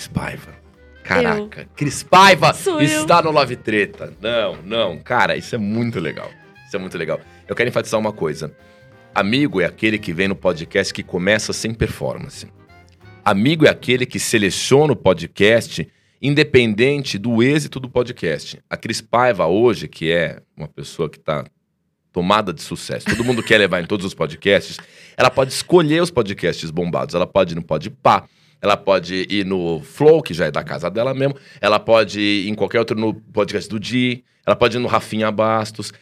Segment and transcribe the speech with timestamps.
[0.00, 0.54] Cris Paiva.
[1.04, 3.02] Caraca, Cris Paiva Sou eu.
[3.02, 4.14] está no Love Treta.
[4.18, 6.30] Não, não, cara, isso é muito legal.
[6.66, 7.20] Isso é muito legal.
[7.46, 8.56] Eu quero enfatizar uma coisa.
[9.14, 12.46] Amigo é aquele que vem no podcast que começa sem performance.
[13.22, 15.86] Amigo é aquele que seleciona o podcast
[16.22, 18.58] independente do êxito do podcast.
[18.70, 21.44] A Cris Paiva hoje, que é uma pessoa que está
[22.10, 24.78] tomada de sucesso, todo mundo quer levar em todos os podcasts,
[25.16, 27.14] ela pode escolher os podcasts bombados.
[27.14, 28.24] Ela pode ir no Podpah,
[28.60, 32.48] ela pode ir no Flow, que já é da casa dela mesmo, ela pode ir
[32.48, 35.92] em qualquer outro no podcast do Di, ela pode ir no Rafinha Bastos.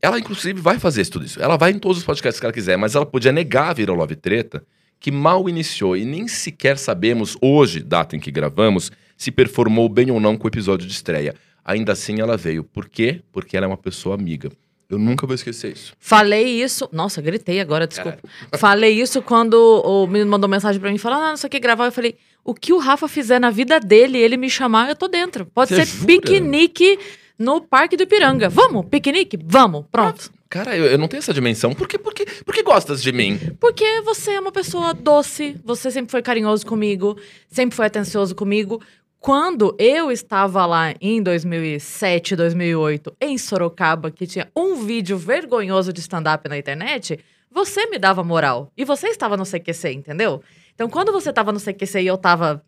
[0.00, 1.42] Ela, inclusive, vai fazer tudo isso.
[1.42, 3.96] Ela vai em todos os podcasts que ela quiser, mas ela podia negar vir ao
[3.96, 4.64] Love Treta,
[5.00, 10.10] que mal iniciou e nem sequer sabemos hoje, data em que gravamos, se performou bem
[10.10, 11.34] ou não com o episódio de estreia.
[11.64, 12.62] Ainda assim, ela veio.
[12.62, 13.20] Por quê?
[13.32, 14.50] Porque ela é uma pessoa amiga.
[14.88, 15.92] Eu nunca vou esquecer isso.
[15.98, 16.88] Falei isso.
[16.92, 18.18] Nossa, gritei agora, desculpa.
[18.56, 21.58] Falei isso quando o menino mandou mensagem pra mim falando: Ah, não sei o que
[21.58, 21.86] gravar.
[21.86, 25.08] Eu falei: o que o Rafa fizer na vida dele, ele me chamar, eu tô
[25.08, 25.44] dentro.
[25.46, 26.06] Pode Você ser jura?
[26.06, 26.98] piquenique
[27.36, 28.48] no Parque do Ipiranga.
[28.48, 29.36] Vamos, piquenique?
[29.44, 30.30] Vamos, pronto.
[30.48, 31.74] Cara, eu, eu não tenho essa dimensão.
[31.74, 33.38] Por que, por, que, por que gostas de mim?
[33.58, 37.18] Porque você é uma pessoa doce, você sempre foi carinhoso comigo,
[37.50, 38.80] sempre foi atencioso comigo.
[39.26, 45.98] Quando eu estava lá em 2007, 2008, em Sorocaba, que tinha um vídeo vergonhoso de
[45.98, 47.18] stand-up na internet,
[47.50, 48.70] você me dava moral.
[48.76, 50.40] E você estava no CQC, entendeu?
[50.72, 52.64] Então, quando você estava no CQC e eu estava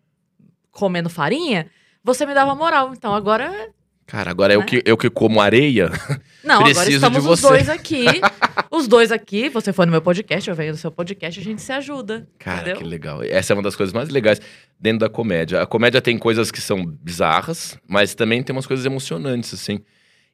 [0.72, 1.70] comendo farinha,
[2.02, 2.92] você me dava moral.
[2.92, 3.70] Então, agora.
[4.08, 4.66] Cara, agora eu, Né?
[4.66, 5.90] que, eu que como areia.
[6.42, 7.48] Não, agora Preciso estamos de os você.
[7.48, 8.06] dois aqui.
[8.72, 9.50] os dois aqui.
[9.50, 12.26] Você foi no meu podcast, eu venho no seu podcast, a gente se ajuda.
[12.38, 12.78] Cara, entendeu?
[12.78, 13.22] que legal.
[13.22, 14.40] Essa é uma das coisas mais legais
[14.80, 15.60] dentro da comédia.
[15.60, 19.80] A comédia tem coisas que são bizarras, mas também tem umas coisas emocionantes, assim.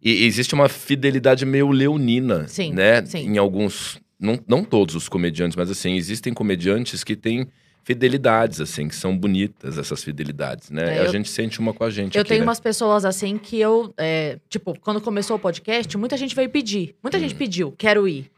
[0.01, 3.05] E existe uma fidelidade meio leonina, Sim, né?
[3.05, 3.27] sim.
[3.29, 3.99] Em alguns.
[4.21, 7.49] Não, não todos os comediantes, mas assim, existem comediantes que têm
[7.85, 10.97] fidelidades, assim, que são bonitas, essas fidelidades, né?
[10.97, 12.17] É, a eu- gente sente uma com a gente.
[12.17, 12.47] Eu aqui, tenho né?
[12.47, 16.97] umas pessoas assim que eu, é, tipo, quando começou o podcast, muita gente veio pedir.
[17.03, 17.21] Muita Hum.
[17.21, 18.31] gente pediu, quero ir.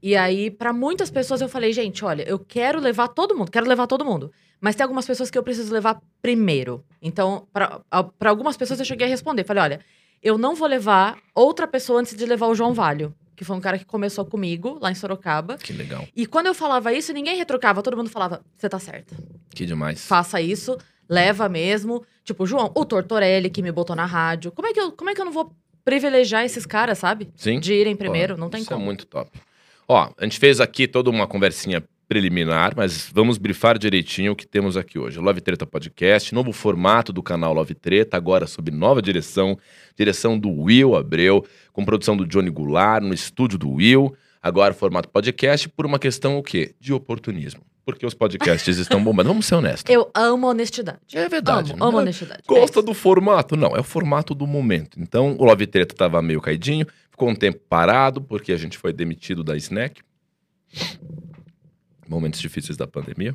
[0.00, 3.66] E aí, pra muitas pessoas, eu falei, gente, olha, eu quero levar todo mundo, quero
[3.66, 4.30] levar todo mundo.
[4.60, 6.84] Mas tem algumas pessoas que eu preciso levar primeiro.
[7.02, 9.42] Então, pra a- pra algumas pessoas eu cheguei a responder.
[9.44, 9.80] Falei, olha,
[10.22, 13.60] eu não vou levar outra pessoa antes de levar o João Valho, que foi um
[13.60, 15.58] cara que começou comigo lá em Sorocaba.
[15.58, 16.06] Que legal.
[16.16, 19.14] E quando eu falava isso, ninguém retrocava, todo mundo falava, você tá certa
[19.54, 20.04] Que demais.
[20.06, 20.76] faça isso,
[21.08, 22.04] leva mesmo.
[22.24, 24.50] Tipo, João, o Tortorelli que me botou na rádio.
[24.50, 25.54] Como é que eu, como é que eu não vou
[25.84, 27.28] privilegiar esses caras, sabe?
[27.36, 27.60] Sim.
[27.60, 28.82] De irem primeiro, Pô, não tem isso como.
[28.82, 29.30] é muito top.
[29.86, 34.46] Ó, a gente fez aqui toda uma conversinha preliminar, mas vamos brifar direitinho o que
[34.46, 35.18] temos aqui hoje.
[35.18, 39.58] Love Treta Podcast, novo formato do canal Love Treta, agora sob nova direção,
[39.96, 45.08] direção do Will Abreu, com produção do Johnny Goulart, no estúdio do Will, agora formato
[45.08, 46.74] podcast, por uma questão o quê?
[46.78, 47.62] De oportunismo.
[47.84, 49.28] Porque os podcasts estão bombando.
[49.28, 49.94] Vamos ser honestos.
[49.94, 50.98] Eu amo honestidade.
[51.14, 51.72] É verdade.
[51.72, 52.02] Amo, amo né?
[52.02, 52.42] honestidade.
[52.44, 53.56] Gosta É do formato?
[53.56, 55.00] Não, é o formato do momento.
[55.00, 58.92] Então, o Love Treta tava meio caidinho, ficou um tempo parado, porque a gente foi
[58.92, 60.02] demitido da Snack.
[62.08, 63.34] Momentos difíceis da pandemia.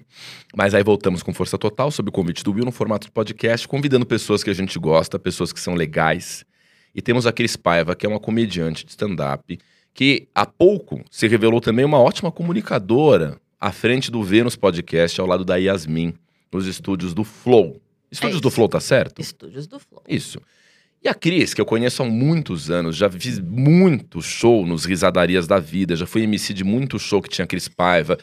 [0.55, 3.67] Mas aí voltamos com força total, sob o convite do Will, no formato de podcast,
[3.67, 6.45] convidando pessoas que a gente gosta, pessoas que são legais.
[6.93, 9.57] E temos a Cris Paiva, que é uma comediante de stand-up,
[9.93, 15.27] que há pouco se revelou também uma ótima comunicadora à frente do Vênus Podcast, ao
[15.27, 16.13] lado da Yasmin,
[16.51, 17.79] nos estúdios do Flow.
[18.11, 18.55] Estúdios do isso.
[18.55, 19.21] Flow, tá certo?
[19.21, 20.03] Estúdios do Flow.
[20.07, 20.39] Isso.
[21.03, 25.47] E a Cris, que eu conheço há muitos anos, já fiz muito show nos Risadarias
[25.47, 28.19] da Vida, já fui MC de muito show que tinha Cris Paiva,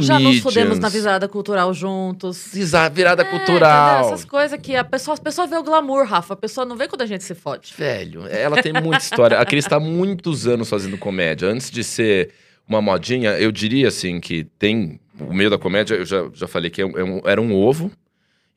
[0.00, 2.50] Já nos fudemos na visada cultural juntos.
[2.92, 3.98] Virada É, cultural.
[4.00, 4.14] entendeu?
[4.14, 6.32] Essas coisas que a pessoa, a pessoa vê o glamour, Rafa.
[6.32, 7.74] A pessoa não vê quando a gente se fode.
[7.76, 9.38] Velho, ela tem muita história.
[9.38, 11.48] A Cris tá há muitos anos fazendo comédia.
[11.48, 12.30] Antes de ser
[12.66, 14.98] uma modinha, eu diria assim que tem.
[15.20, 17.90] O meio da comédia, eu já, já falei que é é um- era um ovo,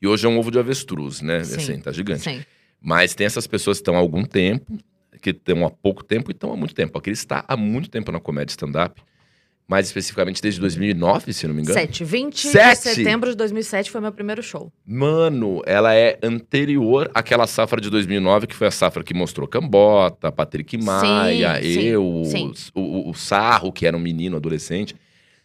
[0.02, 1.44] e hoje é um ovo de avestruz, né?
[1.44, 1.56] Sim.
[1.56, 2.22] Assim, tá gigante.
[2.22, 2.42] Sim.
[2.80, 4.76] Mas tem essas pessoas que estão há algum tempo,
[5.20, 6.96] que estão há pouco tempo e estão há muito tempo.
[6.98, 9.00] A Cris está há muito tempo na comédia stand-up.
[9.68, 11.78] Mais especificamente desde 2009, se não me engano.
[11.78, 12.02] 7.
[12.02, 12.76] 20 Sete?
[12.88, 14.72] de setembro de 2007 foi meu primeiro show.
[14.86, 20.32] Mano, ela é anterior àquela safra de 2009, que foi a safra que mostrou Cambota,
[20.32, 22.52] Patrick Maia, sim, eu, sim.
[22.74, 24.96] O, o- o Sarro, que era um menino adolescente.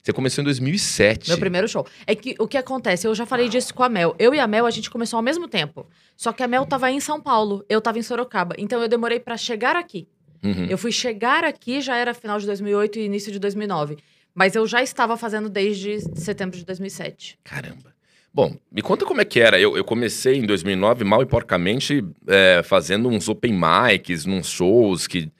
[0.02, 1.30] Você começou em 2007.
[1.30, 1.86] Meu primeiro show.
[2.08, 4.16] É que o que acontece, eu já falei disso com a Mel.
[4.18, 5.86] Eu e a Mel, a gente começou ao mesmo tempo.
[6.16, 8.56] Só que a Mel tava em São Paulo, eu tava em Sorocaba.
[8.58, 10.08] Então eu demorei pra chegar aqui.
[10.44, 10.66] Uhum.
[10.69, 13.98] Eu fui chegar aqui, já era final de 2008 e início de 2009.
[14.33, 17.38] Mas eu já estava fazendo desde setembro de 2007.
[17.44, 17.94] Caramba.
[18.33, 19.59] Bom, me conta como é que era.
[19.59, 25.06] Eu, eu comecei em 2009, mal e porcamente, é, fazendo uns open mics, nos shows
[25.06, 25.31] que,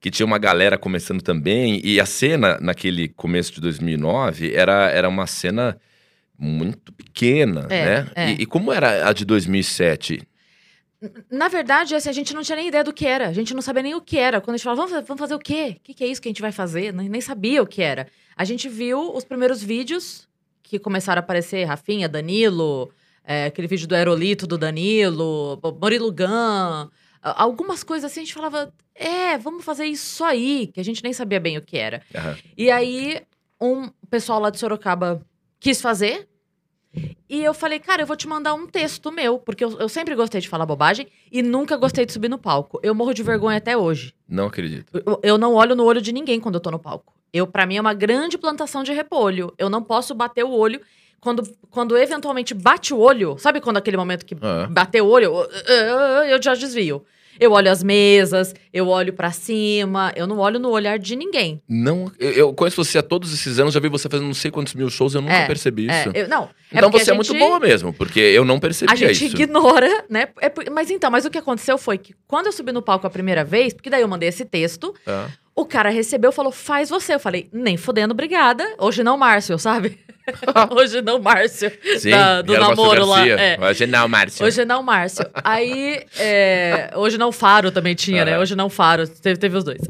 [0.00, 1.82] que tinha uma galera começando também.
[1.84, 5.78] E a cena, naquele começo de 2009, era, era uma cena
[6.38, 8.10] muito pequena, É, né?
[8.14, 8.30] é.
[8.30, 10.26] E, e como era a de 2007?
[11.30, 13.28] Na verdade, assim, a gente não tinha nem ideia do que era.
[13.28, 14.40] A gente não sabia nem o que era.
[14.40, 15.76] Quando a gente falava, vamos, vamos fazer o quê?
[15.78, 16.92] O que, que é isso que a gente vai fazer?
[16.92, 18.06] Nem, nem sabia o que era.
[18.40, 20.26] A gente viu os primeiros vídeos
[20.62, 22.90] que começaram a aparecer, Rafinha, Danilo,
[23.22, 26.88] é, aquele vídeo do aerolito do Danilo, Murilo Gun,
[27.20, 31.12] algumas coisas assim, a gente falava, é, vamos fazer isso aí, que a gente nem
[31.12, 32.00] sabia bem o que era.
[32.14, 32.38] Aham.
[32.56, 33.20] E aí,
[33.60, 35.20] um pessoal lá de Sorocaba
[35.58, 36.26] quis fazer.
[37.28, 40.14] E eu falei, cara, eu vou te mandar um texto meu, porque eu, eu sempre
[40.14, 42.80] gostei de falar bobagem e nunca gostei de subir no palco.
[42.82, 44.14] Eu morro de vergonha até hoje.
[44.26, 44.90] Não acredito.
[45.04, 47.19] Eu, eu não olho no olho de ninguém quando eu tô no palco.
[47.32, 49.52] Eu, para mim, é uma grande plantação de repolho.
[49.58, 50.80] Eu não posso bater o olho.
[51.20, 54.66] Quando, quando eventualmente bate o olho, sabe quando aquele momento que Ah.
[54.70, 55.32] bateu o olho,
[56.28, 57.04] eu, já desvio.
[57.38, 61.62] Eu olho as mesas, eu olho pra cima, eu não olho no olhar de ninguém.
[61.66, 64.50] Não, eu, eu conheço você há todos esses anos, já vi você fazendo não sei
[64.50, 66.10] quantos mil shows, eu nunca É, percebi isso.
[66.14, 66.44] É, eu- não.
[66.70, 68.96] é então porque você a é muito gente- boa mesmo, porque eu não percebia A
[68.96, 69.36] gente isso.
[69.36, 70.28] ignora, né?
[70.40, 73.10] É mas então, mas o que aconteceu foi que quando eu subi no palco a
[73.10, 75.28] primeira vez, porque daí eu mandei esse texto, Ah,
[75.60, 77.14] o cara recebeu e falou: faz você.
[77.14, 78.64] Eu falei, nem fudendo, obrigada.
[78.78, 79.98] Hoje não, Márcio, sabe?
[80.70, 81.72] Hoje não, Márcio.
[81.98, 83.26] sim, Da- do namoro lá.
[83.26, 83.58] É.
[83.60, 84.46] Hoje não, Márcio.
[84.46, 85.24] Hoje não, Márcio.
[85.42, 88.32] Aí, é, hoje não, Faro também tinha, né?
[88.32, 88.40] Aham.
[88.42, 89.08] Hoje não, Faro.
[89.08, 89.80] Teve, teve os dois.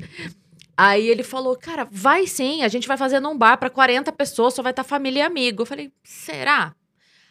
[0.76, 4.54] Aí ele falou, cara, vai sim, a gente vai fazer num bar pra 40 pessoas,
[4.54, 5.62] só vai estar família e amigo.
[5.62, 6.74] Eu falei, será?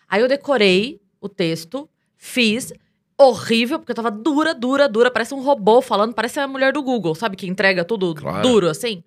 [0.07, 2.71] Aí eu decorei o texto, fiz,
[3.19, 6.81] horrível, porque eu tava dura, dura, dura, parece um robô falando, parece a mulher do
[6.81, 7.35] Google, sabe?
[7.35, 8.41] Que entrega tudo Claro.
[8.41, 9.03] duro, assim.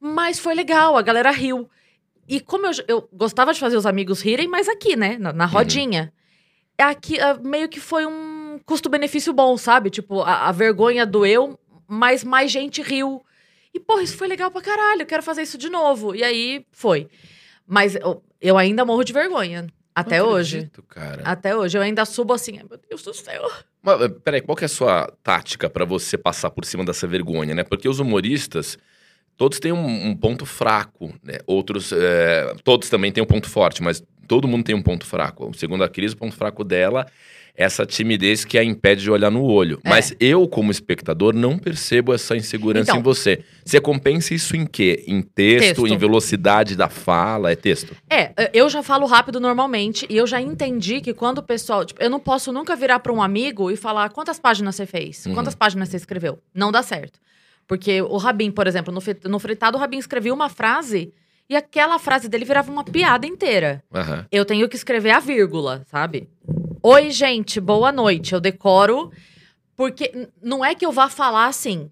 [0.00, 1.68] Mas foi legal, a galera riu.
[2.28, 5.16] E como eu, eu gostava de fazer os amigos rirem, mas aqui, né?
[5.18, 6.12] Na, na rodinha.
[6.78, 9.90] Aqui ah, meio que foi um custo-benefício bom, sabe?
[9.90, 13.22] Tipo, a, a vergonha doeu, mas mais gente riu.
[13.74, 16.14] E, porra, isso foi legal pra caralho, eu quero fazer isso de novo.
[16.14, 17.08] E aí foi.
[17.66, 19.66] Mas eu, eu ainda morro de vergonha.
[19.94, 20.56] Até Não hoje.
[20.58, 21.22] acredito, Cara.
[21.24, 21.76] Até hoje.
[21.76, 23.50] Eu ainda subo assim, meu Deus do céu.
[23.82, 27.06] Mas, eh, peraí, qual que é a sua tática pra você passar por cima dessa
[27.06, 27.64] vergonha, né?
[27.64, 28.78] Porque os humoristas,
[29.36, 31.38] todos têm um, um ponto fraco, né?
[31.46, 35.50] Outros, eh, todos também têm um ponto forte, mas todo mundo tem um ponto fraco.
[35.56, 37.10] Segundo a Cris, o ponto fraco dela é
[37.54, 39.78] essa timidez que a impede de olhar no olho.
[39.84, 39.88] É.
[39.88, 43.00] Mas eu, como espectador, não percebo essa insegurança Então.
[43.00, 43.42] em você.
[43.64, 45.04] Você compensa isso em quê?
[45.06, 45.86] Em texto, Texto.
[45.86, 47.52] em velocidade da fala?
[47.52, 47.94] É texto?
[48.08, 51.84] É, eu já falo rápido normalmente e eu já entendi que quando o pessoal.
[51.84, 55.26] Tipo, eu não posso nunca virar pra um amigo e falar quantas páginas você fez,
[55.26, 55.34] Uhum.
[55.34, 56.38] quantas páginas você escreveu.
[56.54, 57.18] Não dá certo.
[57.66, 61.12] Porque o Rabin, por exemplo, no, fri- no fritado, o Rabin escrevia uma frase
[61.48, 63.82] e aquela frase dele virava uma piada inteira.
[63.94, 64.26] Aham.
[64.32, 66.28] Eu tenho que escrever a vírgula, sabe?
[66.82, 68.32] Oi, gente, boa noite.
[68.32, 69.10] Eu decoro.
[69.76, 71.90] Porque não é que eu vá falar assim,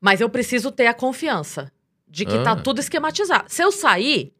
[0.00, 1.72] mas eu preciso ter a confiança
[2.06, 2.56] de que tá Ah.
[2.56, 3.44] tudo esquematizado.
[3.48, 4.34] Se eu sair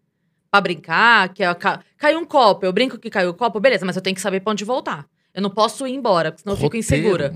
[0.51, 1.81] pra brincar, que eu ca...
[1.97, 4.41] caiu um copo, eu brinco que caiu o copo, beleza, mas eu tenho que saber
[4.41, 5.07] pra onde voltar.
[5.33, 7.35] Eu não posso ir embora, porque senão eu fico insegura.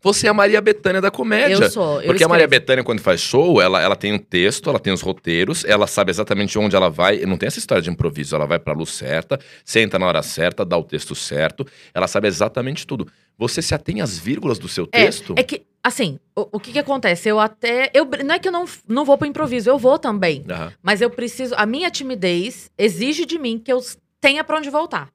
[0.00, 1.64] Você é a Maria Bethânia da comédia.
[1.64, 2.00] Eu sou.
[2.00, 2.46] Eu Porque a Maria.
[2.46, 6.10] Bethânia, quando faz show, ela, ela tem um texto, ela tem os roteiros, ela sabe
[6.10, 7.18] exatamente onde ela vai.
[7.26, 8.36] Não tem essa história de improviso.
[8.36, 11.66] Ela vai pra luz certa, senta na hora certa, dá o texto certo.
[11.92, 13.08] Ela sabe exatamente tudo.
[13.36, 15.34] Você se atém às vírgulas do seu texto?
[15.36, 17.28] É que, assim, o, o que que acontece?
[17.28, 17.90] Eu até.
[17.92, 20.44] Eu, não é que eu não, não vou pro improviso, eu vou também.
[20.48, 20.72] Aham.
[20.80, 21.54] Mas eu preciso.
[21.56, 23.80] A minha timidez exige de mim que eu
[24.20, 25.08] tenha pra onde voltar.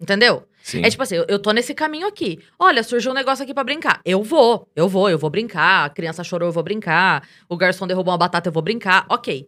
[0.00, 0.46] Entendeu?
[0.66, 0.82] Sim.
[0.84, 2.40] É tipo assim, eu, eu tô nesse caminho aqui.
[2.58, 4.00] Olha, surgiu um negócio aqui pra brincar.
[4.04, 5.84] Eu vou, eu vou, eu vou brincar.
[5.84, 7.22] A criança chorou, eu vou brincar.
[7.48, 9.06] O garçom derrubou uma batata, eu vou brincar.
[9.08, 9.46] Ok.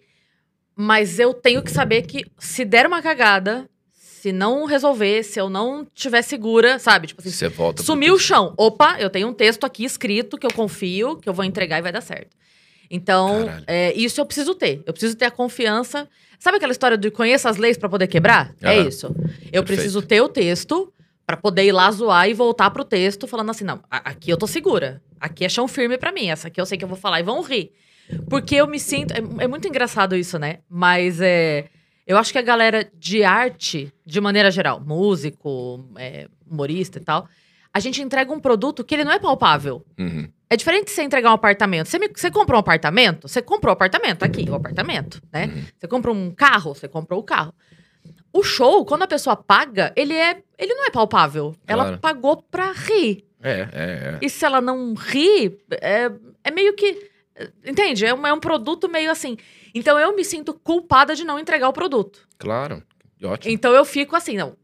[0.76, 5.50] Mas eu tenho que saber que se der uma cagada, se não resolver, se eu
[5.50, 7.08] não tiver segura, sabe?
[7.08, 7.82] Tipo assim, Você volta.
[7.82, 8.54] Sumiu o chão.
[8.56, 11.82] Opa, eu tenho um texto aqui escrito que eu confio, que eu vou entregar e
[11.82, 12.36] vai dar certo.
[12.88, 14.84] Então, é, isso eu preciso ter.
[14.86, 16.08] Eu preciso ter a confiança.
[16.38, 18.54] Sabe aquela história de conheça as leis pra poder quebrar?
[18.62, 18.88] É Aham.
[18.88, 19.06] isso.
[19.06, 19.64] Eu Perfeito.
[19.64, 20.92] preciso ter o texto
[21.28, 24.46] pra poder ir lá zoar e voltar pro texto falando assim: não, aqui eu tô
[24.46, 25.02] segura.
[25.20, 26.28] Aqui é chão firme pra mim.
[26.30, 27.70] Essa aqui eu sei que eu vou falar e vão rir.
[28.30, 29.12] Porque eu me sinto.
[29.12, 30.60] É, é muito engraçado isso, né?
[30.70, 31.66] Mas é.
[32.06, 37.28] Eu acho que a galera de arte, de maneira geral, músico, é, humorista e tal,
[37.74, 39.84] a gente entrega um produto que ele não é palpável.
[39.98, 40.26] Uhum.
[40.48, 41.88] É diferente de você entregar um apartamento.
[41.88, 43.28] Você, me- você comprou um apartamento?
[43.28, 44.22] Você comprou o apartamento.
[44.22, 45.48] Aqui, o apartamento, né?
[45.54, 45.62] Uhum.
[45.78, 46.74] Você compra um carro?
[46.74, 47.52] Você comprou o carro.
[48.38, 50.40] O show, quando a pessoa paga, ele é.
[50.58, 51.54] Ele não é palpável.
[51.66, 51.98] Ela Claro.
[51.98, 53.24] pagou pra rir.
[53.42, 54.18] É, é, é.
[54.22, 56.10] E se ela não ri, é,
[56.44, 57.10] é meio que.
[57.64, 58.04] Entende?
[58.06, 59.36] É um, é um produto meio assim.
[59.74, 62.26] Então eu me sinto culpada de não entregar o produto.
[62.38, 62.82] Claro.
[63.22, 63.52] Ótimo.
[63.52, 64.56] Então eu fico assim, não.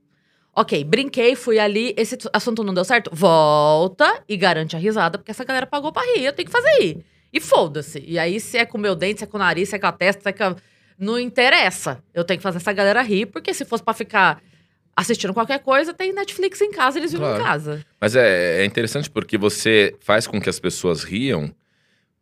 [0.54, 3.11] Ok, brinquei, fui ali, esse assunto não deu certo?
[3.12, 6.71] Volta e garante a risada, porque essa galera pagou pra rir, eu tenho que fazer
[6.81, 7.04] rir.
[7.33, 7.99] E foda-se.
[8.07, 9.78] E aí, se é com o meu dente, se é com o nariz, se é
[9.81, 10.57] com a testa, se é com a...
[10.99, 12.03] Não interessa.
[12.13, 14.41] Eu tenho que fazer essa galera rir, porque se fosse pra ficar
[14.97, 17.41] assistindo qualquer coisa, tem Netflix em casa, eles Claro.
[17.43, 17.85] em casa.
[18.01, 21.53] Mas é, é interessante porque você faz com que as pessoas riam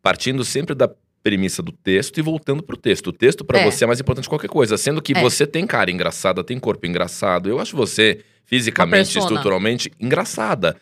[0.01, 0.89] partindo sempre da
[1.21, 3.07] premissa do texto e voltando pro texto.
[3.07, 3.63] O texto pra É.
[3.71, 5.21] você é mais importante que qualquer coisa, sendo que É.
[5.21, 7.47] você tem cara engraçada, tem corpo engraçado.
[7.47, 10.75] Eu acho você fisicamente, estruturalmente engraçada.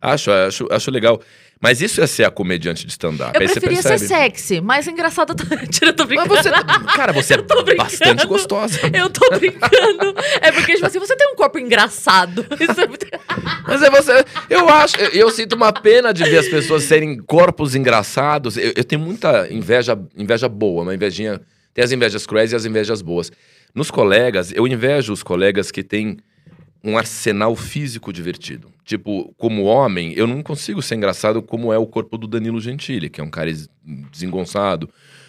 [0.00, 1.20] Acho, acho, acho legal.
[1.60, 3.32] Mas isso é ser a comediante de stand-up.
[3.34, 5.34] Eu Aí você preferia ser sexy, mas engraçada.
[5.34, 5.44] Tô...
[5.68, 6.34] Tira, tô Mas brincando.
[6.34, 6.50] você,
[6.94, 8.80] cara, você é tô bastante gostosa.
[8.92, 10.14] Eu tô brincando.
[10.40, 12.44] É porque, tipo assim, você tem um corpo engraçado.
[12.60, 13.06] Isso é muito...
[13.66, 14.24] Mas é você.
[14.50, 14.96] Eu acho.
[14.96, 18.56] Eu, eu sinto uma pena de ver as pessoas serem corpos engraçados.
[18.56, 21.40] Eu, eu tenho muita inveja, inveja boa, uma invejinha.
[21.72, 23.32] Tem as invejas cruéis e as invejas boas.
[23.74, 26.18] Nos colegas, eu invejo os colegas que têm
[26.84, 28.70] um arsenal físico divertido.
[28.84, 33.08] Tipo, como homem, eu não consigo ser engraçado como é o corpo do Danilo Gentili,
[33.08, 33.68] que é um cara es-
[34.12, 34.88] desengonçado,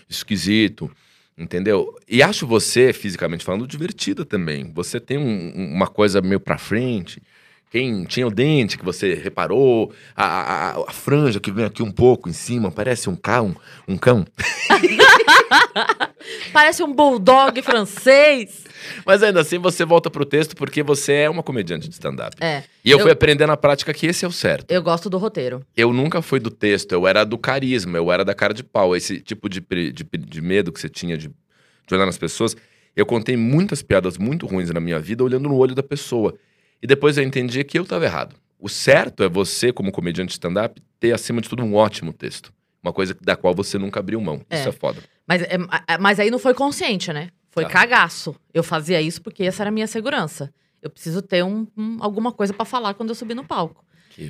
[0.09, 0.91] esquisito.
[1.37, 1.93] Entendeu?
[2.07, 4.71] E acho você, fisicamente falando, divertida também.
[4.73, 7.21] Você tem um- um- uma coisa meio pra frente.
[7.69, 11.91] Quem tinha o dente que você reparou, a- a- a franja que vem aqui um
[11.91, 13.53] pouco em cima, parece um cão.
[13.85, 14.25] Um cão.
[16.53, 18.63] Parece um bulldog francês.
[19.05, 22.35] Mas ainda assim você volta pro texto porque você é uma comediante de stand-up.
[22.41, 22.63] É.
[22.83, 24.71] E eu, Eu- fui aprender na prática que esse é o certo.
[24.71, 25.65] Eu gosto do roteiro.
[25.75, 28.95] Eu nunca fui do texto, eu era do carisma, eu era da cara de pau.
[28.95, 32.55] Esse tipo de, de, de medo que você tinha de, de olhar nas pessoas.
[32.95, 36.33] Eu contei muitas piadas muito ruins na minha vida olhando no olho da pessoa.
[36.81, 38.35] E depois eu entendi que eu estava errado.
[38.59, 42.53] O certo é você, como comediante de stand-up, ter acima de tudo um ótimo texto.
[42.81, 44.35] Uma coisa da qual você nunca abriu mão.
[44.49, 44.69] Isso É.
[44.69, 44.99] é foda.
[45.27, 47.29] Mas, é- é- mas aí não foi consciente, né?
[47.55, 47.69] Foi Tá.
[47.71, 48.35] cagaço.
[48.53, 50.53] Eu fazia isso porque essa era a minha segurança.
[50.81, 53.83] Eu preciso ter um- um- alguma coisa pra falar quando eu subir no palco.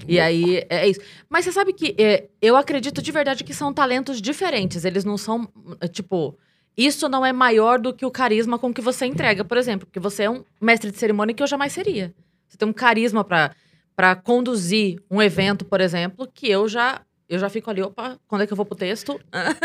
[0.08, 1.02] E aí, é isso.
[1.30, 4.86] Mas você sabe que é, eu acredito de verdade que são talentos diferentes.
[4.86, 5.50] Eles não são,
[5.82, 6.38] é, tipo...
[6.78, 9.86] Isso não é maior do que o carisma com que você entrega, por exemplo.
[9.88, 12.14] Porque você é um mestre de cerimônia que eu jamais seria.
[12.48, 17.02] Você tem um carisma pra conduzir um evento, por exemplo, que eu já...
[17.28, 19.20] Eu já fico ali, opa, quando é que eu vou pro texto?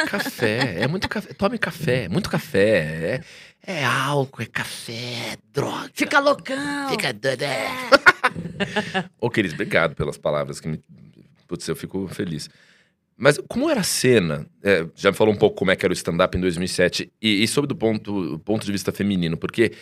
[0.07, 1.35] Café, é muito café.
[1.35, 2.69] Tome café, muito café.
[3.17, 3.21] É,
[3.67, 5.90] é álcool, é café, é droga.
[5.93, 6.90] Fica loucão!
[6.90, 7.43] Fica doido.
[7.43, 7.69] é.
[9.21, 10.81] Ô, Cris, obrigado pelas palavras que me.
[11.47, 12.49] Putz, eu fico feliz.
[13.17, 14.47] Mas como era a cena?
[14.62, 17.43] É, já me falou um pouco como é que era o stand-up em 2007 e,
[17.43, 19.73] e sobre do ponto, ponto de vista feminino, porque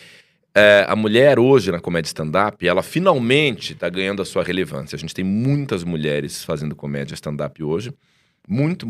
[0.53, 4.97] é, a mulher hoje na comédia stand-up, ela finalmente está ganhando a sua relevância.
[4.97, 7.93] A gente tem muitas mulheres fazendo comédia stand-up hoje,
[8.45, 8.85] muito,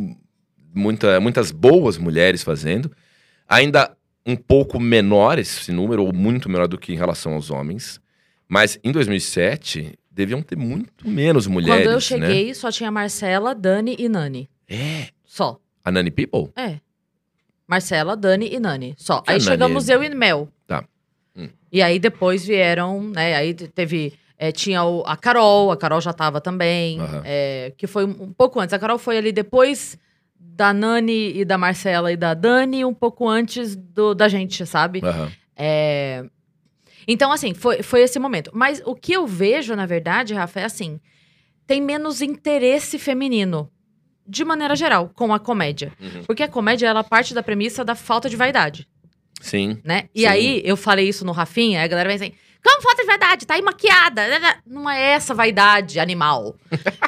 [0.73, 2.91] muita, muitas boas mulheres fazendo,
[3.47, 3.95] ainda
[4.29, 7.99] um pouco menor esse número, ou muito menor do que em relação aos homens.
[8.47, 11.99] Mas em 2007, deviam ter muito menos mulheres, Quando eu né?
[11.99, 14.49] cheguei, só tinha Marcela, Dani e Nani.
[14.67, 15.07] É.
[15.25, 15.59] Só.
[15.83, 16.51] A Nani People?
[16.55, 16.77] É.
[17.67, 18.95] Marcela, Dani e Nani.
[18.97, 19.21] Só.
[19.21, 20.49] Que aí a Nani- chegamos eu e Mel.
[20.65, 20.83] Tá.
[21.35, 21.49] Hum.
[21.71, 23.35] E aí depois vieram, né?
[23.35, 24.13] Aí te- teve.
[24.41, 26.99] é, tinha o- a Carol, a Carol já tava também.
[26.99, 27.21] Aham.
[27.25, 28.73] é, que foi um pouco antes.
[28.73, 29.97] A Carol foi ali depois
[30.59, 34.99] da Nani e da Marcela e da Dani, um pouco antes do, da gente, sabe?
[35.01, 35.31] Aham.
[35.55, 36.25] É,
[37.07, 38.51] Então, assim, foi, foi esse momento.
[38.53, 40.99] Mas o que eu vejo, na verdade, Rafa, é assim:
[41.65, 43.71] tem menos interesse feminino,
[44.27, 45.93] de maneira geral, com a comédia.
[45.97, 46.23] Uhum.
[46.27, 48.85] Porque a comédia, ela parte da premissa da falta de vaidade,
[49.39, 49.77] Sim.
[49.81, 50.09] né?
[50.13, 50.27] E Sim.
[50.27, 52.33] aí, eu falei isso no Rafinha, a galera vem assim.
[52.63, 53.45] Como falta de vaidade?
[53.45, 54.21] Tá aí maquiada.
[54.65, 56.55] Não é essa vaidade animal.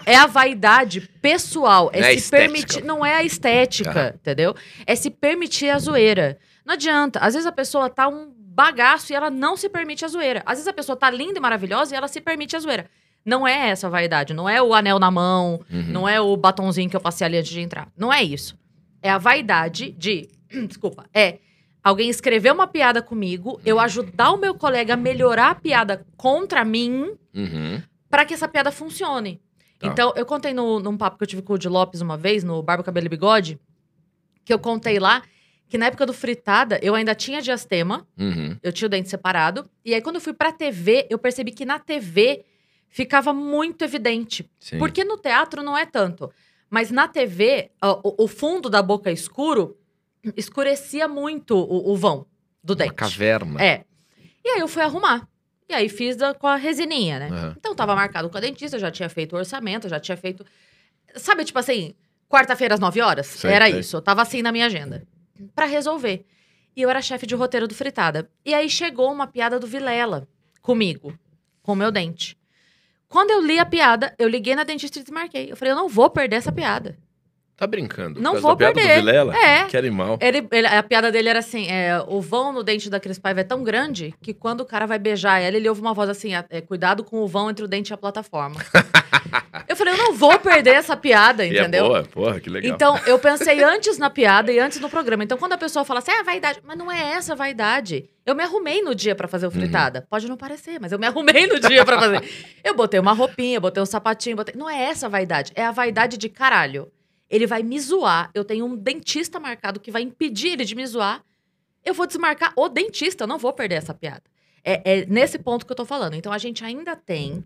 [0.05, 1.89] é a vaidade pessoal.
[1.93, 2.83] É, Não é se permitir.
[2.83, 4.55] Não é a estética, entendeu?
[4.85, 6.37] É se permitir a zoeira.
[6.65, 7.19] Não adianta.
[7.19, 10.41] Às vezes a pessoa tá um bagaço e ela não se permite a zoeira.
[10.45, 12.89] Às vezes a pessoa tá linda e maravilhosa e ela se permite a zoeira.
[13.25, 14.33] Não é essa a vaidade.
[14.33, 15.61] Não é o anel na mão.
[15.71, 15.83] Uhum.
[15.89, 17.87] Não é o batonzinho que eu passei ali antes de entrar.
[17.97, 18.57] Não é isso.
[19.01, 20.29] É a vaidade de.
[20.67, 21.05] Desculpa.
[21.13, 21.39] É
[21.83, 26.63] alguém escrever uma piada comigo, eu ajudar o meu colega a melhorar a piada contra
[26.65, 27.81] mim Uhum.
[28.09, 29.41] para que essa piada funcione.
[29.79, 29.87] Tá.
[29.87, 32.43] Então, eu contei no, num papo que eu tive com o de Lopes uma vez,
[32.43, 33.59] no Barba, Cabelo e Bigode,
[34.45, 35.23] que eu contei lá
[35.67, 38.57] que na época do Fritada eu ainda tinha diastema, Uhum.
[38.61, 39.69] eu tinha o dente separado.
[39.85, 42.43] E aí, quando eu fui pra TV, eu percebi que na TV
[42.89, 44.47] ficava muito evidente.
[44.59, 44.77] Sim.
[44.77, 46.29] Porque no teatro não é tanto.
[46.69, 47.71] Mas na TV,
[48.03, 49.77] o, o fundo da boca escuro
[50.35, 52.25] escurecia muito o, o vão
[52.63, 52.93] do Uma dente.
[52.93, 53.61] caverna.
[53.63, 53.85] É.
[54.43, 55.27] E aí eu fui arrumar.
[55.69, 57.27] E aí fiz da- com a resininha, né?
[57.29, 57.55] Aham.
[57.57, 60.45] Então tava marcado com a dentista, já tinha feito o orçamento, já tinha feito.
[61.15, 61.93] Sabe, tipo assim,
[62.29, 63.27] quarta-feira às 9 horas?
[63.27, 63.79] Sei, era sei.
[63.79, 63.95] isso.
[63.97, 65.05] Eu tava assim na minha agenda.
[65.55, 66.25] Pra resolver.
[66.75, 68.29] E eu era chefe de roteiro do Fritada.
[68.45, 70.27] E aí chegou uma piada do Vilela
[70.61, 71.17] comigo,
[71.61, 72.37] com o meu dente.
[73.07, 75.51] Quando eu li a piada, eu liguei na dentista e desmarquei.
[75.51, 76.97] Eu falei, eu não vou perder essa piada.
[77.61, 78.19] Tá brincando.
[78.19, 78.81] Não vou perder.
[78.81, 79.37] do Vilela?
[79.37, 79.65] É.
[79.65, 80.17] Que animal.
[80.19, 83.41] Ele, ele- a piada dele era assim: é, o vão no dente da Cris Paiva
[83.41, 86.31] é tão grande que quando o cara vai beijar ela, ele ouve uma voz assim:
[86.49, 88.55] é, cuidado com o vão entre o dente e a plataforma.
[89.69, 91.85] eu falei, eu não vou perder essa piada, E é entendeu?
[91.87, 92.73] boa, porra, que legal.
[92.73, 95.23] Então, eu pensei antes na piada e antes no programa.
[95.23, 98.09] Então, quando a pessoa fala assim, é vaidade, mas não é essa a vaidade.
[98.25, 100.03] Eu me arrumei no dia pra fazer o fritada.
[100.09, 102.23] Pode não parecer, mas eu me arrumei no dia pra fazer.
[102.63, 104.55] Eu botei uma roupinha, botei um sapatinho, botei...
[104.57, 106.91] Não é essa a vaidade, é a vaidade de caralho.
[107.31, 108.29] Ele vai me zoar.
[108.33, 111.23] Eu tenho um dentista marcado que vai impedir ele de me zoar.
[111.83, 114.23] Eu vou desmarcar o dentista, eu não vou perder essa piada.
[114.63, 116.13] É, é nesse ponto que eu tô falando.
[116.13, 117.43] Então, a gente ainda tem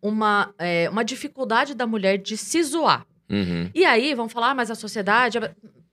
[0.00, 3.06] uma, é, uma dificuldade da mulher de se zoar.
[3.30, 3.70] Uhum.
[3.74, 5.38] E aí, vão falar, ah, mas a sociedade.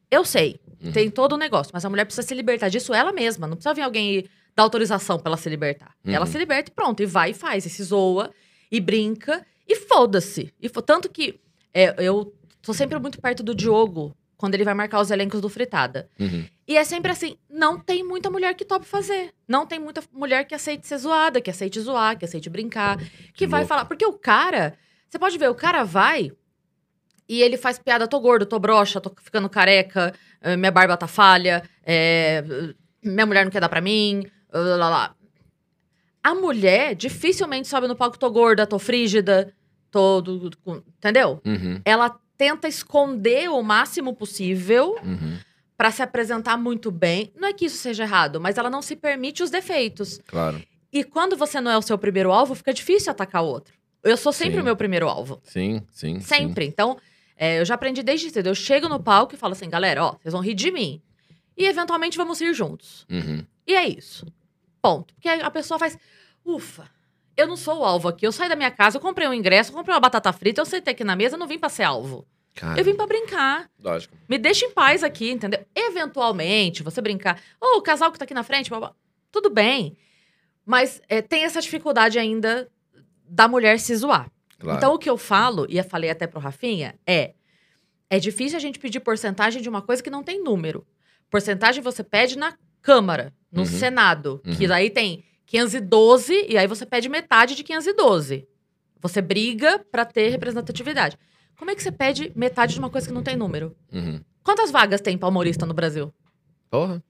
[0.09, 0.91] Eu sei, Uhum.
[0.93, 3.45] tem todo o negócio, mas a mulher precisa se libertar disso ela mesma.
[3.45, 5.93] Não precisa vir alguém dar autorização pra ela se libertar.
[6.05, 6.13] Uhum.
[6.13, 8.31] Ela se liberta e pronto, e vai e faz, e se zoa,
[8.71, 10.53] e brinca, e foda-se.
[10.59, 11.39] E Tanto que
[11.73, 12.33] é, eu
[12.69, 16.07] tô sempre muito perto do Diogo quando ele vai marcar os elencos do Fritada.
[16.19, 16.45] Uhum.
[16.67, 19.33] E é sempre assim: não tem muita mulher que tope fazer.
[19.47, 22.99] Não tem muita mulher que aceite ser zoada, que aceite zoar, que aceite brincar,
[23.33, 23.69] que, vai louco.
[23.69, 23.85] falar.
[23.85, 24.75] Porque o cara,
[25.09, 26.31] você pode ver, o cara vai
[27.27, 31.07] e ele faz piada: tô gordo, tô broxa, tô ficando careca, eh, minha barba tá
[31.07, 32.43] falha, eh,
[33.03, 35.15] minha mulher não quer dar pra mim, lá, lá.
[36.23, 39.51] A mulher dificilmente sobe no palco: tô gorda, tô frígida,
[39.89, 40.23] tô.
[40.99, 41.41] entendeu?
[41.43, 41.81] Uhum.
[41.83, 45.37] Ela tenta esconder o máximo possível Uhum.
[45.77, 47.31] Pra se apresentar muito bem.
[47.37, 50.19] Não é que isso seja errado, mas ela não se permite os defeitos.
[50.27, 50.61] Claro.
[50.91, 53.73] E quando você não é o seu primeiro alvo, fica difícil atacar o outro.
[54.03, 54.59] Eu sou sempre Sim.
[54.61, 55.39] o meu primeiro alvo.
[55.45, 56.19] Sim, sim.
[56.19, 56.65] Sempre.
[56.65, 56.97] Então,
[57.37, 58.47] é, eu já aprendi desde cedo.
[58.47, 61.01] Eu chego no palco e falo assim, galera, ó, vocês vão rir de mim.
[61.55, 63.05] E eventualmente vamos rir juntos.
[63.09, 63.17] Sim.
[63.17, 63.45] Uhum.
[63.65, 64.27] E é isso.
[64.81, 65.13] Ponto.
[65.13, 65.97] Porque a pessoa faz,
[66.43, 66.89] ufa,
[67.39, 68.25] eu não sou o alvo aqui.
[68.27, 70.65] Eu saí da minha casa, eu comprei um ingresso, eu comprei uma batata frita, eu
[70.65, 72.27] sentei aqui na mesa, eu não vim pra ser alvo.
[72.55, 73.69] Cara, Eu vim pra brincar.
[73.81, 74.15] lógico.
[74.27, 75.63] Me deixa em paz aqui, entendeu?
[75.73, 77.39] Eventualmente, você brincar.
[77.61, 78.93] Ô, o casal que tá aqui na frente, blá, blá,
[79.31, 79.95] tudo bem.
[80.65, 82.69] Mas é, tem essa dificuldade ainda
[83.27, 84.29] da mulher se zoar.
[84.59, 84.77] Claro.
[84.77, 87.33] Então, o que eu falo, e eu falei até pro Rafinha, é:
[88.09, 90.85] é difícil a gente pedir porcentagem de uma coisa que não tem número.
[91.29, 93.65] Porcentagem você pede na Câmara, no Uhum.
[93.67, 94.69] Senado, que Uhum.
[94.69, 98.47] daí tem 512, e aí você pede metade de 512.
[99.01, 101.17] Você briga pra ter representatividade.
[101.57, 103.75] Como é que você pede metade de uma coisa que não tem número?
[103.91, 104.21] Uhum.
[104.43, 106.13] Quantas vagas tem pra humorista no Brasil?
[106.69, 107.03] Porra.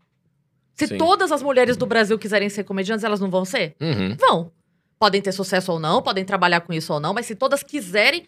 [0.73, 0.97] Se Sim.
[0.97, 3.75] todas as mulheres do Brasil quiserem ser comediantes, elas não vão ser?
[3.81, 4.15] Uhum.
[4.15, 4.53] Vão.
[4.97, 8.25] Podem ter sucesso ou não, podem trabalhar com isso ou não, mas se todas quiserem,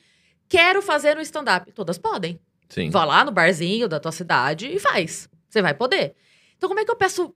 [0.50, 2.38] quero fazer no stand-up, todas podem.
[2.68, 2.90] Sim.
[2.90, 5.30] Vá lá no barzinho da tua cidade e faz.
[5.48, 6.16] Você vai poder.
[6.58, 7.34] Então, como é que eu peço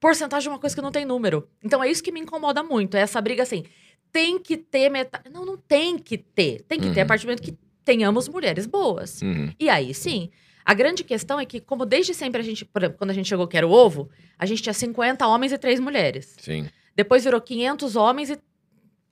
[0.00, 1.48] porcentagem de uma coisa que não tem número?
[1.62, 2.96] Então, é isso que me incomoda muito.
[2.96, 3.64] É essa briga assim.
[4.12, 5.28] Tem que ter metade.
[5.30, 6.62] Não, não tem que ter.
[6.62, 7.08] Tem que ter a Uhum.
[7.08, 9.20] partir do momento que tenhamos mulheres boas.
[9.22, 9.52] Uhum.
[9.58, 10.30] E aí, sim.
[10.64, 13.28] A grande questão é que, como desde sempre a gente, por exemplo, quando a gente
[13.28, 16.36] chegou que era o ovo, a gente tinha 50 homens e 3 mulheres.
[16.38, 16.68] Sim.
[16.94, 18.38] Depois virou 500 homens e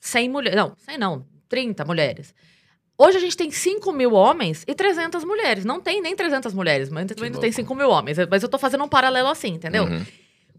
[0.01, 0.57] 100 mulheres.
[0.57, 2.35] Não, 100 não, 30 mulheres.
[2.99, 5.65] Hoje a gente tem 5 mil homens e 300 mulheres.
[5.65, 7.57] Não tem nem 300 mulheres, mas também não tem louco.
[7.57, 8.17] 5 mil homens.
[8.31, 9.85] Mas eu tô fazendo um paralelo assim, entendeu?
[9.85, 10.05] Uhum.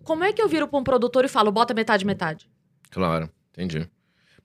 [0.07, 2.49] Como é que eu viro pra um produtor e falo, bota metade, metade?
[2.89, 3.85] Claro, entendi.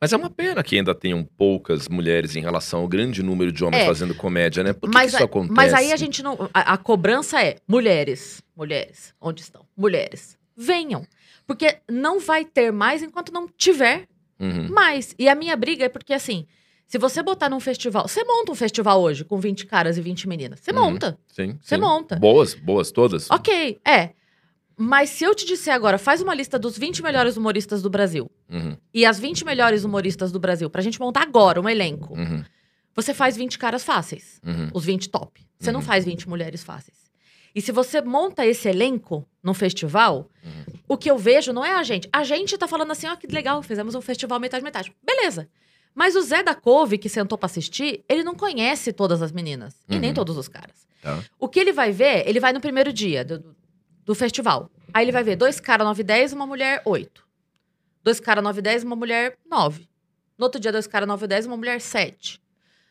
[0.01, 3.65] Mas é uma pena que ainda tenham poucas mulheres em relação ao grande número de
[3.65, 3.87] homens É.
[3.87, 4.73] fazendo comédia, né?
[4.73, 5.55] Por que, mas, que isso acontece?
[5.55, 6.37] mas aí a gente não.
[6.53, 8.43] A, a cobrança é mulheres.
[8.57, 9.15] Mulheres.
[9.21, 9.65] Onde estão?
[9.77, 10.37] Mulheres.
[10.57, 11.07] Venham.
[11.47, 14.09] Porque não vai ter mais enquanto não tiver
[14.41, 14.69] Uhum.
[14.71, 15.15] mais.
[15.17, 16.47] E a minha briga é porque, assim,
[16.89, 18.09] se você botar num festival.
[18.09, 20.59] Você monta um festival hoje com 20 caras e 20 meninas.
[20.59, 20.81] Você Uhum.
[20.81, 21.17] monta.
[21.29, 21.57] Sim.
[21.63, 22.17] Você monta.
[22.17, 23.31] Boas, boas, todas.
[23.31, 24.11] Ok, é.
[24.77, 28.31] Mas se eu te disser agora, faz uma lista dos 20 melhores humoristas do Brasil
[28.51, 28.77] Uhum.
[28.93, 32.43] e as 20 melhores humoristas do Brasil, pra gente montar agora um elenco, Uhum.
[32.95, 34.41] você faz 20 caras fáceis.
[34.45, 34.71] Uhum.
[34.75, 35.41] Os 20 top.
[35.59, 35.87] Você não Uhum.
[35.87, 36.97] faz 20 mulheres fáceis.
[37.55, 40.75] E se você monta esse elenco num festival, Uhum.
[40.89, 42.09] o que eu vejo não é a gente.
[42.13, 44.93] A gente tá falando assim, ó, que legal, fizemos um festival metade-metade.
[45.05, 45.49] Beleza.
[45.95, 49.75] Mas o Zé da Couve, que sentou pra assistir, ele não conhece todas as meninas.
[49.87, 50.15] E nem Uhum.
[50.15, 50.87] todos os caras.
[51.03, 51.23] Tá.
[51.39, 53.45] O que ele vai ver, ele vai no primeiro dia do,
[54.05, 54.71] do festival.
[54.93, 57.23] Aí ele vai ver dois caras 9 e 10, uma mulher 8.
[58.03, 59.89] Dois caras 9 e 10, uma mulher 9.
[60.37, 62.41] No outro dia, dois caras 9 e 10, uma mulher 7.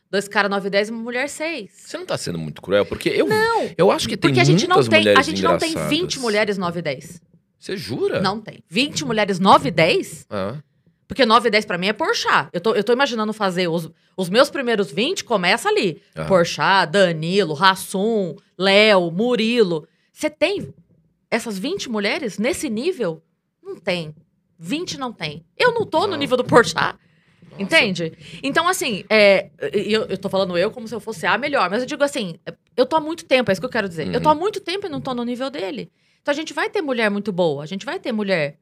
[0.10, 1.72] Dois caras 9 e 10, uma mulher 6.
[1.74, 2.86] Você não tá sendo muito cruel?
[2.86, 5.58] Porque eu, Não, eu acho que tem porque a gente não tem, a gente não
[5.58, 5.98] tem engraçadas.
[5.98, 7.22] 20 mulheres 9 e 10.
[7.58, 8.20] Você jura?
[8.22, 8.64] Não tem.
[8.68, 10.26] 20 mulheres 9 e 10?
[10.30, 10.56] Ah,
[11.08, 12.50] Porque 9 e 10 pra mim é Porchat.
[12.52, 16.02] Eu tô, eu tô imaginando fazer os, os meus primeiros 20, começa ali.
[16.16, 16.28] Aham.
[16.28, 19.88] Porchat, Danilo, Rassum, Léo, Murilo.
[20.12, 20.74] Você tem
[21.32, 23.24] essas 20 mulheres nesse nível?
[23.64, 24.14] Não tem.
[24.60, 25.44] 20 não tem.
[25.58, 26.76] Eu não tô no nível do Porchat.
[26.76, 27.00] Nossa.
[27.58, 28.14] Entende?
[28.44, 31.82] Então, assim, é, eu, eu tô falando eu como se eu fosse a melhor, mas
[31.82, 32.36] eu digo assim,
[32.78, 34.14] eu tô há muito tempo, é isso que eu quero dizer.
[34.14, 35.92] Eu tô há muito tempo e não tô no nível dele.
[36.22, 38.58] Então a gente vai ter mulher muito boa, a gente vai ter mulher.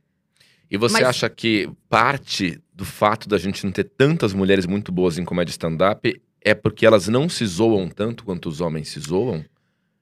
[0.72, 4.92] E você Mas- acha que parte do fato da gente não ter tantas mulheres muito
[4.92, 9.00] boas em comédia stand-up é porque elas não se zoam tanto quanto os homens se
[9.00, 9.44] zoam?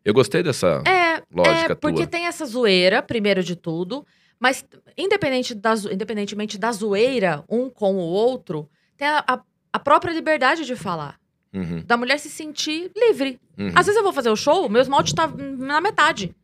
[0.06, 2.08] Eu gostei dessa É, lógica é porque tua.
[2.08, 4.06] tem essa zoeira, primeiro de tudo,
[4.40, 4.66] mas
[4.98, 9.42] independente da, independentemente da zoeira, um com o outro, tem a, a-
[9.74, 11.20] a própria liberdade de falar.
[11.54, 13.40] Uhum, Da mulher se sentir livre.
[13.58, 13.72] uhum.
[13.76, 16.36] Às vezes eu vou fazer o show, meu esmalte tá na metade.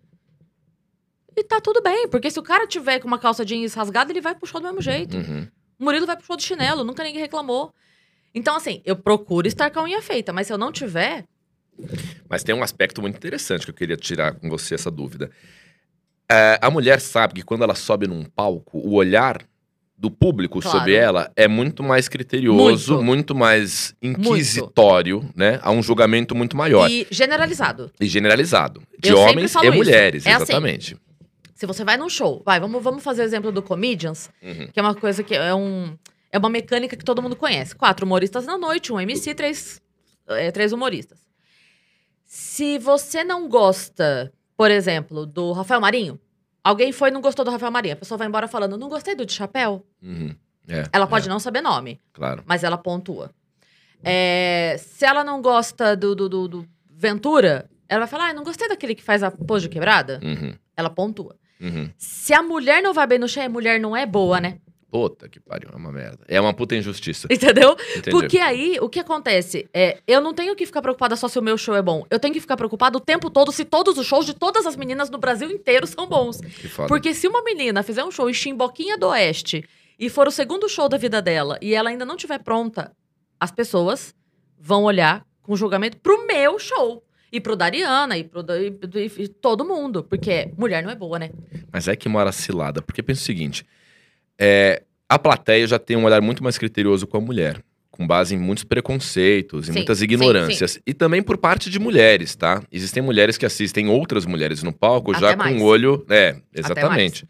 [1.35, 4.21] E tá tudo bem, porque se o cara tiver com uma calça jeans rasgada, ele
[4.21, 5.17] vai pro show do mesmo jeito.
[5.17, 5.47] Uhum.
[5.79, 7.73] O Murilo vai pro show de chinelo, nunca ninguém reclamou.
[8.35, 11.25] Então, assim, eu procuro estar com a unha feita, mas se eu não tiver,
[12.29, 15.29] Mas tem um aspecto muito interessante que eu queria tirar com você essa dúvida.
[16.31, 19.41] É, a mulher sabe que quando ela sobe num palco, o olhar
[19.97, 20.77] do público Claro.
[20.79, 23.35] sobre ela é muito mais criterioso, muito, Muito.
[23.35, 25.59] mais inquisitório, né?
[25.61, 27.91] Há um julgamento muito maior e, e generalizado.
[28.01, 28.81] generalizado.
[28.99, 30.43] De Eu homens e mulheres, É assim.
[30.43, 30.97] exatamente.
[31.55, 34.67] Se você vai num show, vai, vamos, vamos fazer o exemplo do Comedians, Uhum.
[34.73, 35.95] que é uma coisa que é um.
[36.31, 37.75] É uma mecânica que todo mundo conhece.
[37.75, 39.79] Quatro humoristas na noite, um MC, três,
[40.27, 41.19] é, três humoristas.
[42.35, 46.19] Se você não gosta, por exemplo, do Rafael Marinho,
[46.63, 49.13] alguém foi e não gostou do Rafael Marinho, a pessoa vai embora falando, não gostei
[49.13, 49.85] do de chapéu.
[50.01, 50.35] Uhum.
[50.67, 52.41] É, Ela pode é, não saber nome, claro.
[52.47, 53.29] mas ela pontua.
[54.03, 58.43] É, se ela não gosta do, do, do- do Ventura, ela vai falar, ah, não
[58.43, 60.19] gostei daquele que faz a pose de quebrada.
[60.23, 60.55] Uhum.
[60.75, 61.35] Ela pontua.
[61.61, 61.87] Uhum.
[61.99, 64.57] Se a mulher não vai bem no chão, a mulher não é boa, né?
[64.93, 66.19] Puta que pariu, é uma merda.
[66.27, 67.27] É uma puta injustiça.
[67.31, 67.75] Entendeu?
[67.97, 68.11] Entendi.
[68.11, 69.67] Porque aí, o que acontece?
[69.73, 72.05] É, eu não tenho que ficar preocupada só se o meu show é bom.
[72.11, 74.75] Eu tenho que ficar preocupada o tempo todo se todos os shows de todas as
[74.75, 76.39] meninas no Brasil inteiro são bons.
[76.41, 76.87] Que foda.
[76.87, 79.65] Porque se uma menina fizer um show em Chimboquinha do Oeste
[79.97, 82.91] e for o segundo show da vida dela e ela ainda não estiver pronta,
[83.39, 84.13] as pessoas
[84.59, 87.03] vão olhar com julgamento pro meu show.
[87.31, 90.03] E pro da Ariana, e pro e, e- e todo mundo.
[90.03, 91.31] Porque mulher não é boa, né?
[91.71, 92.79] Mas é que mora cilada.
[92.79, 93.65] Porque pensa o seguinte:
[94.39, 97.61] é, a plateia já tem um olhar muito mais criterioso com a mulher.
[97.91, 100.79] Com base em muitos preconceitos, Sim, muitas sim, ignorâncias.
[100.85, 102.63] E também por parte de mulheres, tá?
[102.71, 105.55] Existem mulheres que assistem outras mulheres no palco Até já mais.
[105.55, 106.03] com o olho.
[106.09, 107.27] É, exatamente.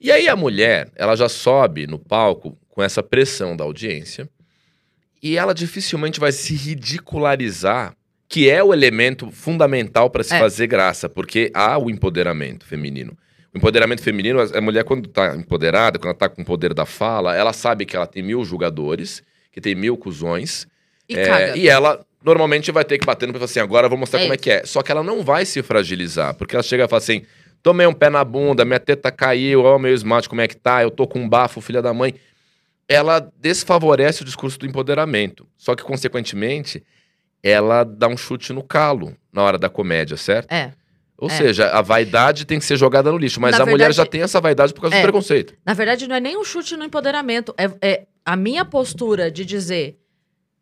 [0.00, 4.26] E aí a mulher, ela já sobe no palco com essa pressão da audiência.
[5.22, 7.94] E ela dificilmente vai se ridicularizar,
[8.28, 10.38] que é o elemento fundamental para se É.
[10.38, 13.16] fazer graça, porque há o empoderamento feminino.
[13.54, 17.36] Empoderamento feminino, a mulher, quando tá empoderada, quando ela tá com o poder da fala,
[17.36, 20.66] ela sabe que ela tem mil julgadores, que tem mil cuzões,
[21.08, 23.90] E é, e ela normalmente vai ter que bater no e falar assim, agora eu
[23.90, 24.42] vou mostrar É como é isso.
[24.42, 24.64] que é.
[24.64, 27.22] Só que ela não vai se fragilizar, porque ela chega e fala assim,
[27.62, 30.56] tomei um pé na bunda, minha teta caiu, ó o meu esmalte como é que
[30.56, 32.14] tá, eu tô com um bafo, filha da mãe.
[32.88, 35.46] Ela desfavorece o discurso do empoderamento.
[35.56, 36.82] Só que, consequentemente,
[37.42, 40.50] ela dá um chute no calo na hora da comédia, certo?
[40.52, 40.72] É.
[41.18, 41.36] Ou É.
[41.36, 44.06] seja, a vaidade tem que ser jogada no lixo, mas Na a mulher verdade- já
[44.06, 45.00] tem essa vaidade por causa É.
[45.00, 45.54] do preconceito.
[45.64, 47.54] Na verdade, não é nem um chute no empoderamento.
[47.56, 49.98] É, é a minha postura de dizer,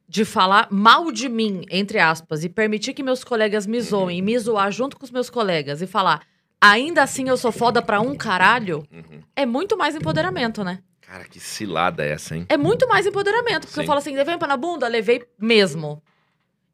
[0.08, 4.22] de falar mal de mim, entre aspas, e permitir que meus colegas me zoem, e
[4.22, 6.22] me zoar junto com os meus colegas e falar,
[6.60, 9.20] ainda assim eu sou foda pra um caralho, Uhum.
[9.36, 10.80] é muito mais empoderamento, né?
[11.00, 12.44] Cara, que cilada é essa, hein?
[12.48, 13.62] É muito mais empoderamento.
[13.62, 13.80] Porque Sim.
[13.80, 14.86] eu falo assim, levei um pé na bunda?
[14.88, 16.02] Levei mesmo.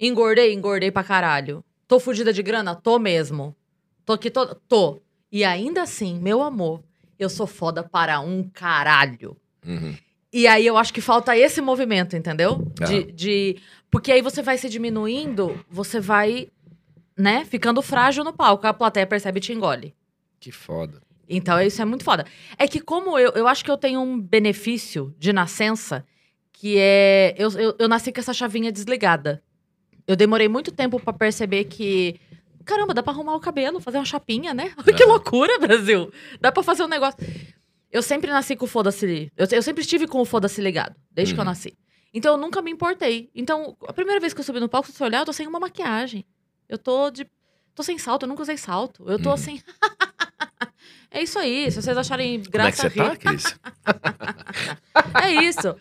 [0.00, 0.52] Engordei?
[0.52, 1.64] Engordei pra caralho.
[1.88, 2.74] Tô fudida de grana?
[2.74, 3.54] Tô mesmo.
[4.06, 4.54] Tô aqui, tô.
[4.54, 5.02] Tô.
[5.30, 6.82] E ainda assim, meu amor,
[7.18, 9.36] eu sou foda para um caralho.
[9.66, 9.94] Uhum.
[10.32, 12.70] E aí eu acho que falta esse movimento, entendeu?
[12.80, 12.84] Ah.
[12.84, 13.56] De, de-
[13.90, 16.48] Porque aí você vai se diminuindo, você vai,
[17.18, 18.66] né, ficando frágil no palco.
[18.66, 19.94] A plateia percebe e te engole.
[20.38, 21.02] Que foda.
[21.28, 22.24] Então, isso é muito foda.
[22.56, 26.06] É que como eu, eu acho que eu tenho um benefício de nascença,
[26.52, 27.34] que é...
[27.36, 29.42] Eu, eu, eu nasci com essa chavinha desligada.
[30.06, 32.20] Eu demorei muito tempo pra perceber que...
[32.66, 34.74] Caramba, dá pra arrumar o cabelo, fazer uma chapinha, né?
[34.96, 35.06] Que É.
[35.06, 36.12] loucura, Brasil.
[36.40, 37.18] Dá pra fazer um negócio...
[37.90, 39.32] Eu sempre nasci com o foda-se...
[39.36, 41.48] Eu, eu sempre estive com o foda-se ligado, desde que eu Uhum.
[41.50, 41.74] nasci.
[42.12, 43.30] Então, eu nunca me importei.
[43.34, 45.46] Então, a primeira vez que eu subi no palco, se você olhar, eu tô sem
[45.46, 46.26] uma maquiagem.
[46.68, 47.26] Eu tô de...
[47.74, 49.04] Tô sem salto, eu nunca usei salto.
[49.08, 49.34] Eu tô Uhum.
[49.34, 49.60] assim...
[51.08, 51.70] É isso aí.
[51.70, 53.58] Se vocês acharem Como é que graça você tá, rir, Cris?
[55.22, 55.74] é isso.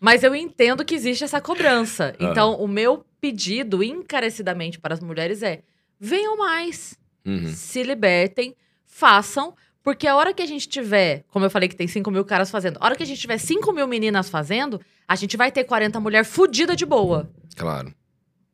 [0.00, 2.14] Mas eu entendo que existe essa cobrança.
[2.18, 2.24] Ah.
[2.24, 5.62] Então, o meu pedido encarecidamente para as mulheres é:
[6.02, 7.52] venham mais, Uhum.
[7.52, 9.54] se libertem, façam.
[9.84, 12.50] Porque a hora que a gente tiver, como eu falei que tem 5 mil caras
[12.50, 15.64] fazendo, a hora que a gente tiver 5 mil meninas fazendo, a gente vai ter
[15.64, 17.28] 40 mulher fudida de boa.
[17.56, 17.92] Claro.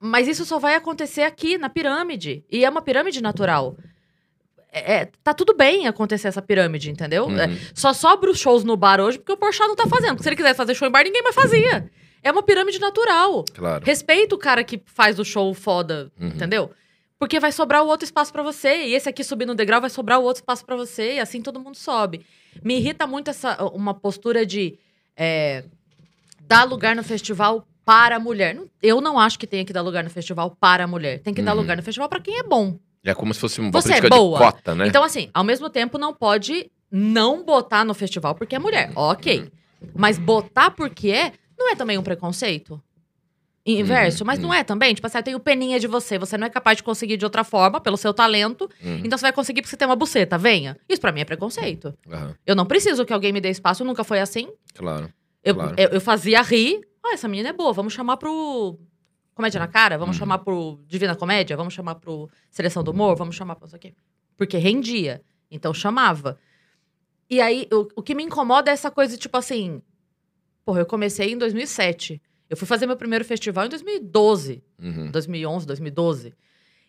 [0.01, 2.45] Mas isso só vai acontecer aqui, na pirâmide.
[2.51, 3.77] E é uma pirâmide natural.
[4.73, 7.25] é, é, tá tudo bem acontecer essa pirâmide, entendeu?
[7.27, 7.39] Uhum.
[7.41, 10.11] É, só sobra os shows no bar hoje porque o Porchat não tá fazendo.
[10.11, 11.91] Porque se ele quisesse fazer show em bar, ninguém mais fazia.
[12.23, 13.45] É uma pirâmide natural.
[13.55, 13.85] Claro.
[13.85, 16.29] Respeita o cara que faz o show foda, Uhum.
[16.29, 16.71] entendeu?
[17.19, 18.85] Porque vai sobrar o outro espaço pra você.
[18.87, 21.15] E esse aqui subir no degrau vai sobrar o outro espaço pra você.
[21.15, 22.25] E assim todo mundo sobe.
[22.63, 24.79] Me irrita muito essa uma postura de
[25.17, 25.65] é,
[26.43, 28.57] dar lugar no festival para a mulher.
[28.83, 31.21] Eu não acho que tenha que dar lugar no festival para a mulher.
[31.21, 31.61] Tem que dar Uhum.
[31.61, 32.79] lugar no festival pra quem é bom.
[33.05, 34.39] É como se fosse uma Você é política boa.
[34.39, 34.87] de cota, né?
[34.87, 38.93] Então, assim, ao mesmo tempo, não pode não botar no festival porque é mulher.
[38.95, 39.51] Ok.
[39.95, 42.81] Mas botar porque é, não é também um preconceito?
[43.77, 44.95] Inverso, Uhum, mas não é também?
[44.95, 47.45] Tipo assim, eu tenho peninha de você, você não é capaz de conseguir de outra
[47.45, 49.03] forma, pelo seu talento, Uhum.
[49.05, 50.77] então você vai conseguir porque você tem uma buceta, venha.
[50.89, 51.93] Isso pra mim é preconceito.
[52.11, 54.49] Aham, Eu não preciso que alguém me dê espaço, nunca foi assim.
[54.75, 55.13] claro.
[55.45, 55.75] Eu, Claro.
[55.79, 58.79] eu, eu fazia rir, ah, essa menina é boa, vamos chamar pro
[59.35, 60.21] Comédia na Cara, vamos Uhum.
[60.21, 63.95] chamar pro Divina Comédia, vamos chamar pro Seleção do Humor, vamos chamar pro isso aqui.
[64.37, 66.39] Porque rendia, então chamava.
[67.31, 69.81] E aí, o, o que me incomoda é essa coisa, tipo assim,
[70.65, 75.11] porra, eu comecei em 2007, eu fui fazer meu primeiro festival em 2012, Uhum.
[75.11, 76.35] 2011, 2012.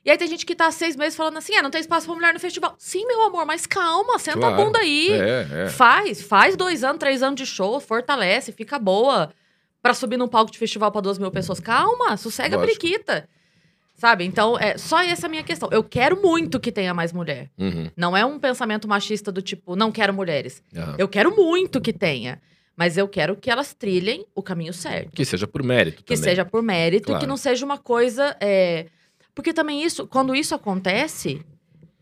[0.06, 2.06] E aí tem gente que tá há seis meses falando assim, ah, não tem espaço
[2.06, 2.74] pra mulher no festival.
[2.78, 4.54] Sim, meu amor, mas calma, senta Claro.
[4.56, 5.12] a bunda aí.
[5.12, 5.69] É, é.
[5.69, 9.32] Faz, faz dois anos, três anos de show, fortalece, fica boa.
[9.82, 11.60] Pra subir num palco de festival pra duas mil pessoas.
[11.60, 12.80] Calma, sossega a Lógico.
[12.82, 13.28] periquita.
[13.95, 14.24] Sabe?
[14.26, 15.67] Então, é só essa é a minha questão.
[15.72, 17.50] Eu quero muito que tenha mais mulher.
[17.58, 17.89] Uhum.
[17.98, 20.63] Não é um pensamento machista do tipo, não quero mulheres.
[20.76, 20.95] Aham.
[20.98, 22.41] Eu quero muito que tenha.
[22.79, 25.11] Mas eu quero que elas trilhem o caminho certo.
[25.11, 26.29] Que seja por mérito Que também.
[26.29, 27.19] seja por mérito, Claro.
[27.19, 28.37] que não seja uma coisa.
[28.39, 28.85] é,
[29.35, 31.45] Porque também isso, quando isso acontece,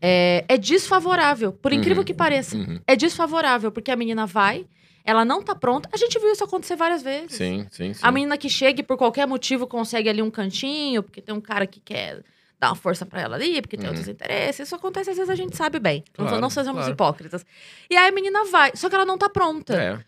[0.00, 1.52] é, é desfavorável.
[1.52, 2.04] Por incrível Uhum.
[2.04, 2.56] que pareça.
[2.56, 2.80] Uhum.
[2.86, 4.66] É desfavorável, porque a menina vai,
[5.04, 5.88] ela não tá pronta.
[5.92, 7.32] A gente viu isso acontecer várias vezes.
[7.36, 8.00] Sim, sim, sim.
[8.02, 11.40] A menina que chega e por qualquer motivo consegue ali um cantinho, porque tem um
[11.40, 12.22] cara que quer
[12.60, 13.92] dar uma força pra ela ali, porque tem Uhum.
[13.92, 14.66] outros interesses.
[14.66, 16.02] Isso acontece às vezes a gente sabe bem.
[16.16, 16.92] Não- Claro, não sejamos claro.
[16.92, 17.44] hipócritas.
[17.90, 19.74] E aí a menina vai, só que ela não tá pronta.
[19.74, 19.98] É.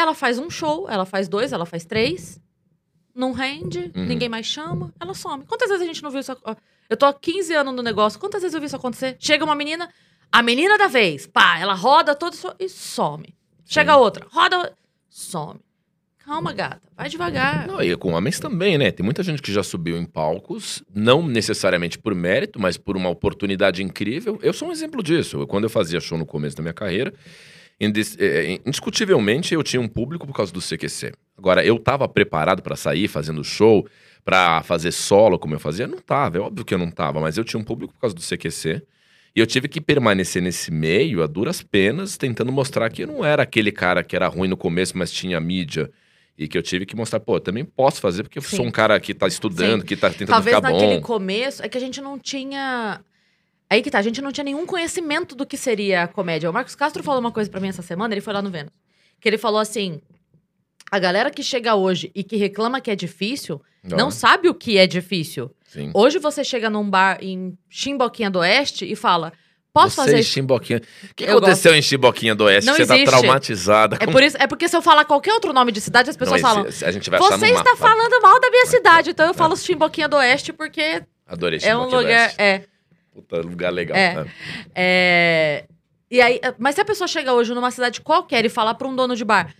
[0.00, 2.40] Ela faz um show, ela faz dois, ela faz três.
[3.14, 4.06] Não rende, Uhum.
[4.06, 5.44] ninguém mais chama, ela some.
[5.44, 6.34] Quantas vezes a gente não viu isso?
[6.88, 9.16] Eu tô há 15 anos no negócio, quantas vezes eu vi isso acontecer?
[9.18, 9.88] Chega uma menina,
[10.32, 13.34] a menina da vez, pá, ela roda todo e some.
[13.64, 13.98] Chega Sim.
[13.98, 14.72] outra, roda,
[15.08, 15.60] some.
[16.24, 17.66] Calma, gata, vai devagar.
[17.66, 18.90] Não, e com homens também, né?
[18.92, 23.08] Tem muita gente que já subiu em palcos, não necessariamente por mérito, mas por uma
[23.08, 24.38] oportunidade incrível.
[24.40, 25.44] Eu sou um exemplo disso.
[25.48, 27.12] Quando eu fazia show no começo da minha carreira,
[27.80, 31.12] indiscutivelmente eu tinha um público por causa do CQC.
[31.36, 33.86] Agora, eu tava preparado pra sair fazendo show,
[34.24, 35.86] pra fazer solo como eu fazia?
[35.86, 38.14] Não tava, é óbvio que eu não tava, mas eu tinha um público por causa
[38.14, 38.82] do CQC.
[39.34, 43.24] E eu tive que permanecer nesse meio, a duras penas, tentando mostrar que eu não
[43.24, 45.90] era aquele cara que era ruim no começo, mas tinha mídia.
[46.36, 48.56] E que eu tive que mostrar, pô, eu também posso fazer, porque eu Sim.
[48.56, 51.02] sou um cara que tá estudando, que tá tentando Talvez ficar naquele bom.
[51.02, 53.00] começo, é que a gente não tinha.
[53.70, 56.50] Aí que tá, a gente não tinha nenhum conhecimento do que seria a comédia.
[56.50, 58.72] O Marcos Castro falou uma coisa pra mim essa semana, ele foi lá no Vênus.
[59.20, 60.00] Que ele falou assim:
[60.90, 64.54] a galera que chega hoje e que reclama que é difícil, Ó, não sabe o
[64.54, 65.50] que é difícil.
[65.64, 65.90] sim.
[65.94, 69.32] Hoje você chega num bar em Chimboquinha do Oeste e fala:
[69.72, 70.30] Posso Você fazer em isso?
[70.30, 70.82] Chimboquinha.
[71.08, 72.66] O que Eu aconteceu em Chimboquinha do Oeste?
[72.66, 73.04] Não você existe.
[73.04, 73.98] tá traumatizada.
[74.00, 76.42] É, por isso, é porque se eu falar qualquer outro nome de cidade, as pessoas
[76.42, 76.66] Não falam.
[76.66, 80.16] A gente vai Você está falando mal da minha cidade, então eu falo Chimboquinha do
[80.16, 82.34] Oeste porque Adorei é um Chimboquinha lugar.
[82.36, 82.64] É.
[83.12, 83.96] Puta, lugar legal.
[83.96, 84.14] É.
[84.14, 84.30] né?
[84.74, 85.64] É,
[86.10, 88.94] E aí, mas se a pessoa chega hoje numa cidade qualquer e falar pra um
[88.94, 89.54] dono de bar,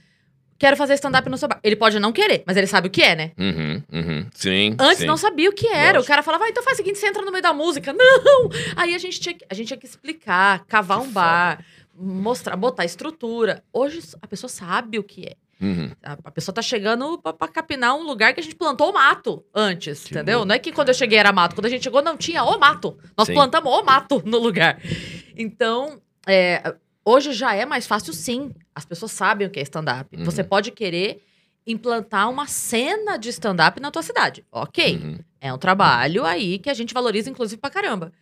[0.59, 3.03] quero fazer stand-up no seu bar, ele pode não querer, mas ele sabe o que
[3.03, 3.33] é, né?
[3.39, 4.27] Uhum, uhum.
[4.35, 5.07] Sim, Antes sim.
[5.07, 5.99] não sabia o que era.
[5.99, 6.03] Lógico.
[6.05, 7.93] O cara falava, ah, então faz o seguinte, você entra no meio da música.
[7.93, 8.51] Não!
[8.77, 12.57] Aí a gente tinha que, a gente tinha que explicar, cavar Que um bar, mostrar,
[12.57, 13.63] botar estrutura.
[13.73, 15.35] Hoje a pessoa sabe o que é.
[15.61, 15.91] Uhum.
[16.03, 18.95] A, a pessoa tá chegando pra, pra capinar um lugar que a gente plantou o
[18.95, 20.39] mato antes, Que entendeu?
[20.39, 20.49] louco.
[20.49, 21.55] Não é que quando eu cheguei era mato.
[21.55, 22.99] Quando a gente chegou, não tinha o mato.
[23.17, 23.35] Nós Sim.
[23.35, 24.81] plantamos o mato no lugar.
[25.37, 28.53] Então, é, hoje já é mais fácil, sim.
[28.75, 30.17] As pessoas sabem o que é stand-up.
[30.17, 30.25] Uhum.
[30.25, 31.23] Você pode querer
[31.67, 34.45] implantar uma cena de stand-up na tua cidade.
[34.51, 34.97] Ok.
[34.97, 35.19] Uhum.
[35.41, 38.13] É um trabalho aí que a gente valoriza, inclusive, pra caramba.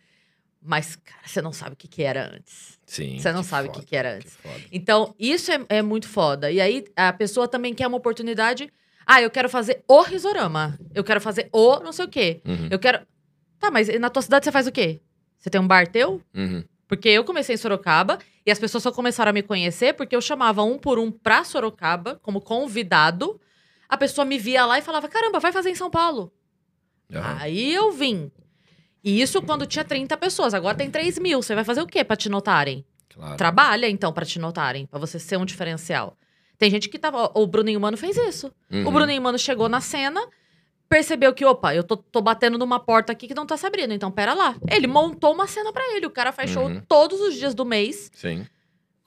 [0.61, 2.79] Mas, cara, você não sabe o que, que era antes.
[2.85, 3.17] Sim.
[3.17, 4.35] Você não sabe o que, que era antes.
[4.35, 4.49] que.
[4.71, 6.51] Então, isso é, é muito foda.
[6.51, 8.71] E aí, a pessoa também quer uma oportunidade.
[9.05, 10.77] Ah, eu quero fazer o risorama.
[10.93, 12.41] Eu quero fazer o não sei o quê.
[12.45, 12.67] Uhum.
[12.69, 12.99] Eu quero.
[13.57, 15.01] Tá, mas na tua cidade você faz o quê?
[15.37, 16.21] Você tem um bar teu?
[16.33, 16.63] Uhum.
[16.87, 20.21] Porque eu comecei em Sorocaba e as pessoas só começaram a me conhecer porque eu
[20.21, 23.39] chamava um por um pra Sorocaba, como convidado.
[23.87, 26.31] A pessoa me via lá e falava: caramba, vai fazer em São Paulo.
[27.13, 27.37] Aham.
[27.39, 28.31] Aí eu vim.
[29.03, 30.53] E isso quando tinha 30 pessoas.
[30.53, 31.41] Agora tem 3 mil.
[31.41, 32.83] Você vai fazer o quê pra te notarem?
[33.13, 33.37] Claro.
[33.37, 36.17] Trabalha, então, pra te notarem, pra você ser um diferencial.
[36.57, 37.31] Tem gente que tava.
[37.33, 38.51] O Bruninho Mano fez isso.
[38.69, 38.91] O Uhum.
[38.91, 40.19] Bruninho Mano chegou na cena,
[40.87, 43.93] percebeu que, opa, eu tô, tô batendo numa porta aqui que não tá se abrindo,
[43.93, 44.55] então pera lá.
[44.69, 46.05] Ele montou uma cena pra ele.
[46.05, 46.81] O cara faz show Uhum.
[46.87, 48.11] todos os dias do mês.
[48.13, 48.45] Sim,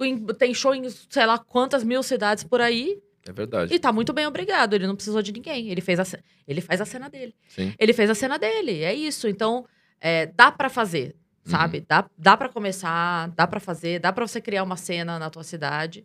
[0.00, 2.98] em- Tem show em sei lá quantas mil cidades por aí.
[3.28, 3.72] é verdade.
[3.72, 4.74] E tá muito bem, obrigado.
[4.74, 5.68] Ele não precisou de ninguém.
[5.70, 6.05] Ele fez a,
[6.48, 7.35] ele faz a cena dele.
[7.48, 7.72] Sim.
[7.78, 8.83] Ele fez a cena dele.
[8.83, 9.28] É isso.
[9.28, 9.64] Então,
[10.02, 11.78] é, dá pra fazer, sabe?
[11.78, 11.84] Uhum.
[11.88, 15.44] Dá, dá para começar, dá pra fazer, dá pra você criar uma cena na tua
[15.44, 16.04] cidade.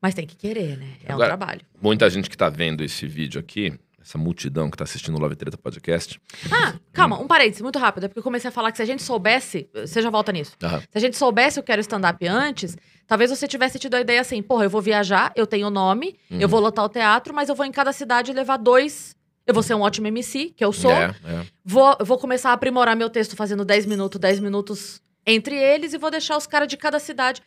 [0.00, 0.92] Mas tem que querer, né?
[1.04, 1.60] É Agora- um trabalho.
[1.82, 5.34] Muita gente que tá vendo esse vídeo aqui, essa multidão que tá assistindo o Love
[5.34, 6.20] Treta Podcast.
[6.52, 8.04] Ah, calma, um parênteses, muito rápido.
[8.04, 9.68] É porque eu comecei a falar que se a gente soubesse.
[9.74, 10.52] Você já volta nisso.
[10.62, 10.80] Aham.
[10.80, 12.76] Se a gente soubesse o que era stand-up antes,
[13.08, 16.40] talvez você tivesse tido a ideia assim: porra, eu vou viajar, eu tenho nome, Uhum.
[16.40, 19.16] eu vou lotar o teatro, mas eu vou em cada cidade levar dois.
[19.48, 20.92] Eu vou ser um ótimo MC, que eu sou.
[20.92, 21.46] É, é.
[21.64, 25.98] Vou, vou começar a aprimorar meu texto fazendo 10 minutos, 10 minutos entre eles e
[25.98, 27.40] vou deixar os caras de cada cidade.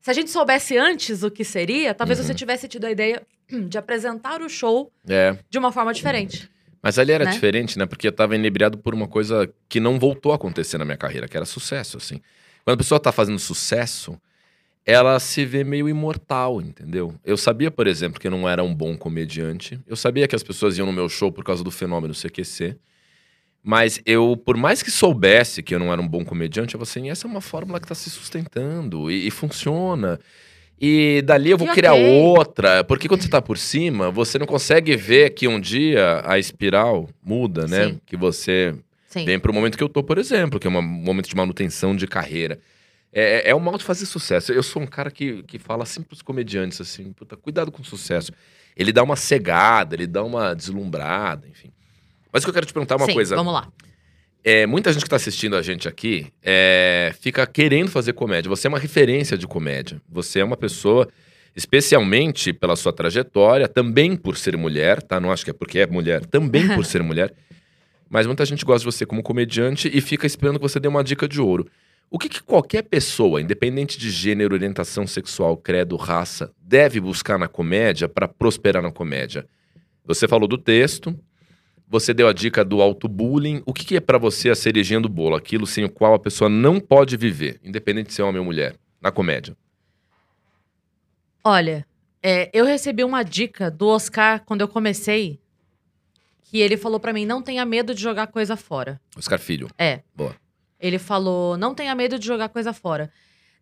[0.00, 2.26] Se a gente soubesse antes o que seria, talvez Uhum.
[2.26, 3.22] você tivesse tido a ideia
[3.68, 5.38] de apresentar o show É.
[5.48, 6.50] de uma forma diferente.
[6.82, 7.30] Mas ali era Né?
[7.30, 7.86] diferente, né?
[7.86, 11.26] Porque eu tava inebriado por uma coisa que não voltou a acontecer na minha carreira,
[11.28, 12.20] que era sucesso, assim.
[12.64, 14.20] Quando a pessoa tá fazendo sucesso,
[14.86, 17.14] ela se vê meio imortal, entendeu?
[17.24, 19.80] Eu sabia, por exemplo, que eu não era um bom comediante.
[19.86, 22.76] Eu sabia que as pessoas iam no meu show por causa do fenômeno CQC.
[23.62, 26.90] Mas eu, por mais que soubesse que eu não era um bom comediante, eu falei
[26.90, 30.20] assim, essa é uma fórmula que tá se sustentando e, e funciona.
[30.78, 34.46] E dali eu vou E criar outra, porque quando você tá por cima, você não
[34.46, 37.86] consegue ver que um dia a espiral muda, né?
[37.86, 38.00] Sim.
[38.04, 38.74] Que você
[39.08, 39.24] Sim.
[39.24, 42.06] vem pro momento que eu tô, por exemplo, que é um momento de manutenção de
[42.06, 42.58] carreira.
[43.16, 44.52] É, é o mal de fazer sucesso.
[44.52, 47.84] Eu sou um cara que, que fala assim pros comediantes, assim, puta, cuidado com o
[47.84, 48.32] sucesso.
[48.76, 51.70] Ele dá uma cegada, ele dá uma deslumbrada, enfim.
[52.32, 53.36] Mas o que eu quero te perguntar é uma Sim, coisa.
[53.36, 53.68] Vamos lá.
[54.42, 58.48] É, muita gente que tá assistindo a gente aqui é, fica querendo fazer comédia.
[58.48, 60.02] Você é uma referência de comédia.
[60.08, 61.08] Você é uma pessoa,
[61.54, 65.20] especialmente pela sua trajetória, também por ser mulher, tá?
[65.20, 67.32] Não acho que é porque é mulher, também por ser mulher.
[68.10, 71.04] Mas muita gente gosta de você como comediante e fica esperando que você dê uma
[71.04, 71.66] dica de ouro.
[72.10, 77.48] O que, que qualquer pessoa, independente de gênero, orientação sexual, credo, raça, deve buscar na
[77.48, 79.46] comédia para prosperar na comédia?
[80.04, 81.18] Você falou do texto,
[81.88, 83.62] você deu a dica do autobullying.
[83.66, 85.34] O que, que é pra você a cerejinha do bolo?
[85.34, 88.76] Aquilo sem o qual a pessoa não pode viver, independente de ser homem ou mulher,
[89.00, 89.56] na comédia.
[91.42, 91.86] Olha,
[92.22, 95.38] é, eu recebi uma dica do Oscar quando eu comecei,
[96.42, 99.00] que ele falou pra mim: não tenha medo de jogar coisa fora.
[99.16, 99.68] Oscar Filho.
[99.78, 100.00] É.
[100.14, 100.34] Boa.
[100.78, 103.10] Ele falou: não tenha medo de jogar coisa fora.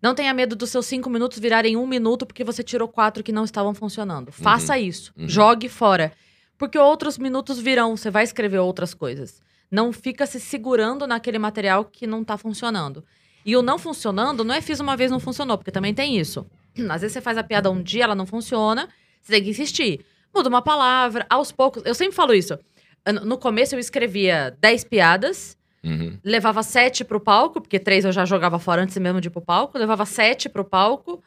[0.02, 3.30] Não tenha medo dos seus cinco minutos virarem um minuto porque você tirou quatro que
[3.30, 4.32] não estavam funcionando.
[4.32, 5.12] Faça isso.
[5.16, 5.28] Uhum.
[5.28, 6.12] Jogue fora.
[6.58, 7.96] Porque outros minutos virão.
[7.96, 9.40] Você vai escrever outras coisas.
[9.70, 13.04] Não fica se segurando naquele material que não tá funcionando.
[13.44, 16.46] E o não funcionando não é fiz uma vez não funcionou, porque também tem isso.
[16.90, 18.88] Às vezes você faz a piada um dia, ela não funciona,
[19.20, 20.04] você tem que insistir.
[20.34, 21.82] Muda uma palavra, aos poucos.
[21.84, 22.58] Eu sempre falo isso.
[23.06, 26.16] No no começo eu escrevia 10 piadas, Uhum.
[26.22, 29.40] levava sete pro palco, porque três eu já jogava fora antes mesmo de ir pro
[29.42, 31.20] palco, levava sete pro palco,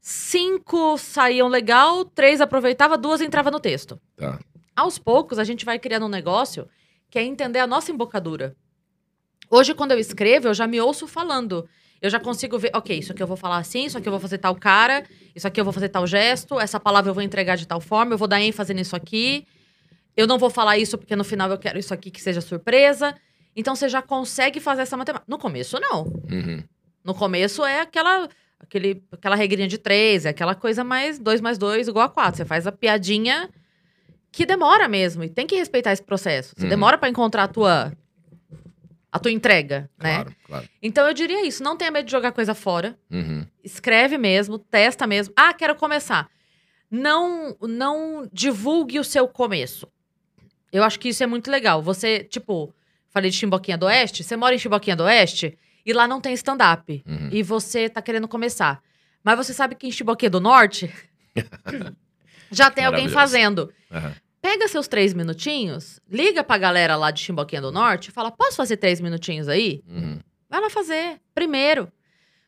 [0.00, 4.00] cinco saíam legal, três aproveitava, duas entrava no texto.
[4.16, 4.38] Tá.
[4.74, 6.66] Aos poucos, a gente vai criando um negócio
[7.10, 8.56] que é entender a nossa embocadura.
[9.50, 11.68] Hoje, quando eu escrevo, eu já me ouço falando.
[12.00, 14.20] Eu já consigo ver, ok, isso aqui eu vou falar assim, isso aqui eu vou
[14.20, 17.56] fazer tal cara, isso aqui eu vou fazer tal gesto, essa palavra eu vou entregar
[17.56, 19.46] de tal forma, eu vou dar ênfase nisso aqui.
[20.16, 23.14] Eu não vou falar isso porque no final eu quero isso aqui que seja surpresa.
[23.60, 25.30] Então você já consegue fazer essa matemática.
[25.30, 26.04] No começo, não.
[26.04, 26.62] Uhum.
[27.04, 31.58] No começo é aquela, aquele, aquela regrinha de três, é aquela coisa mais dois mais
[31.58, 32.38] dois igual a quatro.
[32.38, 33.48] Você faz a piadinha
[34.32, 35.22] que demora mesmo.
[35.24, 36.54] E tem que respeitar esse processo.
[36.56, 36.70] Você Uhum.
[36.70, 37.92] demora pra encontrar a tua,
[39.12, 40.14] a tua entrega, né?
[40.22, 40.68] Claro, claro.
[40.82, 41.62] Então eu diria isso.
[41.62, 42.96] Não tenha medo de jogar coisa fora.
[43.10, 43.44] Uhum.
[43.62, 45.34] Escreve mesmo, testa mesmo.
[45.36, 46.28] Ah, quero começar.
[46.90, 49.86] Não, não divulgue o seu começo.
[50.72, 51.82] Eu acho que isso é muito legal.
[51.82, 52.72] Você, tipo,
[53.10, 54.22] falei de Chimboquinha do Oeste.
[54.24, 57.02] Você mora em Chimboquinha do Oeste e lá não tem stand-up.
[57.06, 57.28] Uhum.
[57.32, 58.80] E você tá querendo começar.
[59.22, 60.90] Mas você sabe que em Chimboquinha do Norte
[62.50, 63.72] já tem alguém fazendo.
[63.90, 64.14] Aham.
[64.42, 68.56] Pega seus três minutinhos, liga pra galera lá de Chimboquinha do Norte e fala: posso
[68.56, 69.82] fazer três minutinhos aí?
[69.86, 70.18] Uhum.
[70.48, 71.20] Vai lá fazer.
[71.34, 71.92] Primeiro.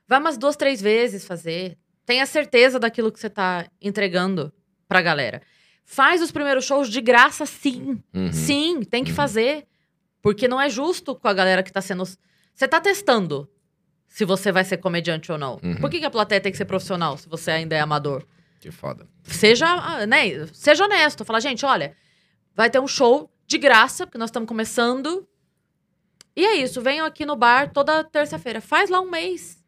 [0.09, 1.77] Vai umas duas, três vezes fazer.
[2.07, 4.53] Tenha certeza daquilo que você tá entregando
[4.89, 5.43] pra galera.
[5.85, 8.03] Faz os primeiros shows de graça, sim.
[8.15, 8.33] Uhum.
[8.33, 9.17] Sim, tem que Uhum.
[9.17, 9.67] fazer.
[10.23, 12.05] Porque não é justo com a galera que tá sendo.
[12.55, 13.51] Você tá testando
[14.07, 15.59] se você vai ser comediante ou não.
[15.63, 15.77] Uhum.
[15.77, 18.25] Por que, que a plateia tem que ser profissional se você ainda é amador?
[18.61, 19.09] Que foda.
[19.25, 21.25] Seja, ah, né, seja honesto.
[21.25, 21.97] Fala, gente, olha,
[22.55, 25.27] vai ter um show de graça, porque nós estamos começando.
[26.37, 28.61] E é isso, venham aqui no bar toda terça-feira.
[28.61, 29.63] Faz lá um mês.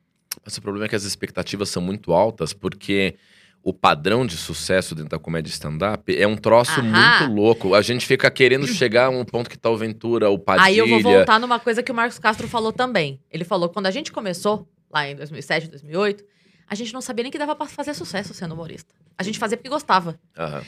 [0.45, 3.17] Mas o problema é que as expectativas são muito altas, porque
[3.65, 7.75] o padrão de sucesso dentro da comédia stand-up é um troço muito louco.
[7.75, 10.67] A gente fica querendo chegar a um ponto que tá o Ventura, o Padilha.
[10.67, 13.19] Aí eu vou voltar numa coisa que o Marcos Castro falou também.
[13.31, 16.23] Ele falou que quando a gente começou, lá em 2007, 2008,
[16.69, 18.95] a gente não sabia nem que dava pra fazer sucesso sendo humorista.
[19.17, 20.21] A gente fazia porque gostava.
[20.37, 20.63] Aham.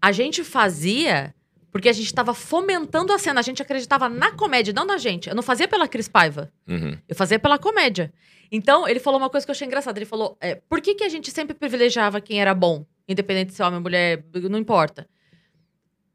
[0.00, 1.34] A gente fazia
[1.70, 3.40] porque a gente tava fomentando a cena.
[3.40, 5.30] A gente acreditava na comédia, não na gente.
[5.30, 6.52] Eu não fazia pela Cris Paiva.
[6.68, 6.98] Uhum.
[7.08, 8.12] Eu fazia pela comédia.
[8.54, 9.98] Então, ele falou uma coisa que eu achei engraçada.
[9.98, 12.84] Ele falou: é, por que, que a gente sempre privilegiava quem era bom?
[13.08, 15.08] Independente se é homem ou mulher, não importa.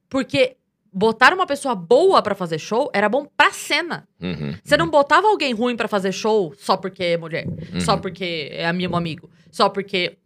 [0.08, 0.56] Porque
[0.94, 4.08] botar uma pessoa boa pra fazer show era bom pra cena.
[4.22, 4.56] Uhum.
[4.64, 7.80] Você não botava alguém ruim pra fazer show só porque é mulher, Uhum.
[7.82, 10.18] só porque é amigo amigo, só porque.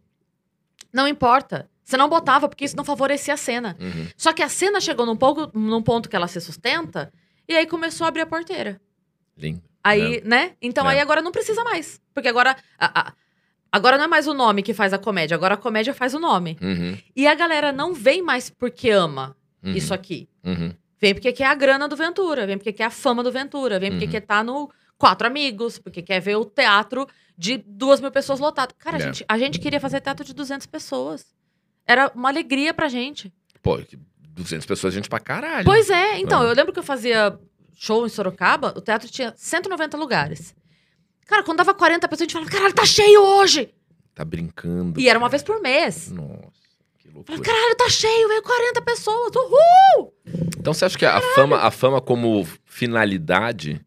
[0.92, 1.68] Não importa.
[1.82, 3.76] Você não botava porque isso não favorecia a cena.
[3.80, 4.06] Uhum.
[4.16, 7.12] Só que a cena chegou num, pouco, num ponto que ela se sustenta
[7.48, 8.80] e aí começou a abrir a porteira.
[9.36, 9.62] Lindo.
[9.84, 10.52] Aí, né?
[10.62, 10.94] Então É.
[10.94, 12.00] aí agora não precisa mais.
[12.14, 12.56] Porque agora.
[12.78, 13.12] a- a-
[13.70, 16.18] agora não é mais o nome que faz a comédia, agora a comédia faz o
[16.20, 16.56] nome.
[16.60, 16.96] Uhum.
[17.16, 19.72] E a galera não vem mais porque ama Uhum.
[19.72, 20.28] isso aqui.
[20.44, 20.72] Uhum.
[21.00, 23.90] Vem porque quer a grana do Ventura, vem porque quer a fama do Ventura, vem
[23.90, 24.10] porque Uhum.
[24.10, 28.72] quer estar no Quatro Amigos, porque quer ver o teatro de duas mil pessoas lotado.
[28.78, 29.02] Cara, a, É.
[29.04, 31.24] gente, a gente queria fazer teatro de 200 pessoas.
[31.84, 33.32] Era uma alegria pra gente.
[33.60, 35.64] Pô, que 200 pessoas, gente pra caralho.
[35.64, 36.50] Pois é, então, É.
[36.50, 37.36] eu lembro que eu fazia
[37.84, 40.54] show em Sorocaba, o teatro tinha 190 lugares.
[41.26, 43.74] Cara, quando dava 40 pessoas, a gente falava, caralho, tá cheio hoje!
[44.14, 45.00] Tá brincando.
[45.00, 45.30] E era uma cara.
[45.30, 46.10] vez por mês.
[46.12, 46.52] Nossa,
[46.98, 47.24] que loucura.
[47.26, 50.14] Falava, caralho, tá cheio, veio 40 pessoas, uhul!
[50.58, 53.84] Então você acha que a fama, a fama como finalidade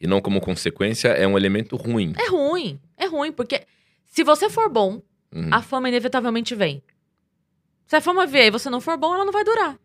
[0.00, 2.12] e não como consequência é um elemento ruim?
[2.18, 3.66] É ruim, é ruim, porque
[4.06, 5.02] se você for bom,
[5.34, 5.48] Uhum.
[5.50, 6.82] a fama inevitavelmente vem.
[7.86, 9.74] Se a fama vier e você não for bom, ela não vai durar.
[9.74, 9.78] O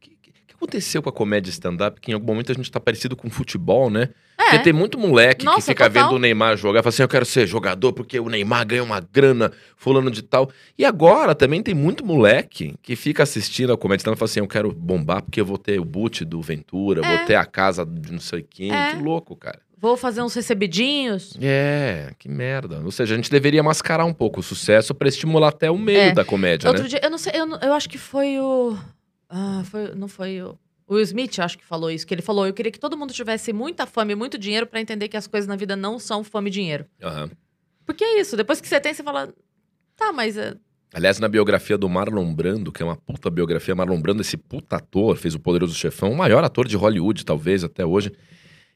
[0.00, 2.00] que, que- que aconteceu com a comédia stand-up?
[2.00, 4.08] Que em algum momento a gente tá parecido com futebol, né?
[4.36, 6.04] Porque É, tem muito moleque que Nossa, fica total.
[6.08, 8.82] vendo o Neymar jogar e fala assim: eu quero ser jogador porque o Neymar ganha
[8.82, 10.50] uma grana, fulano de tal.
[10.78, 14.40] E agora também tem muito moleque que fica assistindo a comédia stand-up e fala assim:
[14.40, 17.16] eu quero bombar porque eu vou ter o boot do Ventura, É.
[17.18, 18.72] vou ter a casa de não sei quem.
[18.72, 18.92] É.
[18.94, 19.60] Que louco, cara.
[19.78, 21.36] vou fazer uns recebidinhos.
[21.40, 22.80] É, que merda.
[22.84, 25.98] Ou seja, a gente deveria mascarar um pouco o sucesso pra estimular até o meio
[25.98, 26.12] É.
[26.12, 26.88] da comédia, Outro né?
[26.90, 28.76] dia, eu não sei, eu, eu acho que foi o.
[29.30, 30.58] Ah, foi, não foi o.
[30.86, 33.12] O Will Smith, acho que falou isso, que ele falou: eu queria que todo mundo
[33.12, 36.24] tivesse muita fama e muito dinheiro pra entender que as coisas na vida não são
[36.24, 36.84] fama e dinheiro.
[37.00, 37.30] Aham.
[37.86, 39.32] Porque é isso, depois que você tem, você fala.
[39.96, 40.36] Tá, mas.
[40.36, 40.56] é,
[40.92, 44.76] Aliás, na biografia do Marlon Brando, que é uma puta biografia, Marlon Brando, esse puta
[44.76, 48.10] ator, fez o Poderoso Chefão, o maior ator de Hollywood, talvez, até hoje.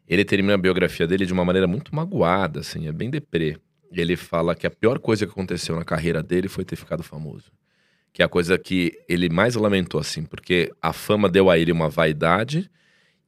[0.06, 3.56] Ele termina a biografia dele de uma maneira muito magoada, assim, é bem deprê.
[3.90, 7.50] Ele fala que a pior coisa que aconteceu na carreira dele foi ter ficado famoso.
[8.14, 11.72] Que é a coisa que ele mais lamentou, assim, porque a fama deu a ele
[11.72, 12.70] uma vaidade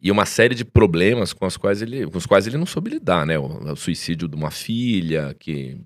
[0.00, 2.90] e uma série de problemas com, as quais ele, com os quais ele não soube
[2.90, 3.36] lidar, né?
[3.38, 5.76] O, o suicídio de uma filha, que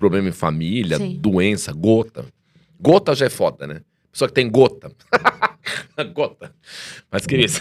[0.00, 1.18] problema em família, Sim.
[1.20, 2.24] doença, gota.
[2.80, 3.82] Gota já é foda, né?
[4.12, 4.90] Pessoa que tem gota.
[6.14, 6.54] gota.
[7.10, 7.52] Mas, querido,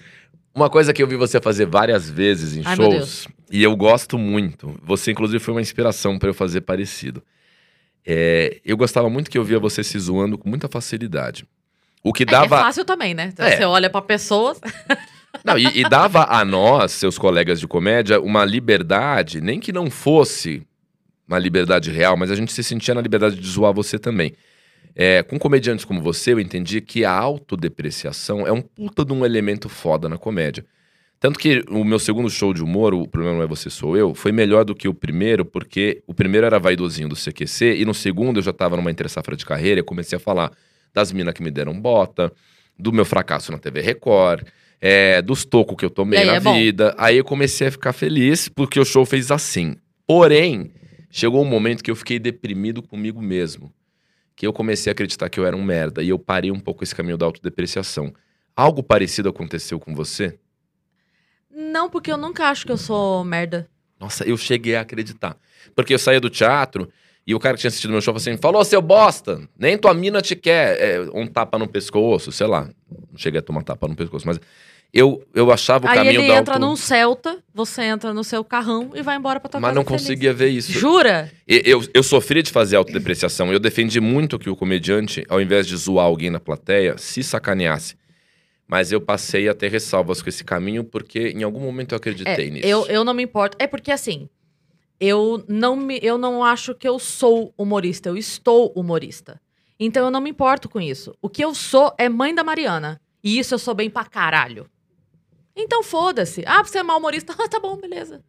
[0.54, 4.18] uma coisa que eu vi você fazer várias vezes em Ai, shows, e eu gosto
[4.18, 7.22] muito, você inclusive foi uma inspiração pra eu fazer parecido.
[8.06, 11.46] É, eu gostava muito que eu via você se zoando com muita facilidade.
[12.02, 12.56] O que É, dava.
[12.56, 13.30] é fácil também, né?
[13.32, 13.56] Então, É.
[13.56, 14.60] Você olha pra pessoas.
[15.42, 19.90] Não, e, e dava a nós, seus colegas de comédia, uma liberdade, nem que não
[19.90, 20.62] fosse
[21.26, 24.32] uma liberdade real, mas a gente se sentia na liberdade de zoar você também.
[24.94, 29.24] É, com comediantes como você, eu entendi que a autodepreciação é um puta de um
[29.24, 30.64] elemento foda na comédia.
[31.24, 34.14] Tanto que o meu segundo show de humor, o Problema Não É Você Sou Eu,
[34.14, 37.94] foi melhor do que o primeiro, porque o primeiro era vaidosinho do CQC, e no
[37.94, 40.52] segundo eu já tava numa entre-safra de carreira e comecei a falar
[40.92, 42.30] das minas que me deram bota,
[42.78, 44.46] do meu fracasso na TV Record,
[44.78, 46.94] é, dos tocos que eu tomei aí na é vida.
[46.98, 49.76] Aí eu comecei a ficar feliz porque o show fez assim.
[50.06, 50.72] Porém,
[51.08, 53.72] chegou um momento que eu fiquei deprimido comigo mesmo.
[54.36, 56.02] Que eu comecei a acreditar que eu era um merda.
[56.02, 58.12] E eu parei um pouco esse caminho da autodepreciação.
[58.54, 60.38] Algo parecido aconteceu com você?
[61.74, 63.66] Não, porque eu nunca acho que eu sou merda.
[63.98, 65.36] Nossa, eu cheguei a acreditar.
[65.74, 66.88] Porque eu saía do teatro
[67.26, 69.92] e o cara que tinha assistido meu show falou assim: falou, seu bosta, nem tua
[69.92, 70.78] mina te quer.
[70.80, 72.68] É, um tapa no pescoço, sei lá.
[73.10, 74.38] Não cheguei a tomar tapa no pescoço, mas
[74.92, 76.64] eu, eu achava o Aí caminho ele da entra auto...
[76.64, 80.02] num Celta, você entra no seu carrão e vai embora pra tua Mas não feliz.
[80.02, 80.70] conseguia ver isso.
[80.70, 81.28] Jura?
[81.48, 83.52] E- Eu, eu sofri de fazer autodepreciação.
[83.52, 87.96] Eu defendi muito que o comediante, ao invés de zoar alguém na plateia, se sacaneasse.
[88.66, 92.48] Mas eu passei a ter ressalvas com esse caminho porque em algum momento eu acreditei
[92.48, 92.66] É, nisso.
[92.66, 93.56] eu, eu não me importo.
[93.60, 94.28] É porque assim,
[94.98, 99.40] eu não, me, eu não acho que eu sou humorista, eu estou humorista.
[99.78, 101.14] Então eu não me importo com isso.
[101.20, 103.00] O que eu sou é mãe da Mariana.
[103.22, 104.66] E isso eu sou bem pra caralho.
[105.54, 106.42] Então foda-se.
[106.46, 107.34] Ah, você é mal humorista?
[107.38, 108.24] Ah, tá bom, beleza.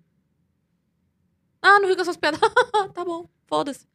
[1.62, 2.40] Ah, não ri com essas piadas.
[2.94, 3.86] tá bom, foda-se.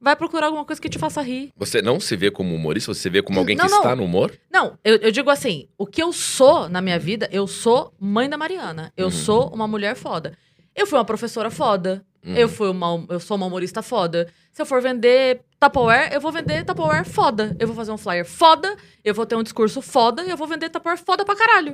[0.00, 1.50] Vai procurar alguma coisa que te faça rir.
[1.56, 3.78] Você não se vê como humorista, você se vê como alguém Não, que não.
[3.78, 4.32] está no humor?
[4.52, 8.28] Não, eu, eu digo assim: o que eu sou na minha vida, eu sou mãe
[8.28, 8.92] da Mariana.
[8.96, 9.10] Eu Uhum.
[9.10, 10.36] sou uma mulher foda.
[10.74, 12.04] Eu fui uma professora foda.
[12.24, 12.34] Uhum.
[12.36, 14.28] Eu, fui uma, eu sou uma humorista foda.
[14.52, 17.56] Se eu for vender Tupperware, eu vou vender Tupperware foda.
[17.58, 20.46] Eu vou fazer um flyer foda, eu vou ter um discurso foda e eu vou
[20.46, 21.72] vender Tupperware foda pra caralho.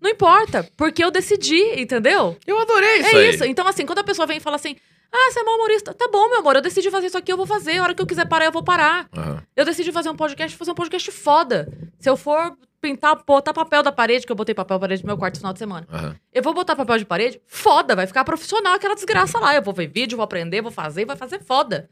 [0.00, 2.36] Não importa, porque eu decidi, entendeu?
[2.46, 3.30] Eu adorei isso É aí.
[3.34, 3.44] isso.
[3.44, 4.76] Então, assim, quando a pessoa vem e fala assim:
[5.12, 5.94] Ah, você é uma humorista.
[5.94, 7.78] Tá bom, meu amor, eu decidi fazer isso aqui, eu vou fazer.
[7.78, 9.08] A hora que eu quiser parar, eu vou parar.
[9.16, 9.42] Aham.
[9.54, 11.68] Eu decidi fazer um podcast, vou fazer um podcast foda.
[11.98, 15.06] Se eu for pintar, botar papel da parede, que eu botei papel da parede no
[15.06, 15.86] meu quarto no final de semana.
[15.90, 16.16] Aham.
[16.32, 19.54] Eu vou botar papel de parede, foda, vai ficar profissional aquela desgraça lá.
[19.54, 21.88] Eu vou ver vídeo, vou aprender, vou fazer, vai fazer foda.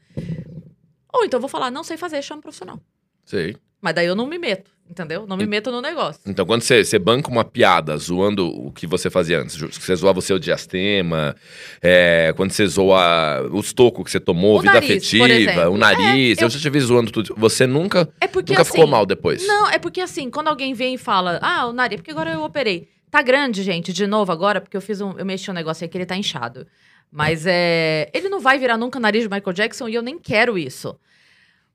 [1.13, 2.79] Ou então eu vou falar, não sei fazer, chama um profissional.
[3.23, 3.55] Sei.
[3.81, 5.25] Mas daí eu não me meto, entendeu?
[5.27, 6.21] Não me meto no negócio.
[6.25, 10.19] Então, quando você, você banca uma piada zoando o que você fazia antes, você zoava
[10.19, 11.35] o seu diastema,
[11.81, 16.37] é, quando você zoa os tocos que você tomou, O vida nariz, afetiva, o nariz,
[16.37, 16.45] É, eu...
[16.45, 17.33] eu- já te vi zoando tudo.
[17.37, 19.45] Você nunca, É porque nunca assim, ficou mal depois.
[19.47, 22.43] Não, é porque assim, quando alguém vem e fala, ah, o nariz, porque agora eu
[22.43, 22.87] operei.
[23.11, 25.13] Tá grande, gente, de novo agora, porque eu fiz um.
[25.17, 26.67] Eu mexi um negócio aí que ele tá inchado.
[27.09, 28.09] Mas é.
[28.13, 30.99] Ele não vai virar nunca nariz de Michael Jackson e eu nem quero isso.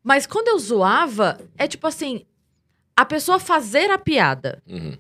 [0.05, 2.27] Mas quando eu zoava, é tipo assim:
[3.01, 4.97] a pessoa fazer a piada Uhum.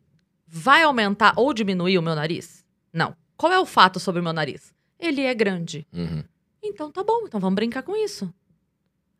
[0.46, 2.64] vai aumentar ou diminuir o meu nariz?
[2.92, 3.14] Não.
[3.36, 4.72] Qual é o fato sobre o meu nariz?
[4.98, 5.86] Ele é grande.
[5.92, 6.24] Uhum.
[6.62, 8.32] Então tá bom, então vamos brincar com isso.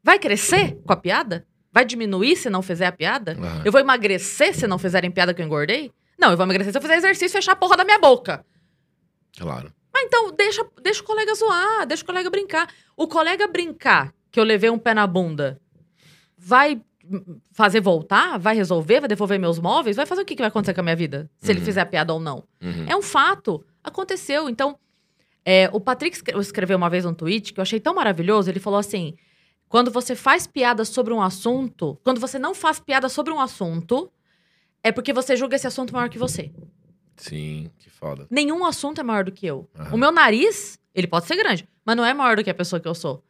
[0.03, 1.47] Vai crescer com a piada?
[1.73, 3.33] Vai diminuir se não fizer a piada?
[3.39, 3.63] Aham.
[3.65, 5.93] Eu vou emagrecer se não fizerem piada que eu engordei?
[6.19, 8.45] Não, eu vou emagrecer se eu fizer exercício e fechar a porra da minha boca.
[9.39, 9.73] Claro.
[9.93, 12.69] Mas então, deixa, deixa o colega zoar, deixa o colega brincar.
[12.97, 15.61] O colega brincar que eu levei um pé na bunda
[16.37, 16.81] vai
[17.53, 18.39] fazer voltar?
[18.39, 19.01] Vai resolver?
[19.01, 19.97] Vai devolver meus móveis?
[19.97, 21.31] Vai fazer o que, que vai acontecer com a minha vida?
[21.39, 21.65] Se ele Uhum.
[21.65, 22.45] fizer a piada ou não?
[22.63, 22.87] Uhum.
[22.89, 23.65] É um fato.
[23.83, 24.49] Aconteceu.
[24.49, 24.79] Então,
[25.45, 28.51] é, o Patrick escre- escreveu uma vez um tweet que eu achei tão maravilhoso.
[28.51, 29.15] Ele falou assim:
[29.69, 34.11] quando você faz piada sobre um assunto, quando você não faz piada sobre um assunto,
[34.83, 36.53] é porque você julga esse assunto maior que você.
[37.17, 38.27] Sim, que foda.
[38.31, 39.69] Nenhum assunto é maior do que eu.
[39.79, 39.95] Aham.
[39.95, 42.81] O meu nariz, ele pode ser grande, mas não é maior do que a pessoa
[42.81, 43.23] que eu sou.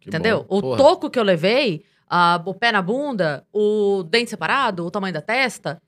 [0.00, 0.44] Que entendeu?
[0.48, 0.58] bom.
[0.58, 0.76] O Porra.
[0.78, 5.20] toco que eu levei, a- o pé na bunda, o dente separado, o tamanho da
[5.22, 5.80] testa.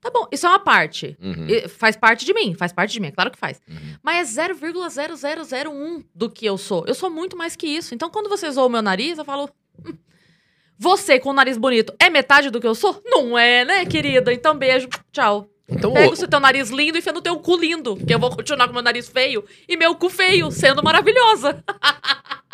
[0.00, 1.14] Tá bom, isso é uma parte.
[1.20, 1.46] Uhum.
[1.68, 3.60] Faz parte de mim, faz parte de mim, é claro que faz.
[3.68, 3.76] Uhum.
[4.02, 6.84] Mas é 0,0001 do que eu sou.
[6.86, 7.94] Eu sou muito mais que isso.
[7.94, 9.50] Então, quando você zoa o meu nariz, eu falo.
[9.86, 9.92] "Hum,
[10.82, 13.02] Você com o nariz bonito é metade do que eu sou?
[13.04, 14.32] Não é, né, querida?
[14.32, 14.88] Então, beijo.
[15.12, 15.46] Tchau.
[15.68, 17.96] Então, Pega o seu teu nariz lindo e enfia no teu cu lindo.
[17.98, 21.62] Que eu vou continuar com meu nariz feio e meu cu feio, sendo maravilhosa.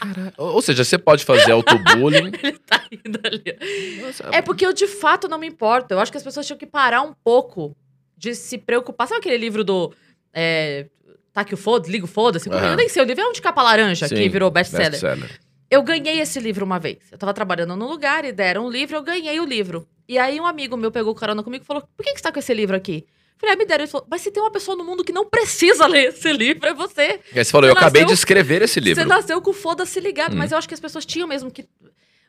[0.00, 2.32] Cara, ou seja, você pode fazer autobullying.
[2.42, 4.00] Ele tá rindo ali.
[4.02, 5.92] Nossa, É porque eu de fato não me importo.
[5.92, 7.76] Eu acho que as pessoas tinham que parar um pouco
[8.16, 9.06] de se preocupar.
[9.06, 9.92] Sabe aquele livro do.
[10.32, 10.86] É,
[11.32, 12.48] tá que o foda, liga o foda-se?
[12.48, 12.70] Aham.
[12.70, 14.90] Eu nem sei, o livro é um de capa laranja que Sim, virou best-seller.
[14.92, 15.40] best-seller.
[15.70, 16.98] Eu ganhei esse livro uma vez.
[17.12, 19.86] Eu tava trabalhando num lugar e deram um livro, eu ganhei o livro.
[20.08, 22.32] E aí um amigo meu pegou carona comigo e falou: Por que, que você tá
[22.32, 23.06] com esse livro aqui?
[23.40, 23.84] Falei, ah, me deram.
[23.84, 26.66] Ele falou, mas se tem uma pessoa no mundo que não precisa ler esse livro,
[26.68, 27.20] é você.
[27.34, 29.02] E aí você falou, Você eu acabei de escrever esse livro.
[29.02, 30.34] Você nasceu com foda-se ligado.
[30.34, 30.38] Hum.
[30.38, 31.66] Mas eu acho que as pessoas tinham mesmo que.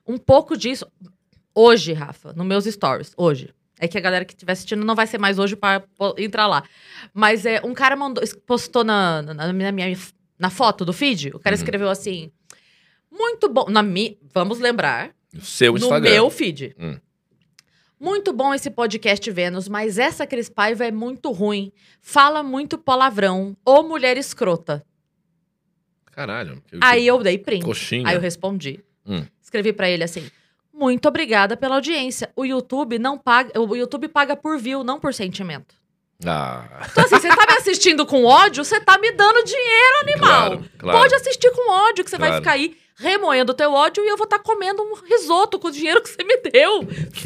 [0.08, 0.86] Um pouco disso.
[1.54, 3.54] Hoje, Rafa, nos meus stories, hoje.
[3.80, 6.48] É que a galera que estiver assistindo não vai ser mais hoje pra po- entrar
[6.48, 6.64] lá.
[7.14, 9.98] Mas é, um cara mandou, postou na, na, na minha,
[10.40, 11.62] na foto do feed, o cara Uhum.
[11.62, 12.32] escreveu assim.
[13.12, 13.66] Muito bom.
[13.70, 16.12] Na mi, vamos lembrar, O seu no Instagram.
[16.12, 16.76] meu feed.
[16.80, 16.98] Hum.
[18.02, 21.72] Muito bom esse podcast Vênus, mas essa Cris Paiva é muito ruim.
[22.02, 23.56] Fala muito palavrão.
[23.64, 24.84] Ou mulher escrota.
[26.12, 26.64] Caralho.
[26.68, 27.64] que- Aí eu dei print.
[27.64, 28.08] Coxinha.
[28.10, 28.84] Aí eu respondi.
[29.06, 29.24] Hum.
[29.40, 30.30] Escrevi pra ele assim:
[30.74, 32.32] Muito obrigada pela audiência.
[32.36, 33.52] O YouTube não paga.
[33.62, 35.76] O YouTube paga por view, não por sentimento.
[36.26, 40.20] Ah, Então, assim, você tá me assistindo com ódio, você tá me dando dinheiro, animal.
[40.58, 41.00] claro, claro.
[41.00, 42.44] Pode assistir com ódio, que você vai Claro.
[42.44, 45.72] ficar aí remoendo o teu ódio e eu vou estar comendo um risoto com o
[45.72, 46.82] dinheiro que você me deu.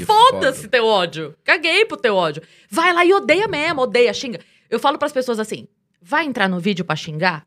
[0.06, 0.70] Foda-se foda.
[0.70, 1.36] teu ódio.
[1.44, 2.42] Caguei pro teu ódio.
[2.70, 4.40] Vai lá e odeia mesmo, odeia, xinga.
[4.70, 5.68] Eu falo pras pessoas assim:
[6.02, 7.46] vai entrar no vídeo pra xingar?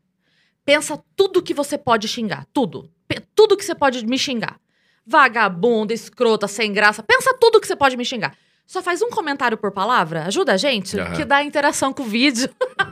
[0.63, 2.45] Pensa tudo que você pode xingar.
[2.53, 2.89] Tudo.
[3.07, 4.59] Pe- Tudo que você pode me xingar.
[5.05, 7.01] Vagabunda, escrota, sem graça.
[7.01, 8.35] Pensa tudo que você pode me xingar.
[8.67, 10.25] Só faz um comentário por palavra.
[10.25, 11.15] Ajuda a gente, Aham.
[11.15, 12.47] que dá interação com o vídeo.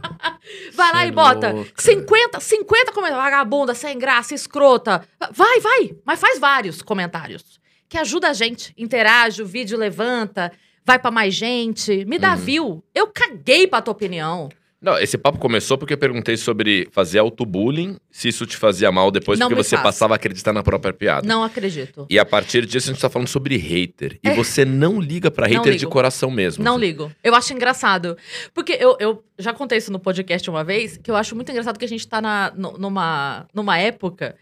[0.73, 1.71] Vai lá e é bota louca.
[1.77, 3.23] 50, 50 comentários.
[3.23, 5.03] Vagabunda, sem graça, escrota.
[5.31, 5.95] Vai, vai.
[6.05, 7.59] Mas faz vários comentários.
[7.89, 8.73] Que ajuda a gente.
[8.77, 10.51] Interage, o vídeo levanta,
[10.85, 12.03] vai pra mais gente.
[12.05, 12.37] Me dá Uhum.
[12.37, 12.83] view.
[12.93, 14.49] Eu caguei pra tua opinião.
[14.87, 19.11] Não, esse papo começou porque eu perguntei sobre fazer autobullying, se isso te fazia mal
[19.11, 19.83] depois, Não porque você faz.
[19.83, 21.27] passava a acreditar na própria piada.
[21.27, 22.05] Não acredito.
[22.09, 24.19] E a partir disso a gente tá falando sobre hater.
[24.23, 25.49] E você não liga pra É.
[25.55, 26.63] Hater de coração mesmo.
[26.63, 26.85] Não assim.
[26.85, 27.11] ligo.
[27.23, 28.17] Eu acho engraçado.
[28.53, 31.77] Porque eu, eu já contei isso no podcast uma vez, que eu acho muito engraçado
[31.77, 34.35] que a gente tá na, nu- numa, numa época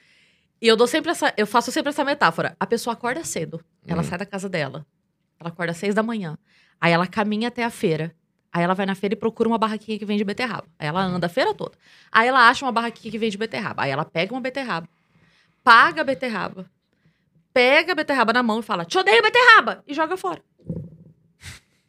[0.61, 1.33] E eu dou sempre essa.
[1.37, 2.55] Eu faço sempre essa metáfora.
[2.59, 3.59] A pessoa acorda cedo.
[3.85, 4.05] Ela Hum.
[4.05, 4.85] sai da casa dela.
[5.39, 6.37] Ela acorda às seis da manhã.
[6.79, 8.13] Aí ela caminha até a feira.
[8.55, 10.65] Aí ela vai na feira e procura uma barraquinha que vende beterraba.
[10.79, 11.73] Aí ela anda a feira toda.
[12.09, 13.83] Aí ela acha uma barraquinha que vende beterraba.
[13.83, 14.87] Aí ela pega uma beterraba,
[15.61, 16.65] paga a beterraba,
[17.53, 19.83] pega a beterraba na mão e fala: Te odeio beterraba!
[19.85, 20.41] E joga fora.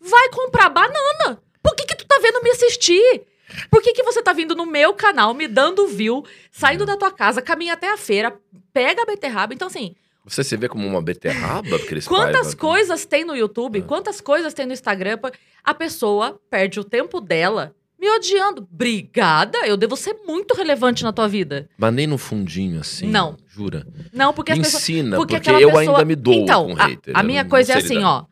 [0.01, 1.41] Vai comprar banana.
[1.63, 3.23] Por que, que tu tá vendo me assistir?
[3.71, 7.13] Por que, que você tá vindo no meu canal, me dando view, saindo da tua
[7.13, 8.37] casa, caminha até a feira,
[8.73, 9.55] pega a beterraba?
[9.55, 9.95] Então, assim,
[10.27, 12.57] Você se vê como uma beterraba, Cris Quantas Paiva?
[12.57, 13.83] coisas tem no YouTube, Ah.
[13.83, 15.19] quantas coisas tem no Instagram,
[15.63, 18.67] a pessoa perde o tempo dela me odiando.
[18.71, 21.69] Obrigada, eu devo ser muito relevante na tua vida.
[21.79, 23.07] Mas nem no fundinho, assim.
[23.07, 23.37] Não.
[23.47, 23.87] Jura?
[24.13, 24.83] Não, porque me as pessoas.
[24.89, 27.17] ensina, porque porque, eu pessoa- ainda me dou Então, com a- hater.
[27.17, 28.25] a, minha não- coisa é não assim, ó.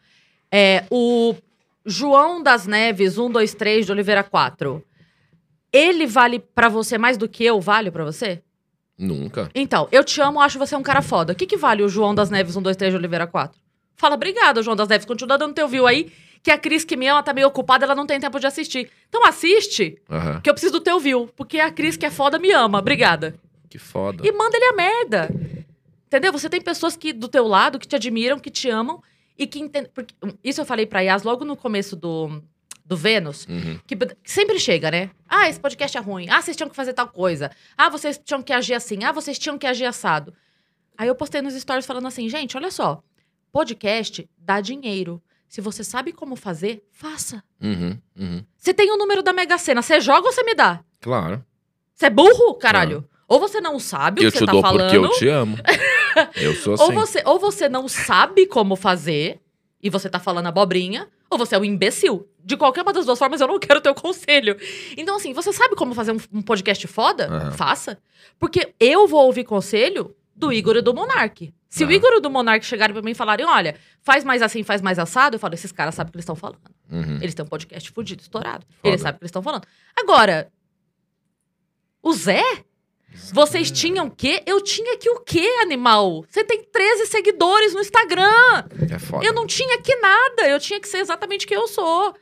[0.52, 1.34] É, o
[1.86, 4.84] João das Neves, 1, 2, 3, de Oliveira 4.
[5.72, 8.42] Ele vale pra você mais do que eu valho pra você?
[8.98, 9.50] Nunca.
[9.54, 11.32] Então, eu te amo, acho você um cara foda.
[11.32, 13.60] O que, que vale o João das Neves 1, 2, 3 de Oliveira 4?
[13.96, 15.06] Fala, obrigada, João das Neves.
[15.06, 17.94] Continua dando teu view aí, que a Cris que me ama tá meio ocupada, ela
[17.94, 18.90] não tem tempo de assistir.
[19.08, 20.40] Então assiste, Aham.
[20.40, 21.28] que eu preciso do teu view.
[21.36, 22.78] Porque a Cris que é foda me ama.
[22.78, 23.34] Obrigada.
[23.68, 24.26] Que foda.
[24.26, 25.30] E manda ele a merda.
[26.06, 26.32] Entendeu?
[26.32, 29.02] Você tem pessoas que do teu lado, que te admiram, que te amam
[29.36, 29.90] e que entendem.
[29.92, 30.14] Porque,
[30.44, 32.42] isso eu falei pra Yas logo no começo do,
[32.84, 33.46] do Vênus.
[33.48, 33.78] Uhum.
[33.86, 35.10] Que que sempre chega, né?
[35.28, 36.26] Ah, esse podcast é ruim.
[36.28, 37.50] Ah, vocês tinham que fazer tal coisa.
[37.76, 39.02] Ah, vocês tinham que agir assim.
[39.04, 40.34] Ah, vocês tinham que agir assado.
[40.96, 43.02] Aí eu postei nos stories falando assim, gente, olha só.
[43.50, 45.22] Podcast dá dinheiro.
[45.48, 47.42] Se você sabe como fazer, faça.
[47.62, 47.98] Uhum.
[48.18, 48.44] Uhum.
[48.56, 50.80] Você tem o número da Mega Sena, você joga ou você me dá?
[51.00, 51.44] Claro.
[51.94, 53.08] Você é burro, caralho?
[53.28, 54.80] Ou você não sabe o Eu que te você tá dou falando.
[54.90, 55.56] porque eu te amo.
[56.36, 56.94] eu sou Ou assim.
[56.94, 59.40] você, ou você não sabe como fazer
[59.80, 62.28] e você tá falando abobrinha, ou você é um imbecil.
[62.42, 64.56] De qualquer uma das duas formas, eu não quero teu conselho.
[64.96, 67.26] Então, assim, você sabe como fazer um, um podcast foda?
[67.26, 67.50] Aham.
[67.52, 67.98] Faça.
[68.38, 71.52] Porque eu vou ouvir conselho do Igor e do Monark.
[71.68, 71.94] Se o Aham.
[71.94, 74.98] Igor e do Monark chegarem pra mim e falarem, olha, faz mais assim, faz mais
[74.98, 76.60] assado, eu falo, esses caras sabem o que eles estão falando.
[76.90, 77.16] Uhum.
[77.20, 78.64] Eles têm um podcast fudido, estourado.
[78.68, 78.88] Foda.
[78.88, 79.66] Eles sabem o que eles estão falando.
[79.96, 80.52] Agora,
[82.02, 82.42] o Zé?
[83.32, 84.42] Vocês tinham o quê?
[84.46, 86.24] Eu tinha que o quê, animal?
[86.28, 88.64] Você tem 13 seguidores no Instagram.
[88.90, 89.24] É foda.
[89.24, 90.48] Eu não tinha que nada.
[90.48, 92.14] Eu tinha que ser exatamente quem eu sou.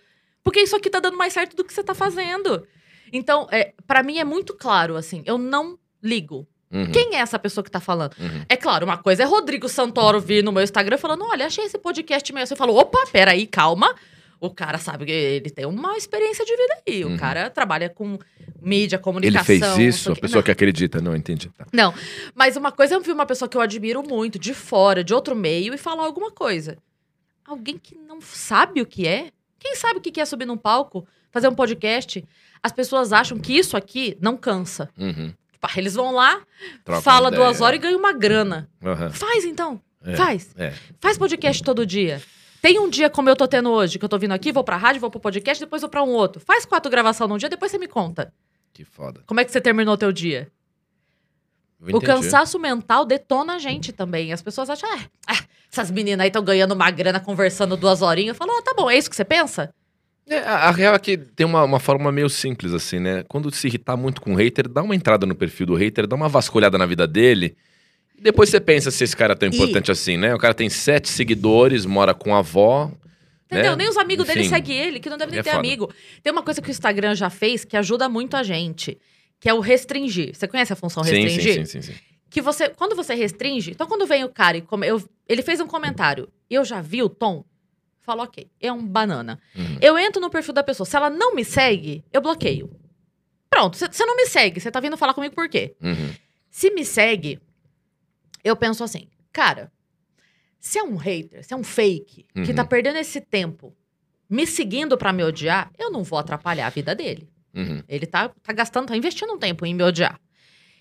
[0.42, 2.66] Porque isso aqui tá dando mais certo do que você tá fazendo.
[3.12, 6.46] Então, é, para mim é muito claro, assim, eu não ligo.
[6.72, 6.90] Uhum.
[6.90, 8.14] Quem é essa pessoa que tá falando?
[8.18, 8.44] Uhum.
[8.48, 11.78] É claro, uma coisa é Rodrigo Santoro vir no meu Instagram falando: olha, achei esse
[11.78, 12.46] podcast meio.
[12.46, 13.94] Você falou, opa, peraí, calma.
[14.44, 17.04] O cara sabe que ele tem uma experiência de vida aí.
[17.04, 17.14] Uhum.
[17.14, 18.18] O cara trabalha com
[18.60, 19.44] mídia, Ele comunicação.
[19.44, 20.10] fez não sei isso?
[20.10, 20.42] A pessoa Não.
[20.42, 21.00] que acredita.
[21.00, 21.48] Não, entendi.
[21.56, 21.64] Tá.
[21.72, 21.94] Não,
[22.34, 25.14] mas uma coisa é eu vi uma pessoa que eu admiro muito, de fora, de
[25.14, 26.76] outro meio, e falar alguma coisa.
[27.46, 29.30] Alguém que não sabe o que é?
[29.60, 32.24] Quem sabe o que é subir num palco, fazer um podcast?
[32.60, 34.90] As pessoas acham que isso aqui não cansa.
[34.98, 35.32] Uhum.
[35.52, 36.42] Tipo, Eles vão lá,
[36.84, 38.68] Troca fala duas horas e ganha uma grana.
[38.84, 39.10] Aham.
[39.10, 39.80] Faz então.
[40.04, 40.16] É.
[40.16, 40.52] Faz.
[40.58, 40.72] É.
[41.00, 42.20] Faz podcast todo dia.
[42.62, 44.76] Tem um dia como eu tô tendo hoje, que eu tô vindo aqui, vou pra
[44.76, 46.40] rádio, vou pro podcast, depois vou pra um outro.
[46.40, 48.32] Faz quatro gravações num dia, depois você me conta.
[48.72, 49.20] Que foda.
[49.26, 50.48] Como é que você terminou o teu dia?
[51.92, 54.32] O cansaço mental detona a gente também.
[54.32, 58.28] As pessoas acham, ah, ah, essas meninas aí estão ganhando uma grana conversando duas horinhas.
[58.28, 59.74] Eu falo, ah, tá bom, é isso que você pensa?
[60.28, 63.24] É, a, a real é que tem uma, uma forma meio simples, assim, né?
[63.24, 66.14] Quando se irritar muito com o hater, dá uma entrada no perfil do hater, dá
[66.14, 67.56] uma vasculhada na vida dele.
[68.22, 70.32] E depois você pensa se esse cara é tão E- importante assim, né?
[70.32, 72.88] O cara tem sete seguidores, mora com a avó.
[73.46, 73.72] Entendeu?
[73.72, 73.76] né?
[73.78, 75.58] Nem os amigos dele Enfim, seguem ele, que não devem nem é ter foda.
[75.58, 75.92] amigo.
[76.22, 78.96] Tem uma coisa que o Instagram já fez que ajuda muito a gente,
[79.40, 80.36] que é o restringir.
[80.36, 81.54] Você conhece a função Sim, restringir?
[81.54, 81.98] sim, sim, sim, sim.
[82.30, 85.60] Que você, quando você restringe, então quando vem o cara e come, eu- ele fez
[85.60, 87.44] um comentário e eu já vi o tom,
[88.02, 89.38] falo, ok, é um banana.
[89.56, 89.78] Uhum.
[89.80, 92.70] Eu entro no perfil da pessoa, se ela não me segue, eu bloqueio.
[93.50, 95.74] Pronto, você não me segue, você tá vindo falar comigo por quê?
[95.82, 96.10] Uhum.
[96.48, 97.38] Se me segue,
[98.44, 99.70] eu penso assim, cara,
[100.58, 102.54] se é um hater, se é um fake, que Uhum.
[102.54, 103.74] tá perdendo esse tempo
[104.28, 107.28] me seguindo pra me odiar, eu não vou atrapalhar a vida dele.
[107.54, 107.82] Uhum.
[107.88, 110.18] Ele tá, tá gastando, tá investindo um tempo em me odiar.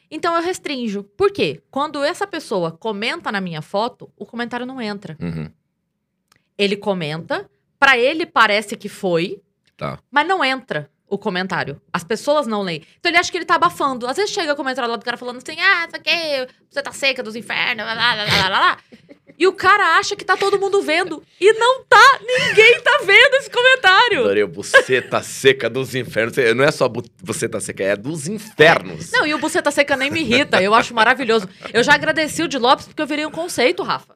[0.10, 1.04] Então eu restringo.
[1.04, 1.62] Por quê?
[1.70, 5.18] Quando essa pessoa comenta na minha foto, o comentário não entra.
[5.22, 5.50] Uhum.
[6.58, 7.50] Ele comenta,
[7.80, 9.42] pra ele parece que foi,
[9.76, 10.00] Tá.
[10.12, 11.80] mas não entra o comentário.
[11.94, 12.84] As pessoas não leem.
[13.00, 14.08] Então ele acha que ele tá abafando.
[14.08, 16.92] Às vezes chega o comentário lá do cara falando assim: ah, isso aqui, você tá
[16.92, 18.78] seca dos infernos, lá, lá, lá, lá, lá, lá.
[19.38, 21.24] E o cara acha que tá todo mundo vendo.
[21.40, 22.20] E não tá.
[22.22, 24.20] Ninguém tá vendo esse comentário.
[24.22, 26.36] Adorei, buceta seca dos infernos.
[26.56, 29.12] Não é só bu- buceta seca, é dos infernos.
[29.12, 30.62] Não, e o Buceta Seca nem me irrita.
[30.62, 31.50] Eu acho maravilhoso.
[31.74, 34.14] Eu já agradeci o de Lopes porque eu virei um conceito, Rafa.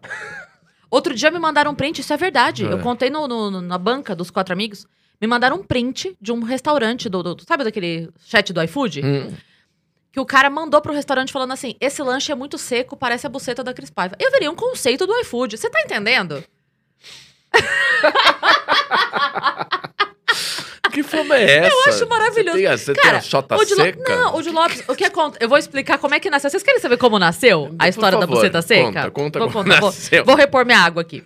[0.91, 2.63] Outro dia me mandaram um print, isso é verdade.
[2.65, 2.71] É.
[2.71, 4.85] Eu contei no, no- na banca dos quatro amigos.
[5.21, 9.01] Me mandaram um print de um restaurante, do, do- sabe daquele chat do iFood?
[9.05, 9.33] Hum.
[10.11, 13.29] que o cara mandou pro restaurante falando assim: esse lanche é muito seco, parece a
[13.29, 14.15] buceta da Cris Paiva.
[14.19, 15.57] Eu veria um conceito do iFood.
[15.57, 16.43] Você tá entendendo?
[20.95, 21.69] Que fama é essa?
[21.75, 22.57] Eu acho maravilhoso.
[22.57, 24.15] Você tem, você Cara, tem a chota o seca?
[24.15, 25.43] Não, o de Lopes, o que acontece?
[25.43, 26.49] Eu vou explicar como é que nasceu.
[26.49, 28.85] Vocês querem saber como nasceu a história da favor, buceta seca?
[28.85, 30.23] conta, conta vou, como contar, vou- nasceu.
[30.25, 31.23] vou repor minha água aqui.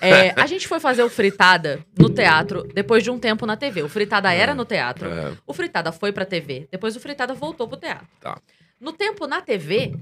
[0.00, 3.82] É, a gente foi fazer o Fritada no teatro depois de um tempo na TV.
[3.82, 5.08] O Fritada era no teatro.
[5.08, 6.66] É, O Fritada foi pra TV.
[6.70, 8.06] Depois o Fritada voltou pro teatro.
[8.20, 8.38] Tá.
[8.80, 9.94] No tempo na TV,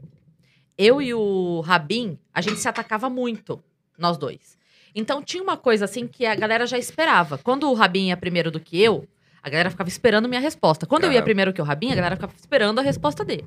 [0.79, 3.63] eu e o Rabin, a gente se atacava muito,
[3.99, 4.59] nós dois.
[4.95, 7.39] Então tinha uma coisa assim que a galera já esperava.
[7.39, 9.07] Quando o Rabin ia primeiro do que eu,
[9.43, 10.87] a galera ficava esperando minha resposta.
[10.87, 13.47] Quando eu ia primeiro que o Rabin, a galera ficava esperando a resposta dele.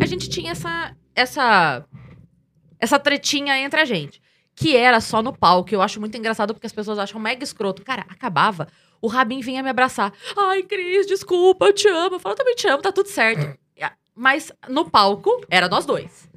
[0.00, 1.84] A gente tinha essa essa
[2.78, 4.20] essa tretinha entre a gente,
[4.54, 5.68] que era só no palco.
[5.68, 7.82] que Eu acho muito engraçado porque as pessoas acham mega escroto.
[7.82, 8.68] Cara, acabava,
[9.00, 10.12] o Rabin vinha me abraçar.
[10.36, 12.16] Ai, Cris, desculpa, eu te amo.
[12.16, 13.58] Eu falo, eu também te amo, tá tudo certo.
[14.14, 16.28] Mas no palco, era nós dois.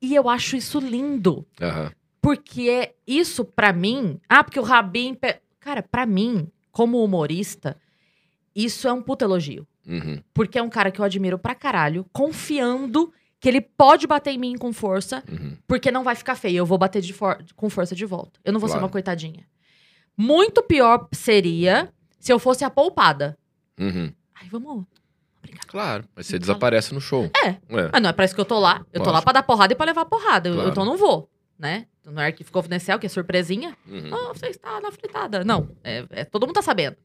[0.00, 1.44] E eu acho isso lindo.
[1.60, 1.92] aham.
[2.20, 4.20] Porque é isso pra mim.
[4.28, 5.16] Ah, porque o Rabin.
[5.58, 7.76] Cara, pra mim, como humorista,
[8.54, 9.66] isso é um puta elogio.
[9.86, 10.22] Uhum.
[10.34, 14.38] Porque é um cara que eu admiro pra caralho, confiando que ele pode bater em
[14.38, 15.56] mim com força, Uhum.
[15.66, 16.58] porque não vai ficar feio.
[16.58, 18.38] Eu vou bater for- com força de volta.
[18.44, 18.84] Eu não vou ser Claro.
[18.86, 19.46] uma coitadinha.
[20.16, 23.38] Muito pior seria se eu fosse a poupada.
[23.78, 24.12] Uhum.
[24.34, 24.84] Ai, vamos.
[25.66, 27.30] Claro, mas você Então- desaparece no show.
[27.44, 27.48] É.
[27.48, 27.58] É.
[27.92, 28.84] Mas não é pra isso que eu tô lá.
[28.92, 30.48] Eu tô lá pra dar porrada e pra levar porrada.
[30.50, 30.70] Eu- Claro.
[30.70, 31.30] Então não vou,
[31.60, 31.86] né?
[32.04, 33.76] No arquivo confidencial, que é surpresinha.
[33.86, 34.10] Uhum.
[34.14, 35.44] Ah, você está na fritada.
[35.44, 36.96] Não, é, é- todo mundo tá sabendo.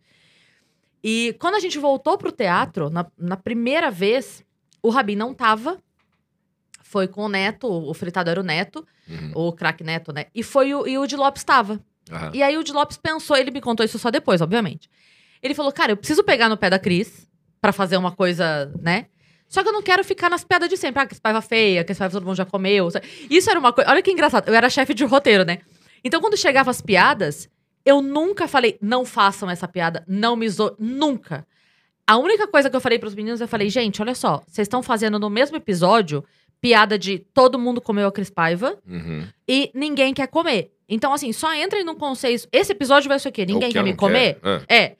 [1.03, 4.43] E quando a gente voltou pro teatro, na, na primeira vez,
[4.81, 5.77] o Rabin não tava.
[6.81, 9.31] Foi com o Neto, o fritado era o Neto, Uhum.
[9.35, 10.25] o craque Neto, né?
[10.33, 11.79] E foi o, e o de Lopes tava.
[12.11, 12.31] Aham.
[12.33, 14.89] E aí o de Lopes pensou, ele me contou isso só depois, obviamente.
[15.43, 17.27] Ele falou, cara, eu preciso pegar no pé da Cris
[17.61, 19.07] pra fazer uma coisa, né?
[19.47, 21.01] Só que eu não quero ficar nas piadas de sempre.
[21.01, 22.89] Ah, que esse paiva feia, que esse paiva todo mundo já comeu.
[23.29, 23.89] Isso era uma coisa.
[23.89, 24.47] Olha que engraçado.
[24.47, 25.59] Eu era chefe de roteiro, né?
[26.03, 27.49] Então, quando chegavam as piadas,
[27.85, 30.75] eu nunca falei, não façam essa piada, não me zo...
[30.79, 31.45] Nunca.
[32.07, 34.83] A única coisa que eu falei pros meninos, eu falei, gente, olha só, vocês estão
[34.83, 36.23] fazendo no mesmo episódio
[36.61, 39.27] piada de todo mundo comeu a Cris Paiva Uhum.
[39.47, 40.71] e ninguém quer comer.
[40.87, 42.47] Então, assim, só entrem num conceito.
[42.51, 43.45] Esse episódio vai ser o quê?
[43.45, 44.35] Ninguém quer me comer?
[44.35, 44.39] quer.
[44.47, 44.61] Ah.
[44.69, 44.95] É.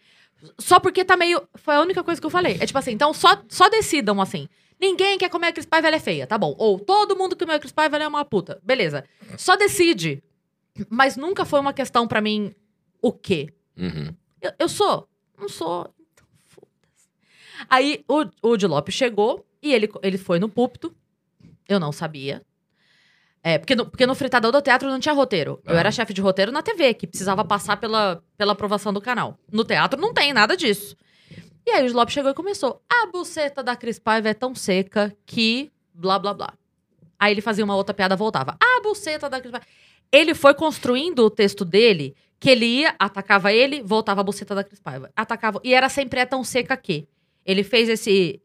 [0.58, 1.42] Só porque tá meio.
[1.56, 2.58] Foi a única coisa que eu falei.
[2.60, 4.48] É tipo assim, então só, só decidam assim.
[4.80, 6.54] Ninguém quer comer a Cris Paiva, ela é feia, tá bom.
[6.58, 8.60] Ou todo mundo que comeu a Cris Paiva, ela é uma puta.
[8.64, 9.06] Beleza.
[9.38, 10.22] Só decide.
[10.90, 12.54] Mas nunca foi uma questão pra mim
[13.02, 13.54] o quê?
[13.78, 14.14] Uhum.
[14.42, 15.08] Eu, eu sou?
[15.38, 15.94] Não sou.
[16.14, 17.08] Então, foda-se.
[17.70, 20.94] Aí o, o Di Lopes chegou e ele, ele foi no púlpito.
[21.68, 22.42] Eu não sabia.
[23.48, 25.62] É, porque no, porque no Fritadão do Teatro não tinha roteiro.
[25.64, 25.80] Eu Ah.
[25.80, 29.38] era chefe de roteiro na TV, que precisava passar pela, pela aprovação do canal.
[29.52, 30.98] No teatro não tem nada disso.
[31.64, 32.82] E aí o Lopes chegou e começou.
[32.90, 36.54] A buceta da Cris Paiva é tão seca que blá, blá, blá.
[37.20, 38.58] Aí ele fazia uma outra piada, voltava.
[38.60, 39.68] A buceta da Cris Paiva...
[40.12, 44.64] Ele foi construindo o texto dele, que ele ia, atacava ele, voltava a buceta da
[44.64, 45.12] Cris Paiva.
[45.16, 45.62] Atacava.
[45.64, 47.08] E era sempre é tão seca que.
[47.46, 48.42] Ele fez esse,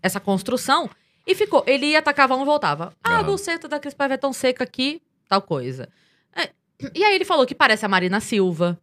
[0.00, 0.88] essa construção
[1.26, 1.64] e ficou.
[1.66, 2.92] Ele ia, atacava um, voltava.
[3.02, 5.88] Ah, a buceta da Cris Paiva é tão seca que tal coisa.
[6.34, 6.50] É,
[6.94, 8.78] E aí ele falou que parece a Marina Silva.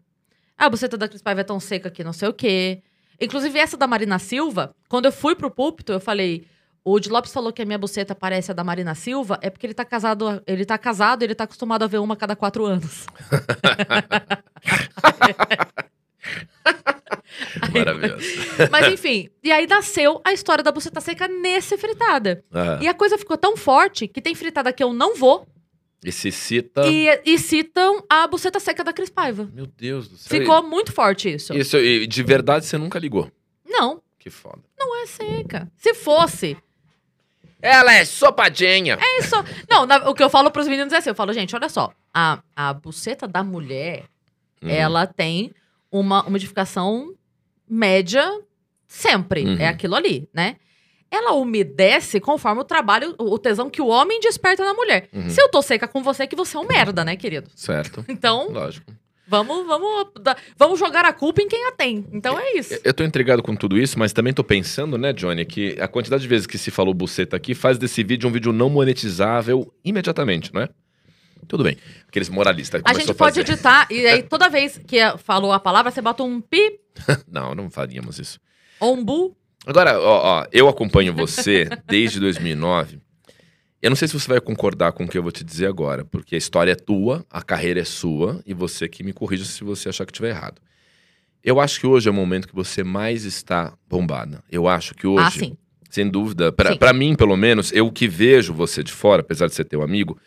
[0.57, 2.81] Ah, a buceta da Cris Paiva é tão seca que não sei o quê.
[3.21, 6.45] Inclusive, essa da Marina Silva, quando eu fui pro púlpito, eu falei.
[6.85, 9.65] O de Lopes falou que a minha buceta parece a da Marina Silva, é porque
[9.65, 12.65] ele tá casado, ele tá casado, ele tá acostumado a ver uma a cada quatro
[12.65, 13.05] anos.
[17.73, 18.25] Maravilhoso.
[18.71, 22.43] Mas enfim, e aí nasceu a história da buceta seca nesse fritada.
[22.53, 22.79] Aham.
[22.81, 25.47] E a coisa ficou tão forte que tem fritada que eu não vou
[26.05, 26.85] E se cita.
[26.87, 29.49] e, e citam a buceta seca da Cris Paiva.
[29.53, 30.39] Meu Deus do céu.
[30.39, 31.53] Ficou muito forte isso.
[31.55, 33.31] Isso, e de verdade você nunca ligou.
[33.65, 34.61] Não, Que foda.
[34.77, 35.71] não é seca.
[35.77, 36.55] Se fosse,
[37.61, 38.97] Ela é sopadinha.
[39.01, 39.35] é isso.
[39.69, 41.91] Não, na- o que eu falo pros meninos é assim: eu falo, gente, olha só,
[42.13, 44.03] a, a buceta da mulher,
[44.61, 44.69] Uhum.
[44.69, 45.51] ela tem
[45.93, 47.13] uma umidificação
[47.69, 48.27] média
[48.87, 49.45] sempre.
[49.45, 49.57] Uhum.
[49.59, 50.55] É aquilo ali, né?
[51.09, 55.07] Ela umedece conforme o trabalho, o tesão que o homem desperta na mulher.
[55.13, 55.29] Uhum.
[55.29, 57.49] Se eu tô seca com você, é que você é um merda, né, querido?
[57.55, 58.03] Certo.
[58.09, 58.91] Então, Lógico.
[59.27, 60.07] vamos, vamos,
[60.57, 62.03] vamos jogar a culpa em quem a tem.
[62.11, 62.79] Então é isso.
[62.83, 66.23] Eu tô intrigado com tudo isso, mas também tô pensando, né, Johnny, que a quantidade
[66.23, 70.51] de vezes que se falou buceta aqui faz desse vídeo um vídeo não monetizável imediatamente,
[70.51, 70.69] não é?
[71.47, 71.77] Tudo bem.
[72.07, 73.51] Aqueles moralistas A gente pode fazer.
[73.51, 76.79] editar, e aí toda vez que falou a palavra, você bota um pi
[77.31, 78.39] Não, não faríamos isso.
[78.79, 79.35] ou um bu.
[79.65, 82.99] Agora, ó, ó, eu acompanho você desde 2009.
[83.81, 86.05] Eu não sei se você vai concordar com o que eu vou te dizer agora,
[86.05, 89.63] porque a história é tua, a carreira é sua, e você que me corrija se
[89.63, 90.61] você achar que estiver errado.
[91.43, 94.41] Eu acho que hoje é o momento que você mais está bombada.
[94.49, 95.63] Eu acho que hoje Ah.
[95.89, 96.51] Sem dúvida.
[96.51, 100.17] Pra mim, pelo menos, eu que vejo você de fora, apesar de ser teu amigo,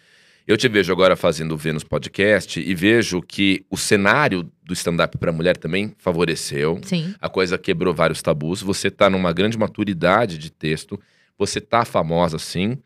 [0.47, 5.19] eu te vejo agora fazendo o Vênus Podcast e vejo que o cenário do stand-up
[5.19, 6.81] pra mulher também favoreceu.
[6.85, 7.15] Sim.
[7.21, 8.63] A coisa quebrou vários tabus.
[8.63, 11.01] Você tá numa grande maturidade de texto.
[11.37, 12.79] Você tá famosa, sim,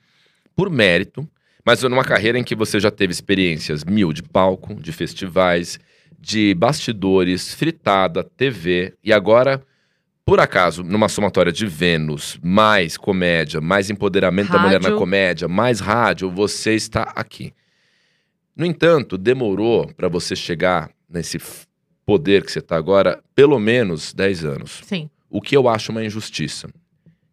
[0.56, 1.28] por mérito,
[1.64, 5.78] mas numa carreira em que você já teve experiências mil de palco, de festivais,
[6.18, 9.62] de bastidores, fritada, TV, e agora,
[10.30, 14.96] por acaso, numa somatória de Vênus, mais comédia, mais empoderamento da mulher na Rádio.
[14.96, 17.52] comédia, mais rádio, você está aqui.
[18.54, 21.40] No entanto, demorou para você chegar nesse
[22.06, 24.82] poder que você está agora, pelo menos 10 anos.
[24.84, 25.10] Sim.
[25.28, 26.70] O que eu acho uma injustiça.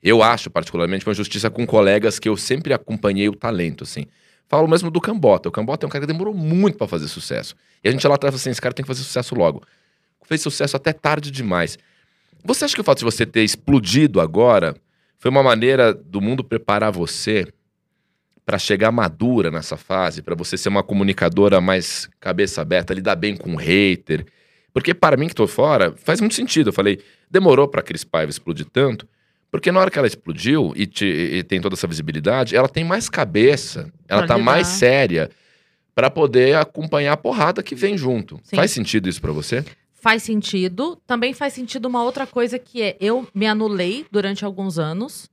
[0.02, 4.08] Eu acho, particularmente, uma injustiça com colegas que eu sempre acompanhei o talento, assim.
[4.48, 5.50] Falo mesmo do Cambota.
[5.50, 7.54] O Cambota é um cara que demorou muito pra fazer sucesso.
[7.84, 9.62] E a gente lá atrás assim, esse cara tem que fazer sucesso logo.
[10.26, 11.78] Fez sucesso até tarde demais.
[12.48, 14.76] Você acha que o fato de você ter explodido agora
[15.20, 17.46] foi uma maneira do mundo preparar você
[18.46, 23.36] pra chegar madura nessa fase, pra você ser uma comunicadora mais cabeça aberta, lidar bem
[23.36, 24.26] com o hater?
[24.74, 26.70] Porque para mim que tô fora, faz muito sentido.
[26.70, 29.08] Eu falei, demorou pra Cris Paiva explodir tanto,
[29.52, 32.84] porque na hora que ela explodiu e, te- e tem toda essa visibilidade, ela tem
[32.86, 34.46] mais cabeça, ela Pra tá lidar.
[34.46, 35.30] mais séria
[35.96, 38.40] pra poder acompanhar a porrada que vem junto.
[38.44, 38.56] Sim.
[38.56, 39.66] Faz sentido isso pra você?
[40.08, 40.96] Faz sentido.
[41.06, 45.30] Também faz sentido uma outra coisa que é eu me anulei durante alguns anos.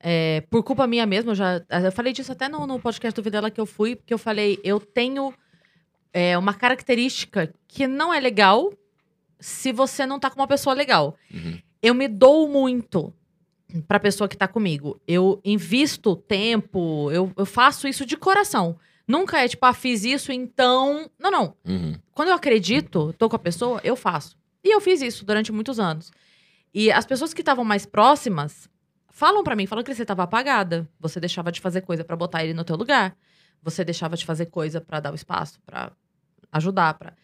[0.00, 1.62] é, por culpa minha mesma, eu já.
[1.84, 4.58] Eu falei disso até no, no podcast do Videla que eu fui, porque eu falei,
[4.64, 5.32] eu tenho
[6.12, 8.72] é, uma característica que não é legal
[9.38, 11.16] se você não tá com uma pessoa legal.
[11.32, 11.56] Uhum.
[11.80, 13.14] Eu me dou muito
[13.86, 15.00] pra pessoa que tá comigo.
[15.06, 18.80] Eu invisto tempo, eu, eu faço isso de coração.
[19.08, 21.10] Nunca é tipo, ah, fiz isso, então.
[21.18, 21.94] Não, não Uhum.
[22.12, 24.36] quando eu acredito, tô com a pessoa, eu faço.
[24.62, 26.12] E eu fiz isso durante muitos anos.
[26.74, 28.68] E as pessoas que estavam mais próximas
[29.10, 30.86] falam pra mim, falam que você tava apagada.
[31.00, 33.16] Você deixava de fazer coisa pra botar ele no teu lugar.
[33.62, 35.90] Você deixava de fazer coisa pra dar o espaço, pra
[36.52, 37.14] ajudar, para.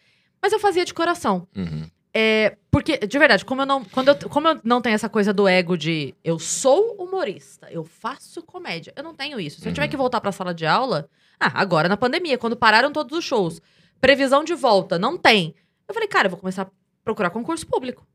[0.43, 1.47] Mas eu fazia de coração.
[1.55, 1.89] Uhum.
[2.17, 5.33] É, porque, de verdade, como eu, não, quando eu, como eu não tenho essa coisa
[5.33, 8.93] do ego de eu sou humorista, eu faço comédia.
[8.97, 9.61] Eu não tenho isso.
[9.61, 9.91] Se eu tiver Uhum.
[9.91, 11.09] que voltar pra sala de aula,
[11.41, 13.61] ah, agora na pandemia, quando pararam todos os shows,
[14.01, 15.55] previsão de volta, não tem.
[15.89, 16.71] Eu falei, cara, eu vou começar a
[17.05, 18.07] procurar concurso público.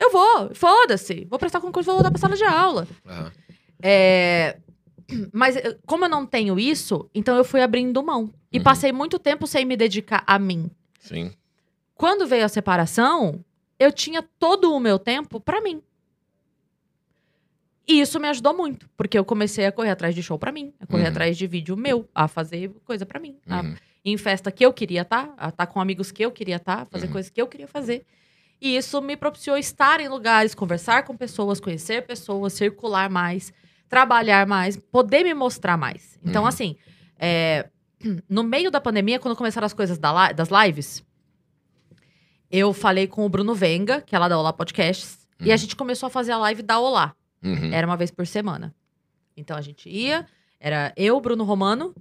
[0.00, 1.24] Eu vou, foda-se.
[1.30, 2.86] Vou prestar concurso, vou voltar pra sala de aula.
[3.06, 3.32] Aham.
[3.82, 4.56] É,
[5.32, 8.32] Mas eh, como eu não tenho isso, então eu fui abrindo mão.
[8.50, 8.64] E Uhum.
[8.64, 10.70] passei muito tempo sem me dedicar a mim.
[10.98, 11.32] Sim.
[11.94, 13.44] Quando veio a separação,
[13.78, 15.82] eu tinha todo o meu tempo pra mim.
[17.86, 20.72] E isso me ajudou muito, porque eu comecei a correr atrás de show pra mim,
[20.80, 21.08] a correr Uhum.
[21.10, 23.74] atrás de vídeo meu, a fazer coisa pra mim, a Uhum.
[24.04, 27.06] em festa que eu queria estar, a estar com amigos que eu queria estar, fazer
[27.06, 27.12] Uhum.
[27.12, 28.06] coisas que eu queria fazer.
[28.60, 33.52] E isso me propiciou estar em lugares, conversar com pessoas, conhecer pessoas, circular mais,
[33.88, 36.18] trabalhar mais, poder me mostrar mais.
[36.24, 36.48] Então, Uhum.
[36.48, 36.76] assim,
[37.18, 37.68] é,
[38.28, 41.04] no meio da pandemia, quando começaram as coisas da das lives,
[42.50, 45.58] eu falei com o Bruno Venga, que é lá da Olá Podcasts, e a Uhum.
[45.58, 47.14] gente começou a fazer a live da Olá.
[47.44, 47.72] Uhum.
[47.72, 48.74] Era uma vez por semana.
[49.36, 50.26] Então a gente ia,
[50.58, 51.94] era eu, Bruno Romano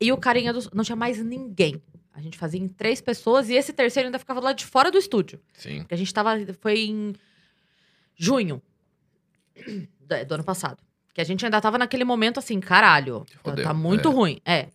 [0.00, 0.60] e o carinha do.
[0.74, 1.82] Não tinha mais ninguém.
[2.12, 4.98] A gente fazia em três pessoas e esse terceiro ainda ficava lá de fora do
[4.98, 5.40] estúdio.
[5.54, 5.80] Sim.
[5.80, 6.32] Porque a gente tava.
[6.60, 7.14] Foi em
[8.14, 8.62] junho
[10.00, 10.78] do, ano passado.
[11.14, 13.24] Que a gente ainda tava naquele momento assim, caralho.
[13.24, 14.12] Tá, Fodeu, tá muito é.
[14.12, 14.40] ruim.
[14.44, 14.68] É.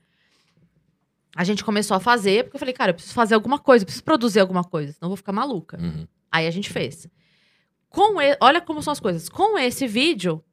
[1.35, 3.85] A gente começou a fazer, porque eu falei, cara, eu preciso fazer alguma coisa, eu
[3.85, 5.79] preciso produzir alguma coisa, senão eu vou ficar maluca.
[5.79, 6.05] Uhum.
[6.29, 7.07] Aí a gente fez.
[7.91, 9.29] Com e- Olha como são as coisas.
[9.29, 10.43] Com esse vídeo,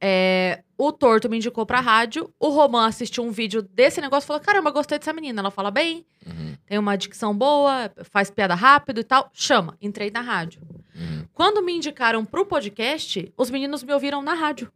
[0.00, 2.32] é, o Torto me indicou pra rádio.
[2.38, 5.40] O Roman assistiu um vídeo desse negócio e falou: Caramba, gostei dessa menina.
[5.40, 6.56] Ela fala bem, Uhum.
[6.66, 9.28] tem uma dicção boa, faz piada rápido e tal.
[9.34, 9.76] Chama.
[9.82, 10.62] Entrei na rádio.
[10.94, 11.26] Uhum.
[11.34, 14.70] Quando me indicaram pro podcast, os meninos me ouviram na rádio.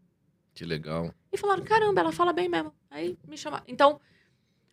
[0.54, 1.14] Que legal.
[1.32, 2.72] E falaram: Caramba, ela fala bem mesmo.
[2.90, 3.64] Aí me chamaram.
[3.68, 4.00] Então,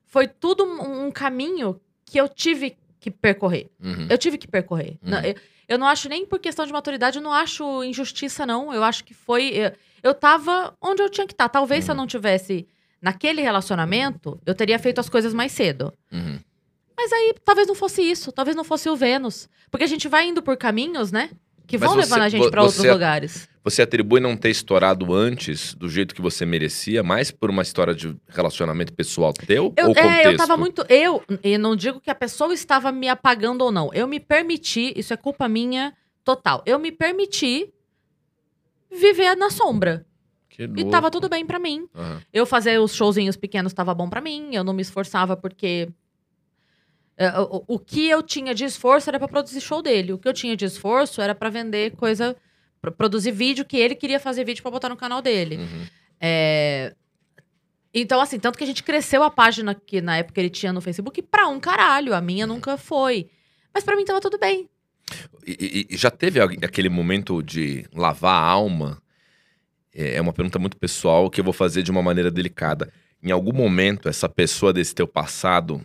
[0.05, 3.69] foi tudo um, um caminho que eu tive que percorrer.
[3.79, 4.07] Uhum.
[4.09, 4.97] Eu tive que percorrer.
[5.03, 5.09] Uhum.
[5.11, 5.35] Não, eu,
[5.69, 8.73] eu não acho nem por questão de maturidade, eu não acho injustiça, não.
[8.73, 9.49] Eu acho que foi.
[9.49, 9.71] Eu,
[10.03, 11.47] eu tava onde eu tinha que estar.
[11.47, 12.01] Talvez se eu Uhum.
[12.01, 12.67] não tivesse
[13.01, 15.93] naquele relacionamento, eu teria feito as coisas mais cedo.
[16.11, 16.39] Uhum.
[16.97, 19.47] Mas aí talvez não fosse isso, talvez não fosse o Vênus.
[19.71, 21.29] Porque a gente vai indo por caminhos, né?
[21.65, 23.48] Que Mas vão você- levando a gente pra outros lugares.
[23.63, 27.93] Você atribui não ter estourado antes do jeito que você merecia, mais por uma história
[27.93, 29.73] de relacionamento pessoal teu?
[29.75, 29.99] Eu, ou contexto?
[29.99, 30.85] é, eu tava muito.
[30.87, 33.93] Eu, e não digo que a pessoa estava me apagando ou não.
[33.93, 35.93] Eu me permiti, isso é culpa minha
[36.23, 36.63] total.
[36.65, 37.71] Eu me permiti
[38.91, 40.05] viver na sombra.
[40.49, 41.87] Que E tava tudo bem pra mim.
[41.95, 42.21] Aham.
[42.33, 44.49] Eu fazer os showzinhos pequenos tava bom pra mim.
[44.55, 45.89] Eu não me esforçava porque.
[47.17, 50.13] é, o, o- o que eu tinha de esforço era pra produzir show dele.
[50.13, 52.35] O que eu tinha de esforço era pra vender coisa
[52.81, 55.57] pra produzir vídeo que ele queria fazer vídeo pra botar no canal dele.
[55.57, 55.85] Uhum.
[56.19, 56.93] É,
[57.93, 60.79] Então, assim, tanto que a gente cresceu a página que na época ele tinha no
[60.81, 62.13] Facebook pra um caralho.
[62.13, 63.27] A minha nunca foi.
[63.73, 64.69] Mas pra mim tava tudo bem.
[65.45, 69.01] E, e- já teve aquele momento de lavar a alma?
[69.93, 72.91] É é uma pergunta muito pessoal que eu vou fazer de uma maneira delicada.
[73.23, 75.81] Em algum momento, essa pessoa desse teu passado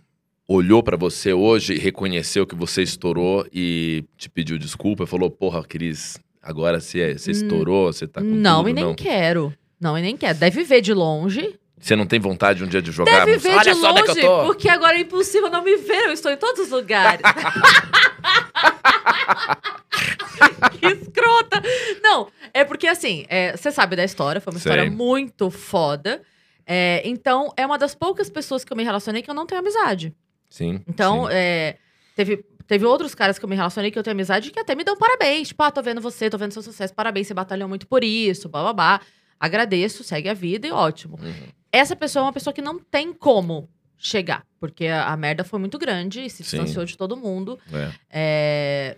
[0.47, 5.29] olhou pra você hoje e reconheceu que você estourou e te pediu desculpa e falou:
[5.31, 8.93] Porra, Cris, agora você, você estourou, você tá com não, tudo, e nem não.
[8.93, 9.53] quero.
[9.81, 10.37] Não, e nem quero.
[10.37, 11.59] Deve ver de longe.
[11.77, 13.25] Você não tem vontade um dia de jogar?
[13.25, 14.45] Deve ver Olha de só onde é que longe, eu tô.
[14.45, 16.05] porque agora é impossível não me ver.
[16.05, 17.21] Eu estou em todos os lugares.
[20.79, 21.61] que escrota.
[22.01, 24.71] Não, é porque assim, é, você sabe da história, foi uma Sei.
[24.71, 26.21] história muito foda.
[26.65, 29.59] É, então, é uma das poucas pessoas que eu me relacionei que eu não tenho
[29.59, 30.13] amizade.
[30.49, 30.81] Sim.
[30.87, 31.33] Então, sim.
[31.33, 31.77] é,
[32.15, 34.83] teve, teve outros caras que eu me relacionei que eu tenho amizade que até me
[34.83, 35.49] dão parabéns.
[35.49, 38.49] Tipo, ah, tô vendo você, tô vendo seu sucesso, parabéns, você batalhou muito por isso,
[38.49, 39.01] blá blá blá.
[39.39, 41.17] Agradeço, segue a vida e ótimo.
[41.21, 41.47] Uhum.
[41.71, 45.59] Essa pessoa é uma pessoa que não tem como chegar, porque a, a merda foi
[45.59, 46.57] muito grande e se Sim.
[46.57, 47.59] distanciou de todo mundo.
[47.71, 47.91] É.
[48.09, 48.97] É,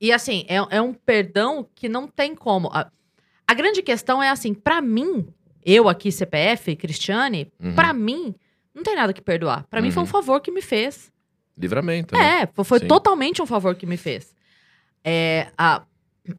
[0.00, 2.68] E assim, é, é um perdão que não tem como.
[2.72, 2.90] A,
[3.46, 5.26] a grande questão é assim, pra mim,
[5.64, 7.74] eu aqui, CPF, Cristiane, Uhum.
[7.74, 8.34] pra mim,
[8.74, 9.66] não tem nada que perdoar.
[9.68, 10.12] Pra mim foi um Uhum.
[10.12, 11.10] favor que me fez.
[11.56, 12.14] Livramento.
[12.16, 12.42] né?
[12.42, 12.86] É, fo- foi Sim.
[12.88, 14.34] totalmente um favor que me fez.
[15.04, 15.82] É, a,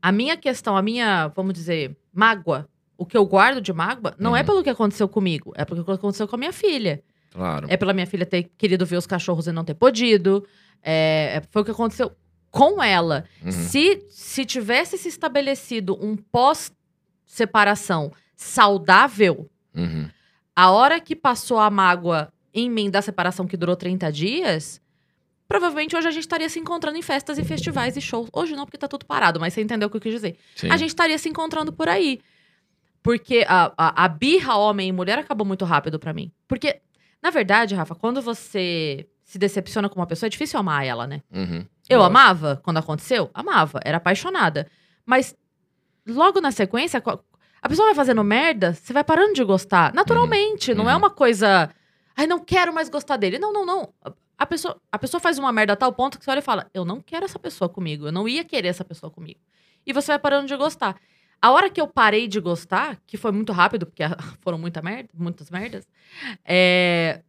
[0.01, 4.36] a minha questão, a minha, vamos dizer, mágoa, o que eu guardo de mágoa, não
[4.36, 4.45] é Uhum.
[4.45, 7.03] pelo que aconteceu comigo, é pelo que aconteceu com a minha filha.
[7.32, 7.66] Claro.
[7.70, 10.45] É pela minha filha ter querido ver os cachorros e não ter podido.
[10.84, 12.12] É, é- foi o que aconteceu
[12.49, 13.24] com ela.
[13.43, 13.51] Uhum.
[13.51, 16.16] Se, se tivesse se estabelecido um
[17.26, 20.09] pós-separação saudável, Uhum.
[20.55, 24.80] a hora que passou a mágoa em mim da separação que durou 30 dias,
[25.51, 28.29] provavelmente hoje a gente estaria se encontrando em festas e festivais e shows.
[28.31, 30.37] Hoje não, porque tá tudo parado, mas você entendeu o que eu quis dizer.
[30.55, 30.69] Sim.
[30.71, 32.21] A gente estaria se encontrando por aí.
[33.03, 36.31] Porque a, a, a birra homem e mulher acabou muito rápido pra mim.
[36.47, 36.79] Porque,
[37.21, 41.21] na verdade, Rafa, quando você se decepciona com uma pessoa, é difícil amar ela, né?
[41.33, 41.65] Uhum.
[41.89, 43.29] Eu amava quando aconteceu?
[43.33, 44.67] Amava, era apaixonada.
[45.05, 45.35] Mas
[46.07, 47.03] logo na sequência,
[47.61, 49.93] a pessoa vai fazendo merda, você vai parando de gostar.
[49.93, 50.99] Naturalmente, não é Uhum.
[50.99, 51.69] uma coisa.
[52.15, 53.37] Ai, não quero mais gostar dele.
[53.39, 53.93] Não, não, não.
[54.41, 56.67] A pessoa, a pessoa faz uma merda a tal ponto que você olha e fala:
[56.73, 58.07] Eu não quero essa pessoa comigo.
[58.07, 59.39] Eu não ia querer essa pessoa comigo.
[59.85, 60.95] E você vai parando de gostar.
[61.39, 64.01] A hora que eu parei de gostar, que foi muito rápido, porque
[64.41, 65.87] foram muita merda, muitas merdas,
[66.43, 67.21] é,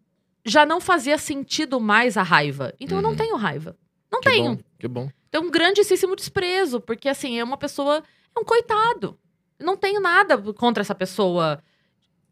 [0.44, 2.72] já não fazia sentido mais a raiva.
[2.80, 3.16] Então eu não Uhum.
[3.16, 3.76] tenho raiva.
[4.10, 4.56] Não Que tenho.
[4.56, 5.10] bom, que bom.
[5.30, 8.02] Tem um grandíssimo desprezo, porque assim, é uma pessoa.
[8.36, 9.18] É um coitado.
[9.58, 11.62] Eu não tenho nada contra essa pessoa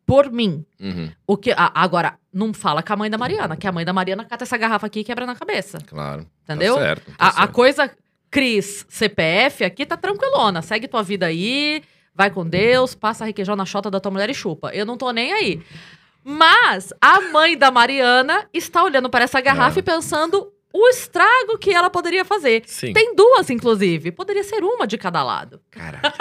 [0.05, 0.65] por mim.
[0.79, 1.11] Uhum.
[1.27, 3.93] O que, a- agora, não fala com a mãe da Mariana, que a mãe da
[3.93, 5.79] Mariana cata essa garrafa aqui e quebra na cabeça.
[5.87, 6.27] Claro.
[6.45, 6.75] Entendeu?
[6.77, 7.07] Tá certo.
[7.07, 7.53] tá A, a certo.
[7.53, 7.91] coisa
[8.31, 10.63] Cris CPF aqui tá tranquilona.
[10.63, 11.83] Segue tua vida aí,
[12.15, 14.71] vai com Deus, passa requeijão na chota da tua mulher e chupa.
[14.73, 15.63] Eu não tô nem aí.
[16.23, 19.81] Mas a mãe da Mariana está olhando para essa garrafa É.
[19.81, 22.63] e pensando o estrago que ela poderia fazer.
[22.67, 22.93] Sim.
[22.93, 24.13] Tem duas, inclusive.
[24.13, 25.61] Poderia ser uma de cada lado.
[25.71, 26.13] Caraca.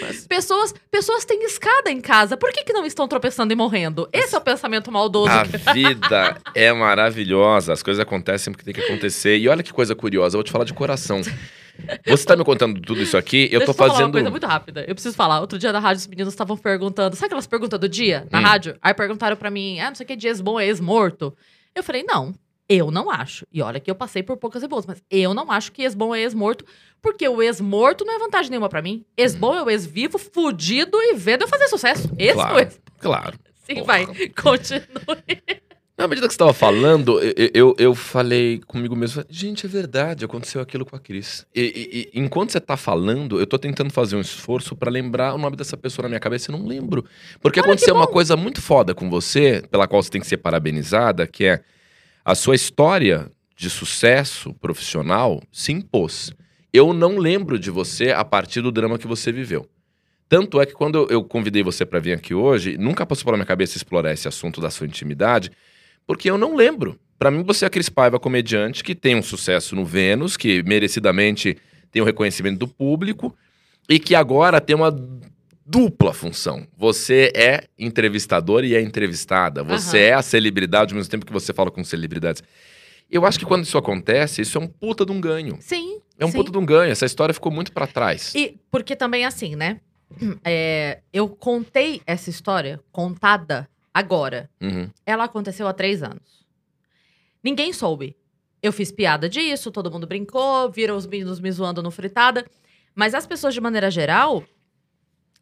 [0.00, 2.36] Mas- Pessoas, pessoas têm escada em casa.
[2.36, 4.08] Por que, que não estão tropeçando e morrendo?
[4.12, 5.30] Esse é o pensamento maldoso.
[5.30, 9.36] A que- vida é maravilhosa, as coisas acontecem porque tem que acontecer.
[9.38, 11.20] E olha que coisa curiosa, eu vou te falar de coração.
[12.06, 14.12] Você tá me contando tudo isso aqui, eu Deixa tô só falar uma fazendo.
[14.12, 14.84] coisa muito rápida.
[14.86, 15.40] Eu preciso falar.
[15.40, 17.16] Outro dia na rádio, os meninos estavam perguntando.
[17.16, 18.42] Sabe aquelas perguntas do dia na Hum.
[18.42, 18.76] rádio?
[18.80, 21.36] Aí perguntaram pra mim: ah, não sei o que, de ex-bom é ex-morto.
[21.74, 22.32] Eu falei: não,
[22.68, 23.46] eu não acho.
[23.52, 26.14] E olha que eu passei por poucas e boas, mas eu não acho que ex-bom
[26.14, 26.64] é ex-morto,
[27.02, 29.04] porque o ex-morto não é vantagem nenhuma pra mim.
[29.16, 32.08] Ex-bom é o ex-vivo, fudido e vendo eu fazer sucesso.
[32.18, 32.58] Esse Claro.
[32.58, 32.80] é ex.
[32.98, 33.38] Claro.
[33.66, 33.86] Sim, Porra.
[33.86, 34.06] vai.
[34.30, 34.82] Continue.
[35.96, 40.24] Na medida que você tava falando, eu, eu, eu falei comigo mesmo, gente, é verdade,
[40.24, 41.46] aconteceu aquilo com a Cris.
[41.54, 45.38] E, e- enquanto você tá falando, eu tô tentando fazer um esforço pra lembrar o
[45.38, 47.04] nome dessa pessoa na minha cabeça e não lembro.
[47.40, 50.38] Porque Olha aconteceu uma coisa muito foda com você, pela qual você tem que ser
[50.38, 51.60] parabenizada, que é
[52.24, 56.32] a sua história de sucesso profissional se impôs.
[56.72, 59.68] Eu não lembro de você a partir do drama que você viveu.
[60.28, 63.46] Tanto é que quando eu- convidei você pra vir aqui hoje, nunca passou pela minha
[63.46, 65.52] cabeça explorar esse assunto da sua intimidade,
[66.06, 66.98] porque eu não lembro.
[67.18, 70.62] Pra mim, você é a Cris Paiva, comediante, que tem um sucesso no Vênus, que
[70.64, 71.56] merecidamente
[71.92, 73.36] tem o reconhecimento do público,
[73.88, 74.90] e que agora tem uma
[75.64, 76.66] dupla função.
[76.76, 79.62] Você é entrevistador e é entrevistada.
[79.62, 80.06] Você Aham.
[80.06, 82.42] é a celebridade ao mesmo tempo que você fala com celebridades.
[83.10, 85.56] Eu acho que quando isso acontece, isso é um puta de um ganho.
[85.60, 86.00] Sim.
[86.18, 86.36] É um sim.
[86.36, 86.90] puta de um ganho.
[86.90, 88.34] Essa história ficou muito pra trás.
[88.34, 89.80] E porque também assim, né?
[90.44, 94.48] É, eu contei essa história contada agora.
[94.60, 94.88] Uhum.
[95.04, 96.44] Ela aconteceu há três anos.
[97.42, 98.16] Ninguém soube.
[98.62, 102.46] Eu fiz piada disso, todo mundo brincou, viram os meninos me zoando no fritada.
[102.94, 104.44] Mas as pessoas, de maneira geral,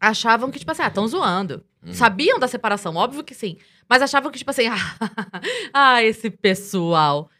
[0.03, 1.64] achavam que, tipo assim, ah, estão zoando.
[1.86, 1.94] Uhum.
[1.94, 3.57] Sabiam da separação, óbvio que sim.
[3.88, 4.64] Mas achavam que, tipo assim,
[5.72, 7.30] ah, esse pessoal.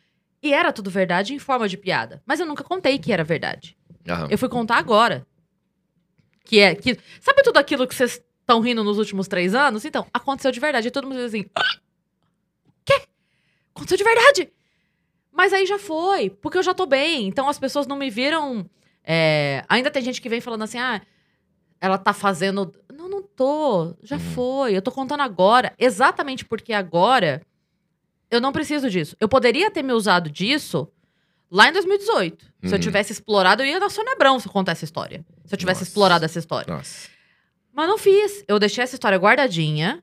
[0.41, 2.23] E era tudo verdade em forma de piada.
[2.25, 3.77] Mas eu nunca contei que era verdade.
[4.09, 4.29] Aham.
[4.31, 5.27] Eu fui contar agora.
[6.45, 6.75] Que é.
[6.75, 9.85] Que, sabe tudo aquilo que vocês estão rindo nos últimos três anos?
[9.85, 10.89] Então, aconteceu de verdade.
[10.89, 11.77] E todo mundo diz assim: "Ah,
[12.67, 13.03] o quê?
[13.75, 14.53] Aconteceu de verdade?
[15.33, 17.27] Mas aí já foi, porque eu já tô bem.
[17.27, 18.69] Então as pessoas não me viram.
[19.05, 21.01] é, ainda tem gente que vem falando assim: ah,
[21.83, 22.73] ela tá fazendo.
[22.95, 23.95] Não, não tô.
[24.03, 24.23] Já Uhum.
[24.35, 24.77] foi.
[24.77, 25.75] Eu tô contando agora.
[25.79, 27.43] Exatamente porque agora
[28.31, 29.17] eu não preciso disso.
[29.21, 30.89] Eu poderia ter me usado disso
[31.51, 32.45] lá em 2018.
[32.45, 32.79] Se eu Uhum.
[32.79, 35.25] tivesse explorado, eu ia na Sônia Abrão se eu contar essa história.
[35.45, 35.91] Se eu tivesse Nossa.
[35.91, 36.73] explorado essa história.
[36.73, 37.09] Nossa.
[37.75, 38.45] Mas não fiz.
[38.47, 40.01] Eu deixei essa história guardadinha.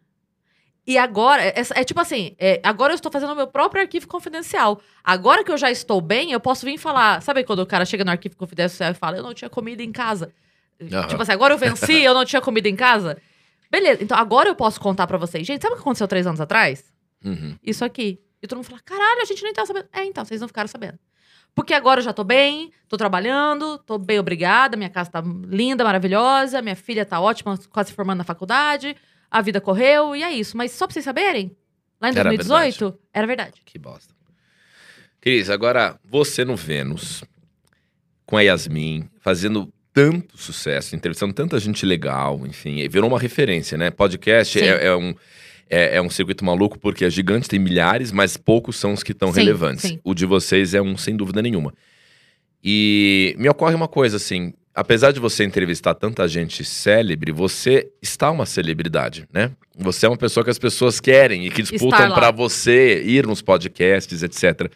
[0.85, 4.07] E agora, é, é tipo assim, é, agora eu estou fazendo o meu próprio arquivo
[4.07, 4.81] confidencial.
[5.03, 7.21] Agora que eu já estou bem, eu posso vir falar.
[7.21, 9.91] Sabe quando o cara chega no arquivo confidencial e fala, eu não tinha comida em
[9.91, 10.33] casa?
[10.81, 11.07] Aham.
[11.07, 13.17] Tipo assim, agora eu venci, eu não tinha comida em casa?
[13.69, 15.45] Beleza, então agora eu posso contar pra vocês.
[15.45, 16.91] Gente, sabe o que aconteceu três anos atrás?
[17.23, 17.55] Uhum.
[17.63, 18.19] Isso aqui.
[18.41, 19.87] E todo mundo fala, caralho, a gente nem tava sabendo.
[19.91, 20.97] É, então, vocês não ficaram sabendo.
[21.53, 25.83] Porque agora eu já tô bem, tô trabalhando, tô bem obrigada, minha casa tá linda,
[25.83, 28.95] maravilhosa, minha filha tá ótima, quase se formando na faculdade,
[29.29, 30.55] a vida correu e é isso.
[30.55, 31.55] Mas só pra vocês saberem,
[31.99, 33.61] lá em Era 2018, era verdade.
[33.65, 34.13] Que bosta.
[35.19, 37.23] Cris, agora você no Vênus,
[38.25, 43.91] com a Yasmin, fazendo tanto sucesso, entrevistando tanta gente legal, enfim, virou uma referência, né?
[43.91, 45.13] Podcast é, é um.
[45.71, 49.11] É, é um circuito maluco porque a gigante tem milhares, mas poucos são os que
[49.11, 49.81] estão relevantes.
[49.81, 49.99] sim.
[50.03, 51.71] O de vocês é um sem dúvida nenhuma.
[52.63, 58.31] E me ocorre uma coisa assim: apesar de você entrevistar tanta gente célebre, você está
[58.31, 59.51] uma celebridade, né?
[59.77, 63.41] Você é uma pessoa que as pessoas querem e que disputam para você ir nos
[63.41, 64.71] podcasts, etc.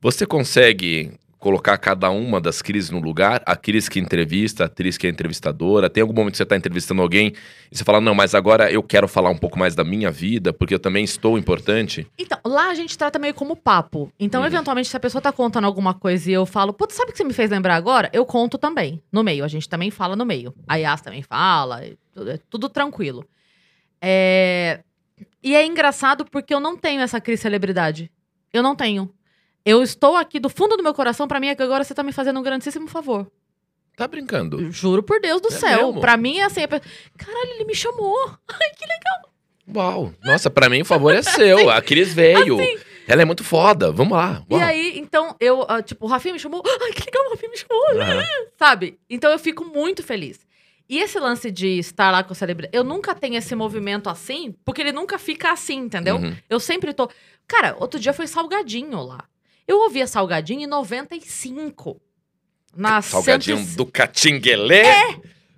[0.00, 3.42] Você consegue colocar cada uma das Cris no lugar?
[3.46, 5.88] A Cris que entrevista, a Cris que é entrevistadora.
[5.88, 7.32] Tem algum momento que você está entrevistando alguém
[7.70, 10.52] e você fala, não, mas agora eu quero falar um pouco mais da minha vida,
[10.52, 12.06] porque eu também estou importante?
[12.18, 14.12] Então, lá a gente trata meio como papo.
[14.18, 14.46] Então, Uhum.
[14.48, 17.18] eventualmente, se a pessoa tá contando alguma coisa e eu falo, putz, sabe o que
[17.18, 18.10] você me fez lembrar agora?
[18.12, 19.44] Eu conto também, no meio.
[19.44, 20.52] A gente também fala no meio.
[20.66, 23.24] A Yas também fala, é tudo, é tudo tranquilo.
[24.00, 24.80] É,
[25.42, 28.10] E é engraçado porque eu não tenho essa crise celebridade.
[28.52, 29.10] Eu não tenho.
[29.68, 32.02] Eu estou aqui do fundo do meu coração, pra mim é que agora você tá
[32.02, 33.30] me fazendo um grandíssimo favor.
[33.94, 34.58] Tá brincando?
[34.58, 35.86] Eu Juro por Deus do É céu.
[35.88, 36.00] mesmo?
[36.00, 36.66] Pra mim é assim, é...
[36.66, 38.16] caralho, ele me chamou.
[39.76, 40.14] Uau!
[40.24, 41.68] Nossa, pra mim o favor é seu.
[41.68, 42.56] A Cris veio.
[43.06, 43.92] Ela é muito foda.
[43.92, 44.42] Vamos lá.
[44.48, 44.62] E Uau.
[44.64, 46.62] aí, então, eu, ah, tipo, o Rafinha me chamou.
[46.82, 48.00] Ai, que legal, o Rafinha me chamou.
[48.00, 48.24] Aham.
[48.58, 48.98] Sabe?
[49.10, 50.40] Então eu fico muito feliz.
[50.88, 54.54] E esse lance de estar lá com a celebridade, eu nunca tenho esse movimento assim,
[54.64, 56.16] porque ele nunca fica assim, entendeu?
[56.16, 56.34] Uhum.
[56.48, 57.10] Eu sempre tô.
[57.46, 59.24] Cara, outro dia foi Salgadinho lá.
[59.68, 62.00] Eu ouvia Salgadinho em 95.
[62.74, 64.82] Na Salgadinho 100 do Catinguelê.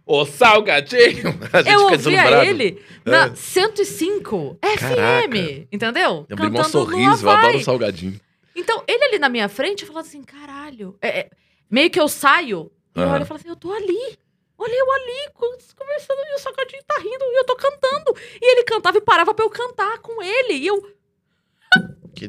[0.04, 1.38] O Salgadinho.
[1.52, 1.74] A gente É.
[1.76, 3.34] Eu ouvia ele na É.
[3.36, 5.28] 105 Caraca.
[5.28, 6.26] FM, entendeu?
[6.28, 8.20] Eu abri um Cantando sorriso, eu adoro Salgadinho.
[8.56, 10.98] Então, ele ali na minha frente, eu falava assim, caralho.
[11.00, 11.30] É, é,
[11.70, 13.14] meio que eu saio, e eu Aham.
[13.14, 14.18] olho e falo assim, eu tô ali.
[14.58, 18.14] Olha eu ali, co- conversando, e o Salgadinho tá rindo, e eu tô cantando.
[18.42, 20.54] E ele cantava e parava pra eu cantar com ele.
[20.54, 20.84] E eu,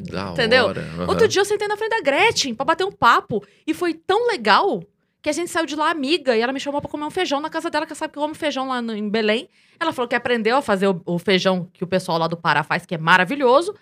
[0.00, 0.66] da Entendeu?
[0.66, 0.80] hora.
[0.80, 1.06] Aham.
[1.08, 3.44] outro dia eu sentei na frente da Gretchen pra bater um papo.
[3.66, 4.82] E foi tão legal
[5.20, 6.36] que a gente saiu de lá amiga.
[6.36, 8.18] E ela me chamou pra comer um feijão na casa dela, que ela sabe que
[8.18, 9.48] eu amo feijão lá no- em Belém.
[9.78, 12.62] Ela falou que aprendeu a fazer o, o feijão que o pessoal lá do Pará
[12.62, 13.74] faz, que é maravilhoso.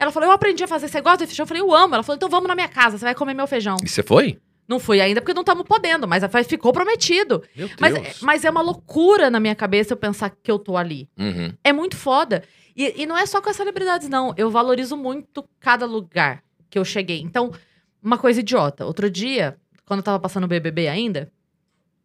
[0.00, 1.42] Ela falou, eu aprendi a fazer, você gosta de feijão?
[1.44, 1.94] Eu falei, eu amo.
[1.94, 3.76] Ela falou, então vamos na minha casa, você vai comer meu feijão.
[3.84, 4.38] E você foi?
[4.68, 7.42] Não fui ainda porque não estamos podendo, mas ficou prometido.
[7.80, 8.20] Mas, Deus.
[8.20, 11.08] mas é uma loucura na minha cabeça eu pensar que eu tô ali.
[11.18, 11.54] Uhum.
[11.64, 12.44] É muito foda.
[12.76, 14.34] E, e não é só com as celebridades, não.
[14.36, 17.20] Eu valorizo muito cada lugar que eu cheguei.
[17.20, 17.50] Então,
[18.02, 18.84] uma coisa idiota.
[18.84, 19.56] Outro dia,
[19.86, 21.32] quando eu tava passando o BBB ainda,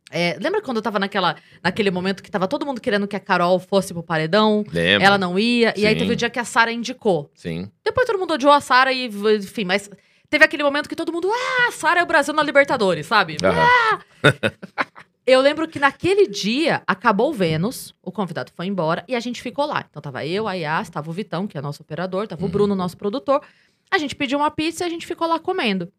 [0.10, 3.20] é, lembra quando eu tava naquela, naquele momento que tava todo mundo querendo que a
[3.20, 4.64] Carol fosse pro paredão?
[4.72, 5.06] Lembro.
[5.06, 5.74] Ela não ia.
[5.76, 6.00] E aí Sim.
[6.00, 7.30] teve o dia que a Sara indicou.
[7.36, 7.70] Sim.
[7.84, 9.90] Depois todo mundo odiou a Sara e, enfim, mas
[10.34, 13.38] teve aquele momento que todo mundo, ah, Sara é o Brasil na Libertadores, sabe?
[13.44, 14.00] Aham.
[15.28, 19.44] Eu lembro que naquele dia acabou o Vênus, o convidado foi embora e a gente
[19.44, 19.86] ficou lá.
[19.88, 22.52] Então tava eu, a Yas, tava o Vitão, que é nosso operador, tava o Uhum.
[22.52, 23.42] Bruno, nosso produtor.
[23.90, 25.90] A gente pediu uma pizza e a gente ficou lá comendo.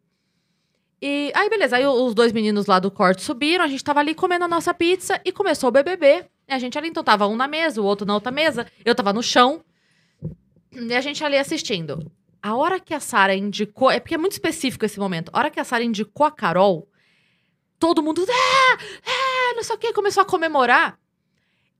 [1.01, 4.13] E aí, beleza, aí os dois meninos lá do corte subiram, a gente tava ali
[4.13, 6.25] comendo a nossa pizza e começou o BBB.
[6.47, 8.93] E a gente ali, então tava um na mesa, o outro na outra mesa, eu
[8.93, 9.63] tava no chão.
[10.71, 12.11] E a gente ali assistindo.
[12.45, 15.31] A hora que a Sara indicou, é porque é muito específico esse momento.
[15.33, 16.87] A hora que a Sara indicou a Carol,
[17.79, 20.99] todo mundo, ah, ah, não sei o que, começou a comemorar.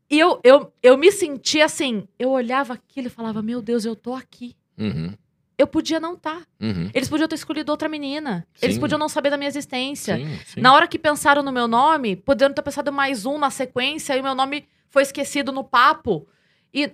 [0.10, 3.96] E eu, eu, eu me senti assim, eu olhava aquilo e falava, meu Deus, eu
[3.96, 4.56] tô aqui.
[4.76, 5.14] Uhum.
[5.56, 6.42] eu podia não estar.
[6.60, 6.90] Uhum.
[6.96, 8.48] Eles podiam ter escolhido outra menina.
[8.60, 8.82] Eles Sim.
[8.82, 10.18] podiam não saber da minha existência.
[10.18, 10.62] Sim, sim.
[10.62, 14.20] Na hora que pensaram no meu nome, poderiam ter pensado mais um na sequência e
[14.20, 16.28] o meu nome foi esquecido no papo.
[16.74, 16.92] E,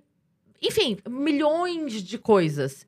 [0.61, 2.85] enfim, milhões de coisas.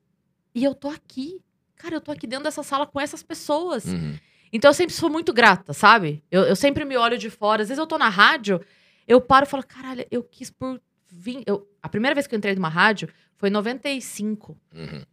[0.54, 1.42] E eu tô aqui.
[1.76, 3.86] Cara, eu tô aqui dentro dessa sala com essas pessoas.
[3.86, 4.18] Uhum.
[4.52, 6.24] Então eu sempre sou muito grata, sabe?
[6.30, 7.64] Eu, eu sempre me olho de fora.
[7.64, 8.62] Às vezes eu tô na rádio,
[9.08, 10.80] eu paro e falo, caralho, eu quis por.
[11.10, 11.44] Vim...
[11.46, 11.68] Eu...
[11.82, 14.58] A primeira vez que eu entrei numa rádio foi em 95.
[14.74, 15.04] Uhum.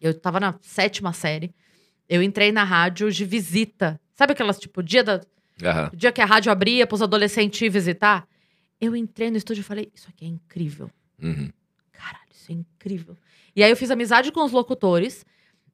[0.00, 1.54] Eu tava na sétima série.
[2.08, 3.98] Eu entrei na rádio de visita.
[4.14, 5.20] Sabe aquelas, tipo, dia, da...
[5.62, 5.90] Aham.
[5.94, 8.26] dia que a rádio abria pros adolescentes ir visitar?
[8.80, 10.90] Eu entrei no estúdio e falei, isso aqui é incrível.
[11.22, 11.50] Uhum.
[11.92, 13.16] Caralho, isso é incrível.
[13.54, 15.24] E aí eu fiz amizade com os locutores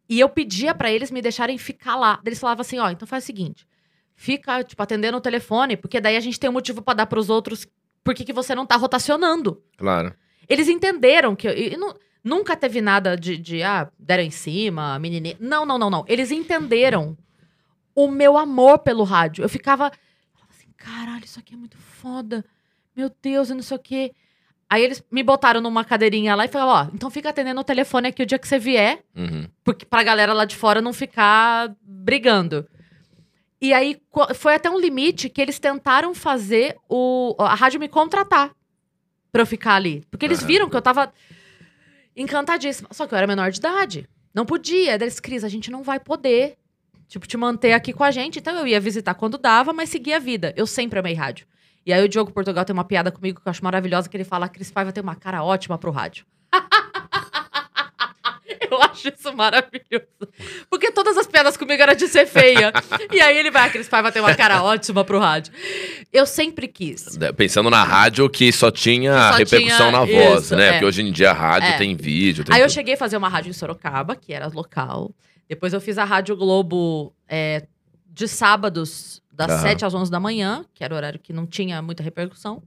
[0.08, 2.20] e eu pedia pra eles me deixarem ficar lá.
[2.24, 3.66] Eles falavam assim, ó, então faz o seguinte,
[4.14, 7.30] fica, tipo, atendendo o telefone, porque daí a gente tem um motivo pra dar pros
[7.30, 7.66] outros
[8.04, 9.62] por que você não tá rotacionando.
[9.76, 10.14] Claro.
[10.48, 11.46] Eles entenderam que.
[11.46, 11.94] eu- não-
[12.24, 15.36] nunca teve nada de, de, ah, deram em cima, menininha.
[15.40, 16.04] Não, não, não, não.
[16.08, 17.16] Eles entenderam
[17.94, 19.42] o meu amor pelo rádio.
[19.44, 19.90] Eu ficava.
[20.34, 22.44] falava assim, caralho, isso aqui é muito foda.
[22.96, 24.12] Meu Deus, e não sei o quê.
[24.72, 28.06] Aí eles me botaram numa cadeirinha lá e falaram: ó, então fica atendendo o telefone
[28.08, 29.46] aqui o dia que você vier, Uhum.
[29.64, 32.66] porque pra galera lá de fora não ficar brigando.
[33.60, 34.00] E aí
[34.36, 38.52] foi até um limite que eles tentaram fazer o, a rádio me contratar
[39.32, 40.02] pra eu ficar ali.
[40.10, 40.46] Porque eles Aham.
[40.46, 41.12] viram que eu tava
[42.16, 42.88] encantadíssima.
[42.92, 44.08] Só que eu era menor de idade.
[44.34, 44.94] Não podia.
[44.94, 46.56] Eles, Cris, a gente não vai poder,
[47.08, 48.38] tipo, te manter aqui com a gente.
[48.38, 50.54] Então eu ia visitar quando dava, mas seguia a vida.
[50.56, 51.46] Eu sempre amei rádio.
[51.86, 54.24] E aí o Diogo Portugal tem uma piada comigo que eu acho maravilhosa, que ele
[54.24, 56.24] fala, a Cris Paiva tem uma cara ótima pro rádio.
[58.70, 60.06] Eu acho isso maravilhoso.
[60.68, 62.72] Porque todas as piadas comigo eram de ser feia.
[63.12, 65.52] e aí ele vai, a Cris Paiva tem uma cara ótima pro rádio.
[66.12, 67.18] Eu sempre quis.
[67.36, 70.66] Pensando na rádio que só tinha só repercussão tinha na voz, isso, né?
[70.68, 70.70] é.
[70.72, 71.78] Porque hoje em dia a rádio É.
[71.78, 72.74] tem vídeo, tem Aí eu tudo.
[72.74, 75.10] cheguei a fazer uma rádio em Sorocaba, que era local.
[75.48, 77.66] Depois eu fiz a Rádio Globo é,
[78.06, 79.62] de sábados, das Aham.
[79.62, 82.62] 7 às 11 da manhã, que era o horário que não tinha muita repercussão.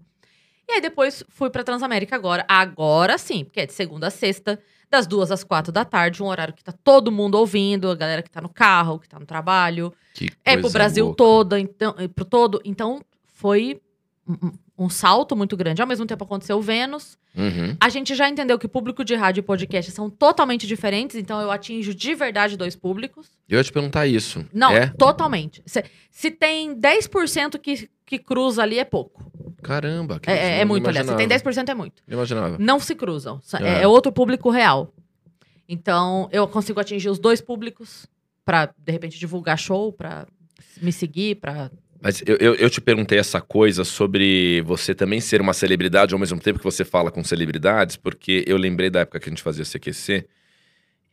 [0.68, 2.44] E aí depois fui pra Transamérica agora.
[2.48, 4.60] Agora sim, porque é de segunda a sexta,
[4.90, 8.22] das duas às quatro da tarde, um horário que tá todo mundo ouvindo, a galera
[8.24, 9.94] que tá no carro, que tá no trabalho.
[10.14, 11.18] Que É pro Brasil louca.
[11.18, 12.62] todo, então, eh, pro todo.
[12.64, 13.02] Então,
[13.34, 13.82] foi
[14.78, 15.82] um, salto muito grande.
[15.82, 17.18] Ao mesmo tempo aconteceu o Vênus.
[17.36, 17.76] Uhum.
[17.80, 21.40] A gente já entendeu que o público de rádio e podcast são totalmente diferentes, então
[21.42, 23.28] eu atinjo de verdade dois públicos.
[23.50, 24.46] Eu ia te perguntar isso.
[24.54, 24.88] Não, É?
[24.88, 25.62] totalmente.
[25.66, 29.32] Se, se tem 10% que, que cruza ali, é pouco.
[29.62, 30.20] Caramba.
[30.20, 31.08] que É, é- eu é muito, aliás.
[31.08, 31.52] Se tem imaginava.
[31.52, 32.04] 10% é muito.
[32.08, 32.58] Não imaginava.
[32.60, 33.40] Não se cruzam.
[33.62, 33.80] É.
[33.80, 34.94] É, é outro público real.
[35.68, 38.06] Então, eu consigo atingir os dois públicos
[38.46, 40.28] pra, de repente, divulgar show, pra
[40.82, 41.72] me seguir, pra
[42.04, 46.20] Mas eu, eu, eu te perguntei essa coisa sobre você também ser uma celebridade ao
[46.20, 49.42] mesmo tempo que você fala com celebridades, porque eu lembrei da época que a gente
[49.42, 50.28] fazia CQC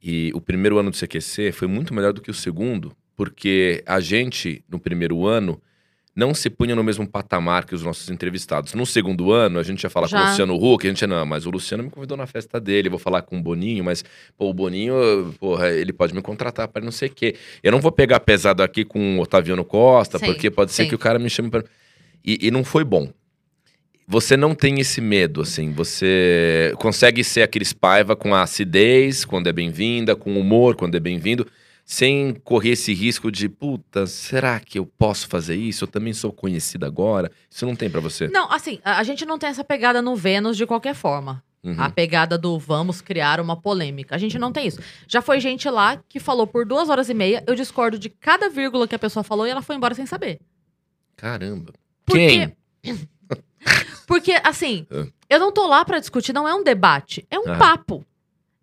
[0.03, 4.01] e o primeiro ano do CQC foi muito melhor do que o segundo, porque a
[4.01, 5.63] gente, no primeiro ano,
[6.15, 8.75] não se punha no mesmo patamar que os nossos entrevistados.
[8.75, 10.25] No segundo ano, a gente ia falar com Já.
[10.25, 12.89] o Luciano Huck, a gente ia, não, mas o Luciano me convidou na festa dele,
[12.89, 14.05] vou falar com o Boninho, mas,
[14.37, 17.37] pô, o Boninho, porra, ele pode me contratar para não sei o quê.
[17.63, 20.89] Eu não vou pegar pesado aqui com o Otaviano Costa, Sim, porque pode ser sim.
[20.89, 21.65] que o cara me chame para.
[22.25, 23.11] E, e não foi bom.
[24.07, 25.71] Você não tem esse medo, assim.
[25.73, 31.01] Você consegue ser aquele Paiva com a acidez, quando é bem-vinda, com humor, quando é
[31.01, 31.47] bem-vindo,
[31.93, 35.83] sem correr esse risco de, puta, será que eu posso fazer isso?
[35.83, 37.33] Eu também sou conhecida agora.
[37.51, 38.29] Isso não tem pra você.
[38.29, 41.43] Não, assim, a, gente não tem essa pegada no Vênus de qualquer forma.
[41.65, 41.75] Uhum.
[41.77, 44.15] A pegada do vamos criar uma polêmica.
[44.15, 44.79] A gente não tem isso.
[45.09, 48.49] Já foi gente lá que falou por duas horas e meia, eu discordo de cada
[48.49, 50.39] vírgula que a pessoa falou e ela foi embora sem saber.
[51.17, 51.73] Caramba.
[52.07, 52.53] Porque-
[52.85, 53.09] Quem?
[54.07, 55.07] Porque, assim, Ah.
[55.29, 57.59] eu não tô lá pra discutir, não é um debate, é um Aham.
[57.59, 58.05] papo.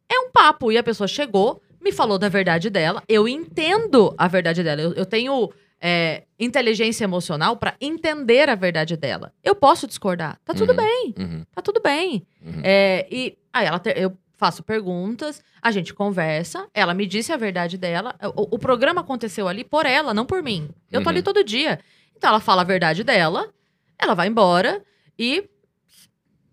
[0.10, 0.72] É um papo.
[0.72, 4.82] E a pessoa chegou, me falou da verdade dela, eu entendo a verdade dela.
[4.82, 5.50] Eu, eu tenho
[5.80, 9.32] é, inteligência emocional pra entender a verdade dela.
[9.44, 10.76] Eu posso discordar, tá tudo Uhum.
[10.78, 12.26] bem, Uhum, tá tudo bem.
[12.46, 12.62] uhum.
[12.64, 17.38] É, e aí ela te- eu faço perguntas, a gente conversa, ela me disse a
[17.38, 18.16] verdade dela.
[18.36, 20.70] O, o programa aconteceu ali por ela, não por mim.
[20.92, 21.16] Eu tô Uhum.
[21.16, 21.80] ali todo dia.
[22.16, 23.50] Então ela fala a verdade dela,
[23.98, 24.84] ela vai embora
[25.18, 25.44] e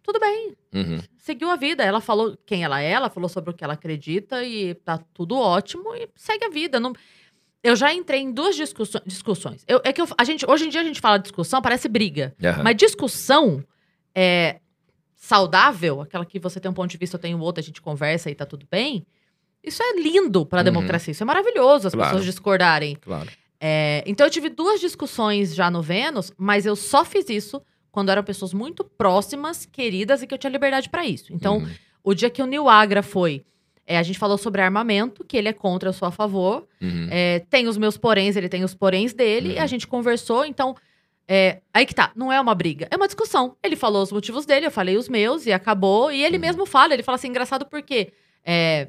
[0.03, 0.55] tudo bem.
[1.25, 1.27] Uhum.
[1.27, 1.83] Seguiu a vida.
[1.83, 5.37] Ela falou quem ela é, ela falou sobre o que ela acredita e tá tudo
[5.39, 6.79] ótimo e segue a vida.
[6.79, 6.93] Não...
[7.63, 9.03] Eu já entrei em duas discussões.
[9.07, 9.65] discussões.
[9.67, 12.35] Eu- é que eu- a gente, hoje em dia a gente fala discussão, parece briga.
[12.45, 12.63] Aham.
[12.63, 13.65] Mas discussão
[14.15, 14.61] é
[15.17, 18.31] saudável, aquela que você tem um ponto de vista, eu tenho outro, a gente conversa
[18.31, 19.07] e tá tudo bem.
[19.63, 20.65] Isso é lindo pra Uhum.
[20.65, 21.13] democracia.
[21.13, 22.11] Isso é maravilhoso as Claro.
[22.11, 22.97] pessoas discordarem.
[22.97, 23.31] Claro.
[23.59, 27.63] É, então eu tive duas discussões já no Vênus, mas eu só fiz isso
[27.95, 31.33] quando eram pessoas muito próximas, queridas e que eu tinha liberdade pra isso.
[31.33, 31.69] Então, Uhum.
[32.03, 33.45] o dia que o Nil Agra foi
[33.87, 36.67] É, a gente falou sobre armamento, que ele é contra, eu sou a favor.
[36.81, 37.07] Uhum.
[37.11, 39.51] É, tem os meus poréns, ele tem os poréns dele.
[39.51, 39.55] Uhum.
[39.57, 40.75] E a gente conversou, então.
[41.29, 43.57] é, aí que tá, não é uma briga, é uma discussão.
[43.63, 46.11] Ele falou os motivos dele, eu falei os meus e acabou.
[46.11, 46.41] E ele Uhum.
[46.41, 48.11] mesmo fala, ele fala assim, engraçado porque
[48.45, 48.89] é,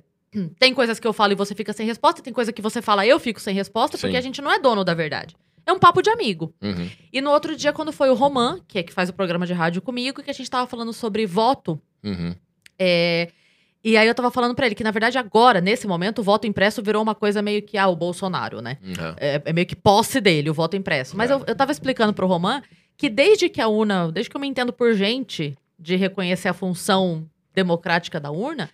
[0.59, 3.05] tem coisas que eu falo e você fica sem resposta, tem coisa que você fala
[3.05, 4.17] e eu fico sem resposta, porque Sim.
[4.17, 5.35] a gente não é dono da verdade.
[5.65, 6.53] É um papo de amigo.
[6.61, 6.89] Uhum.
[7.11, 9.53] E no outro dia, quando foi o Roman, que é que faz o programa de
[9.53, 12.35] rádio comigo, que a gente tava falando sobre voto, Uhum.
[12.77, 13.29] é,
[13.83, 16.45] e aí eu tava falando pra ele que, na verdade, agora, nesse momento, o voto
[16.47, 18.77] impresso virou uma coisa meio que, ah, o Bolsonaro, né?
[18.83, 19.13] Uhum.
[19.17, 21.15] É, é meio que posse dele, o voto impresso.
[21.17, 21.33] Mas É.
[21.33, 22.61] eu, eu tava explicando pro Roman
[22.97, 26.53] que desde que a urna, desde que eu me entendo por gente de reconhecer a
[26.53, 28.69] função democrática da urna,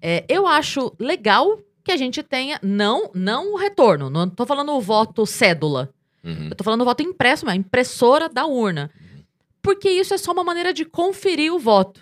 [0.00, 4.72] é, eu acho legal que a gente tenha, não, não o retorno, não tô falando
[4.72, 5.90] o voto cédula,
[6.28, 6.48] Uhum.
[6.50, 8.90] eu tô falando o voto impresso, mas a impressora da urna.
[9.62, 12.00] Porque isso é só uma maneira de conferir o voto.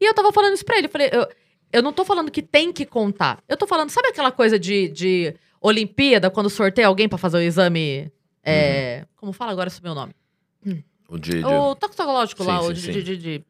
[0.00, 0.86] E eu tava falando isso pra ele.
[0.86, 1.26] Eu falei, eu,
[1.72, 3.42] eu não tô falando que tem que contar.
[3.48, 7.42] Eu tô falando, sabe aquela coisa de, de Olimpíada, quando sorteia alguém pra fazer o
[7.42, 8.10] exame.
[8.44, 10.12] é, Como fala agora esse meu nome?
[11.08, 12.92] O de, de- O toxicológico lá, Sim, o sim, de, sim.
[12.92, 13.44] de- de- de-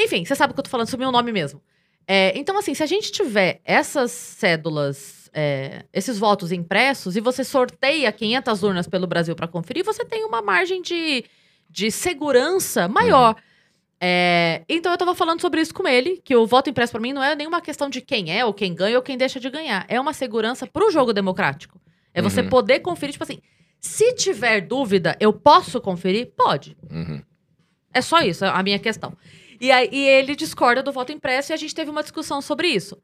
[0.00, 1.62] Enfim, você sabe o que eu tô falando, sobre o meu nome mesmo.
[2.08, 7.42] É, então, assim, se a gente tiver essas cédulas, é, esses votos impressos, e você
[7.44, 11.24] sorteia 500 urnas pelo Brasil pra conferir, você tem uma margem de,
[11.70, 13.36] de segurança maior.
[14.04, 17.12] É, então, eu tava falando sobre isso com ele, que o voto impresso pra mim
[17.12, 19.84] não é nenhuma questão de quem é, ou quem ganha, ou quem deixa de ganhar.
[19.88, 21.80] É uma segurança pro jogo democrático.
[22.12, 22.48] É você Uhum.
[22.48, 23.40] poder conferir, tipo assim,
[23.80, 26.32] se tiver dúvida, eu posso conferir?
[26.36, 26.76] Pode.
[26.90, 27.22] Uhum.
[27.94, 29.16] É só isso, a minha questão.
[29.60, 32.68] E aí e ele discorda do voto impresso e a gente teve uma discussão sobre
[32.68, 33.00] isso.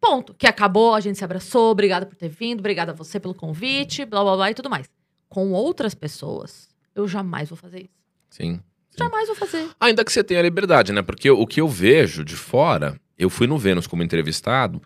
[0.00, 0.34] Ponto.
[0.34, 4.04] Que acabou, a gente se abraçou, obrigada por ter vindo, obrigada a você pelo convite,
[4.04, 4.88] blá blá blá e tudo mais.
[5.28, 8.00] Com outras pessoas, eu jamais vou fazer isso.
[8.30, 8.60] Sim.
[8.98, 9.68] Jamais vou fazer.
[9.78, 11.02] Ainda que você tenha liberdade, né?
[11.02, 14.82] Porque o que eu vejo de fora, eu fui no Vênus como entrevistado,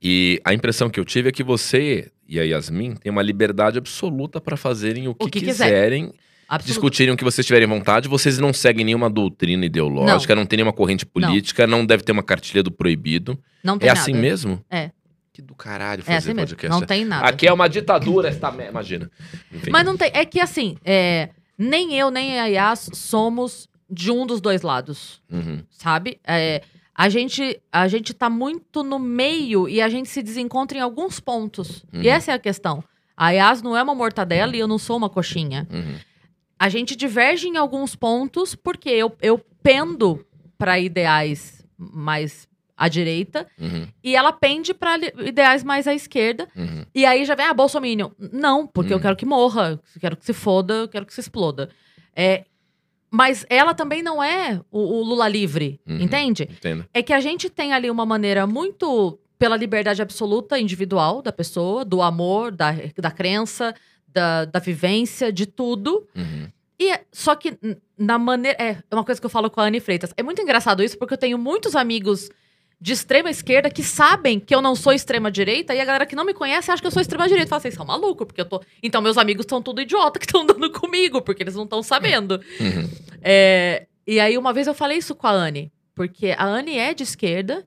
[0.00, 3.78] e a impressão que eu tive é que você e a Yasmin têm uma liberdade
[3.78, 5.92] absoluta pra fazerem o que, que quiser.
[6.48, 6.66] Absoluto.
[6.66, 8.08] discutirem o que vocês tiverem vontade.
[8.08, 11.84] Vocês não seguem nenhuma doutrina ideológica, não, tem nenhuma corrente política, não.
[11.84, 13.38] deve ter uma cartilha do proibido.
[13.62, 14.00] Não tem É nada.
[14.00, 14.64] assim mesmo?
[14.70, 14.90] É.
[15.32, 16.48] Que do caralho É fazer assim mesmo.
[16.48, 16.80] podcast.
[16.80, 17.26] Não tem nada.
[17.28, 19.10] Aqui é uma ditadura, esta me- imagina.
[19.52, 19.70] Enfim.
[19.70, 20.10] Mas não tem.
[20.14, 25.20] É que assim, é, nem eu nem a Yas somos de um dos dois lados.
[25.30, 25.62] Uhum.
[25.70, 26.18] sabe?
[26.26, 26.62] É,
[26.94, 31.20] a gente a gente tá muito no meio e a gente se desencontra em alguns
[31.20, 31.84] pontos.
[31.92, 32.02] Uhum.
[32.02, 32.82] E essa é a questão.
[33.16, 35.66] A Yas não é uma mortadela e eu não sou uma coxinha.
[35.70, 35.94] Uhum.
[36.58, 40.24] A gente diverge em alguns pontos porque eu, eu pendo
[40.56, 43.86] para ideais mais à direita Uhum.
[44.02, 46.48] e ela pende para ideais mais à esquerda.
[46.56, 46.84] Uhum.
[46.94, 48.10] E aí já vem, ah, Bolsominion.
[48.32, 49.02] Não, porque eu Uhum.
[49.02, 51.70] quero que morra, eu quero que se foda, eu quero que se exploda.
[52.14, 52.44] É,
[53.10, 56.00] mas ela também não é o, o Lula livre, Uhum.
[56.00, 56.42] entende?
[56.50, 56.84] Entendo.
[56.92, 61.84] É que a gente tem ali uma maneira muito pela liberdade absoluta individual da pessoa,
[61.84, 63.72] do amor, da, da crença,
[64.08, 66.06] da, da vivência, de tudo.
[66.16, 66.48] Uhum.
[66.78, 67.58] E é- só que
[67.96, 68.56] na maneira.
[68.60, 70.12] É, é uma coisa que eu falo com a Anne Freitas.
[70.16, 72.30] É muito engraçado isso, porque eu tenho muitos amigos
[72.80, 76.14] de extrema esquerda que sabem que eu não sou extrema direita e a galera que
[76.14, 77.48] não me conhece acha que eu sou extrema direita.
[77.48, 78.62] Fala, vocês são malucos, porque eu tô.
[78.82, 82.40] Então, meus amigos são tudo idiota que estão dando comigo, porque eles não estão sabendo.
[82.60, 82.88] Uhum.
[83.20, 86.94] É, e aí, uma vez eu falei isso com a Anne, porque a Anne é
[86.94, 87.66] de esquerda.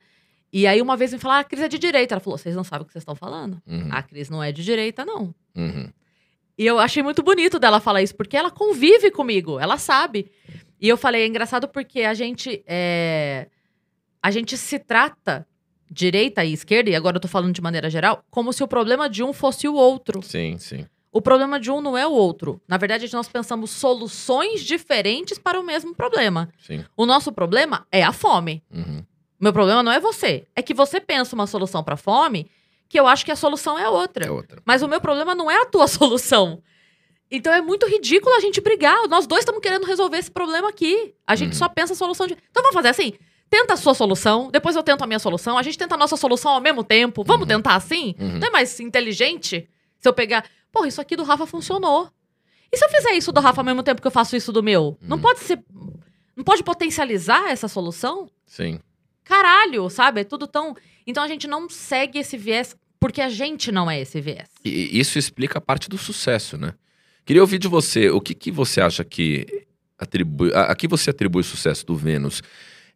[0.53, 2.13] E aí, uma vez me falaram, ah, a Cris é de direita.
[2.13, 3.61] Ela falou, vocês não sabem o que vocês estão falando.
[3.68, 3.89] Uhum.
[3.91, 5.35] A Cris não é de direita, não.
[5.55, 5.89] Uhum.
[6.62, 10.30] E eu achei muito bonito dela falar isso, porque ela convive comigo, ela sabe.
[10.80, 13.48] E eu falei, é engraçado porque a gente é,
[14.22, 15.48] a gente se trata
[15.90, 19.10] direita e esquerda, e agora eu tô falando de maneira geral, como se o problema
[19.10, 20.22] de um fosse o outro.
[20.22, 20.86] Sim, sim.
[21.12, 22.62] O problema de um não é o outro.
[22.68, 26.48] Na verdade, nós pensamos soluções diferentes para o mesmo problema.
[26.60, 26.86] Sim.
[26.96, 28.64] O nosso problema é a fome.
[28.72, 29.04] Uhum.
[29.40, 30.46] Meu problema não é você.
[30.56, 32.48] É que você pensa uma solução para a fome
[32.91, 34.26] que eu acho que a solução é outra.
[34.26, 34.61] É outra.
[34.65, 36.61] Mas o meu problema não é a tua solução.
[37.31, 39.07] Então é muito ridículo a gente brigar.
[39.07, 41.15] Nós dois estamos querendo resolver esse problema aqui.
[41.26, 41.59] A gente Uhum.
[41.59, 42.34] só pensa a solução de.
[42.49, 43.13] Então vamos fazer assim?
[43.49, 46.15] Tenta a sua solução, depois eu tento a minha solução, a gente tenta a nossa
[46.18, 47.23] solução ao mesmo tempo.
[47.23, 47.47] Vamos Uhum.
[47.47, 48.13] tentar assim?
[48.19, 48.39] Uhum.
[48.39, 50.43] Não é mais inteligente se eu pegar.
[50.72, 52.09] Porra, isso aqui do Rafa funcionou.
[52.72, 54.61] E se eu fizer isso do Rafa ao mesmo tempo que eu faço isso do
[54.63, 54.97] meu?
[55.01, 55.22] Não Uhum.
[55.23, 55.61] pode ser.
[56.35, 58.30] Não pode potencializar essa solução?
[58.45, 58.80] Sim.
[59.23, 60.22] Caralho, sabe?
[60.22, 60.76] É tudo tão.
[61.05, 64.48] Então a gente não segue esse viés porque a gente não é esse viés.
[64.64, 66.76] E isso explica a parte do sucesso, né?
[67.26, 69.65] Queria ouvir de você, o que, que você acha que
[69.98, 70.53] atribui.
[70.53, 72.44] A, a que você atribui o sucesso do Vênus?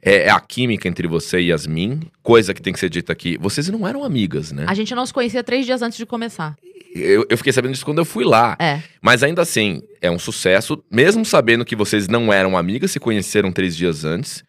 [0.02, 2.02] É, é a química entre você e Yasmin?
[2.22, 3.36] Coisa que tem que ser dita aqui.
[3.40, 4.66] Vocês não eram amigas, né?
[4.68, 6.56] A gente não se conhecia três dias antes de começar.
[6.94, 8.56] Eu, eu fiquei sabendo disso quando eu fui lá.
[8.60, 8.82] É.
[9.02, 13.52] Mas ainda assim, é um sucesso, mesmo sabendo que vocês não eram amigas, se conheceram
[13.52, 14.44] três dias antes.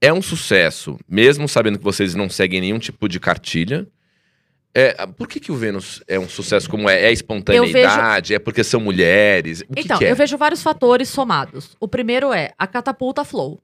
[0.00, 3.86] é um sucesso, mesmo sabendo que vocês não seguem nenhum tipo de cartilha.
[4.72, 7.02] É, por que, que o Vênus é um sucesso como é?
[7.02, 8.34] É a espontaneidade?
[8.34, 9.62] É porque são mulheres?
[9.68, 10.12] O que então, que é?
[10.12, 11.76] eu vejo vários fatores somados.
[11.80, 13.60] O primeiro é a catapulta Flow.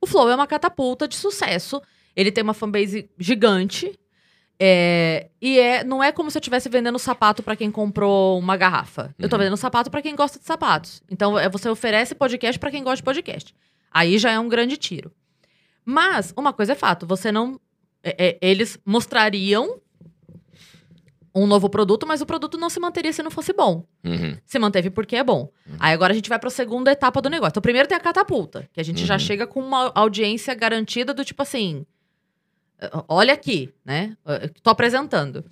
[0.00, 1.80] O Flow é uma catapulta de sucesso.
[2.16, 3.96] Ele tem uma fanbase gigante.
[4.60, 8.56] é, e é, não é como se eu estivesse vendendo sapato pra quem comprou uma
[8.56, 9.14] garrafa.
[9.16, 9.42] Eu tô Uhum.
[9.42, 11.00] vendendo sapato pra quem gosta de sapatos.
[11.08, 13.54] Então, é, você oferece podcast pra quem gosta de podcast.
[13.92, 15.12] Aí já é um grande tiro.
[15.84, 17.60] Mas, uma coisa é fato, você não.
[18.02, 19.80] é, é, eles mostrariam
[21.34, 24.58] um novo produto, mas o produto não se manteria se não fosse bom Uhum, se
[24.58, 25.50] manteve porque é bom.
[25.78, 27.50] Aí agora a gente vai pra segunda etapa do negócio.
[27.52, 29.18] Então, primeiro tem a catapulta, que a gente já Uhum.
[29.20, 31.84] chega com uma audiência garantida do tipo assim:
[32.80, 34.16] "Eh, olha aqui, né?
[34.62, 35.44] Tô apresentando.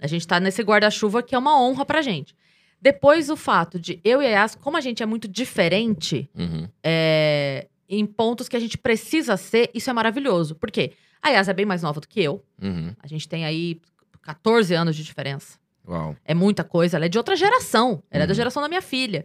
[0.00, 2.34] A gente tá nesse guarda-chuva que é uma honra pra gente.
[2.80, 6.68] Depois o fato de eu e a Yas, como a gente é muito diferente uhum.
[6.84, 10.54] é, em pontos que a gente precisa ser, isso é maravilhoso.
[10.54, 10.92] Por quê?
[11.22, 12.44] A Yas é bem mais nova do que eu.
[12.62, 12.94] Uhum.
[13.02, 13.80] A gente tem aí
[14.26, 15.58] 14 anos de diferença.
[15.88, 16.16] Uau.
[16.24, 16.96] É muita coisa.
[16.96, 18.02] Ela é de outra geração.
[18.10, 18.36] Ela é da Uhum.
[18.36, 19.24] geração da minha filha.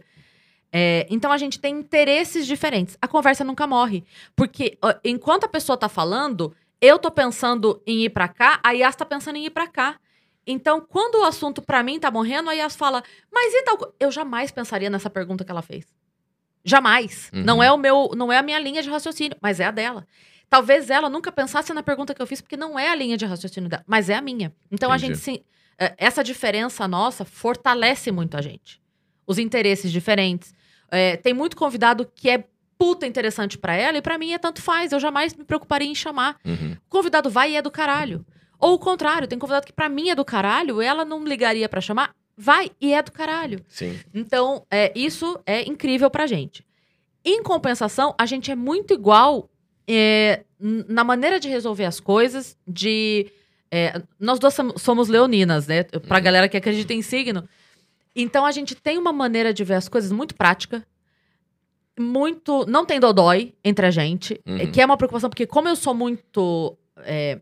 [0.72, 2.96] É, então a gente tem interesses diferentes.
[3.02, 4.04] A conversa nunca morre.
[4.34, 8.70] Porque ó, enquanto a pessoa tá falando, eu tô pensando em ir pra cá, a
[8.72, 9.98] Yas tá pensando em ir pra cá.
[10.46, 13.02] Então, quando o assunto pra mim tá morrendo, a Yas fala,
[13.32, 13.76] mas e tal?
[13.78, 15.84] co-?" Eu jamais pensaria nessa pergunta que ela fez.
[16.64, 17.28] Jamais.
[17.34, 17.42] Uhum.
[17.44, 20.06] Não é o meu, não é a minha linha de raciocínio, mas é a dela.
[20.52, 23.24] Talvez ela nunca pensasse na pergunta que eu fiz, porque não é a linha de
[23.24, 24.54] raciocínio dela, mas é a minha.
[24.70, 25.14] Então a Entendi.
[25.14, 25.46] gente se,
[25.78, 28.78] é, essa diferença nossa fortalece muito a gente.
[29.26, 30.54] Os interesses diferentes.
[30.90, 32.44] É, tem muito convidado que é
[32.76, 34.92] puta interessante pra ela e pra mim é tanto faz.
[34.92, 36.36] Eu jamais me preocuparia em chamar.
[36.44, 36.76] Uhum.
[36.86, 38.22] O convidado vai e é do caralho.
[38.58, 41.80] Ou o contrário, tem convidado que pra mim é do caralho, ela não ligaria pra
[41.80, 43.64] chamar, vai e é do caralho.
[43.68, 43.98] Sim.
[44.12, 46.62] Então, é, isso é incrível pra gente.
[47.24, 49.48] Em compensação, a gente é muito igual
[49.88, 53.30] é, na maneira de resolver as coisas, de.
[53.70, 55.82] é, nós duas som- somos leoninas, né?
[55.84, 56.22] Pra Uhum.
[56.24, 57.48] galera que acredita em signo.
[58.14, 60.86] Então, a gente tem uma maneira de ver as coisas muito prática.
[61.98, 62.64] Muito.
[62.68, 64.40] Não tem dodói entre a gente.
[64.46, 64.56] Uhum.
[64.58, 66.76] é, que é uma preocupação, porque como eu sou muito.
[66.98, 67.40] é,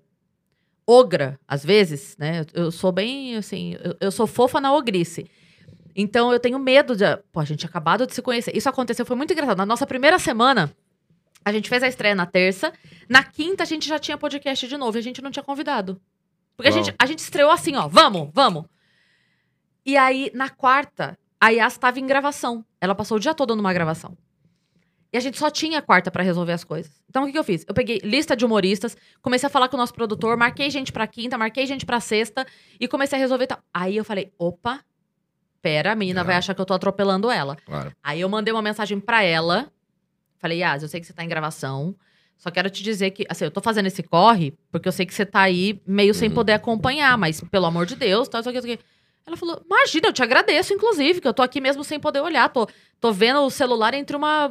[0.86, 2.44] ogra, às vezes, né?
[2.52, 5.24] Eu sou bem, assim, eu, eu sou fofa na ogrice.
[5.94, 7.04] Então eu tenho medo de.
[7.32, 8.56] Pô, a gente tinha acabado de se conhecer.
[8.56, 9.58] Isso aconteceu, foi muito engraçado.
[9.58, 10.72] Na nossa primeira semana,
[11.44, 12.72] a gente fez a estreia na terça.
[13.08, 16.00] Na quinta, a gente já tinha podcast de novo e a gente não tinha convidado.
[16.56, 16.84] Porque a Uau.
[16.84, 18.64] gente, a gente estreou assim, ó, vamos, vamos.
[19.84, 22.64] E aí, na quarta, a Yas estava em gravação.
[22.80, 24.16] Ela passou o dia todo numa gravação.
[25.12, 27.02] E a gente só tinha quarta pra resolver as coisas.
[27.08, 27.64] Então, o que, que eu fiz?
[27.66, 31.04] Eu peguei lista de humoristas, comecei a falar com o nosso produtor, marquei gente pra
[31.06, 32.46] quinta, marquei gente pra sexta
[32.78, 33.58] e comecei a resolver tal.
[33.74, 34.84] Aí eu falei, opa,
[35.60, 36.24] pera, a menina Ah.
[36.24, 37.56] vai achar que eu tô atropelando ela.
[37.56, 37.92] Claro.
[38.02, 39.72] Aí eu mandei uma mensagem pra ela.
[40.40, 41.94] Falei, Yas, eu sei que você tá em gravação.
[42.38, 45.12] Só quero te dizer que, assim, eu tô fazendo esse corre porque eu sei que
[45.12, 46.34] você tá aí meio sem Uhum.
[46.34, 48.76] poder acompanhar, mas pelo amor de Deus, tal, tal, tal, tal.
[49.26, 52.48] Ela falou, imagina, eu te agradeço, inclusive, que eu tô aqui mesmo sem poder olhar.
[52.48, 52.66] Tô,
[52.98, 54.48] tô vendo o celular entre uma,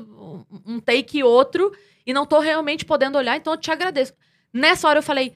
[0.66, 1.72] um take e outro
[2.06, 4.14] e não tô realmente podendo olhar, então eu te agradeço.
[4.53, 5.36] Nessa hora eu falei,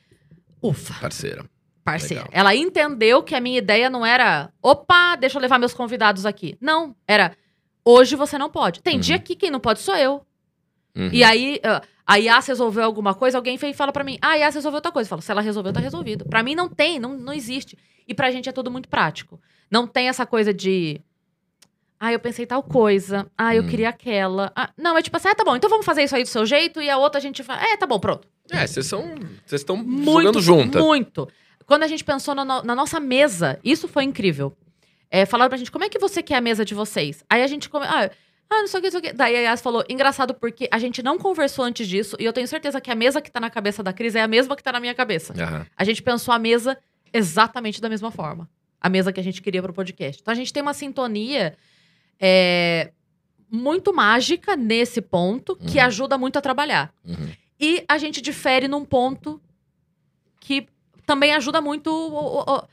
[0.61, 1.43] ufa, Parceira.
[1.83, 2.23] parceira.
[2.25, 2.29] Legal.
[2.39, 6.55] Ela entendeu que a minha ideia não era, opa, deixa eu levar meus convidados aqui.
[6.61, 7.35] Não, era,
[7.83, 8.81] hoje você não pode.
[8.83, 9.01] Tem Uhum.
[9.01, 10.23] dia que quem não pode sou eu.
[10.95, 11.09] Uhum.
[11.11, 14.29] E aí, ah, a Yas resolveu alguma coisa, alguém vem e fala pra mim, ah,
[14.31, 15.07] a Yas resolveu outra coisa.
[15.07, 16.25] Eu falo, se ela resolveu, tá resolvido.
[16.25, 17.77] Pra mim não tem, não, não existe.
[18.07, 19.39] E pra gente é tudo muito prático.
[19.71, 20.99] Não tem essa coisa de,
[21.99, 23.67] ah, eu pensei tal coisa, ah, eu Hum.
[23.67, 24.51] queria aquela.
[24.55, 26.45] Ah, não, é tipo assim, ah, tá bom, então vamos fazer isso aí do seu
[26.45, 28.27] jeito e a outra a gente fala, é, tá bom, pronto.
[28.51, 29.15] É, vocês são.
[29.45, 30.79] Vocês estão Muito, jogando junta.
[30.81, 31.27] Muito.
[31.65, 34.53] Quando a gente pensou na, no- na nossa mesa, isso foi incrível.
[35.09, 37.23] É, falaram pra gente, como é que você quer a mesa de vocês?
[37.29, 37.85] Aí a gente come...
[37.87, 38.11] ah,
[38.53, 39.13] ah, não sei o que, não sei o que.
[39.13, 42.47] Daí a Yas falou, engraçado porque a gente não conversou antes disso e eu tenho
[42.47, 44.71] certeza que a mesa que tá na cabeça da Cris é a mesma que tá
[44.71, 45.33] na minha cabeça.
[45.33, 45.65] Aham.
[45.75, 46.77] A gente pensou a mesa
[47.11, 48.49] exatamente da mesma forma.
[48.81, 50.21] A mesa que a gente queria pro podcast.
[50.21, 51.55] Então a gente tem uma sintonia
[52.19, 52.91] é,
[53.49, 55.85] muito mágica nesse ponto que Uhum.
[55.85, 56.93] ajuda muito a trabalhar.
[57.05, 57.29] Uhum.
[57.59, 59.41] E a gente difere num ponto
[60.39, 60.67] que
[61.05, 62.63] também ajuda muito o, o- o-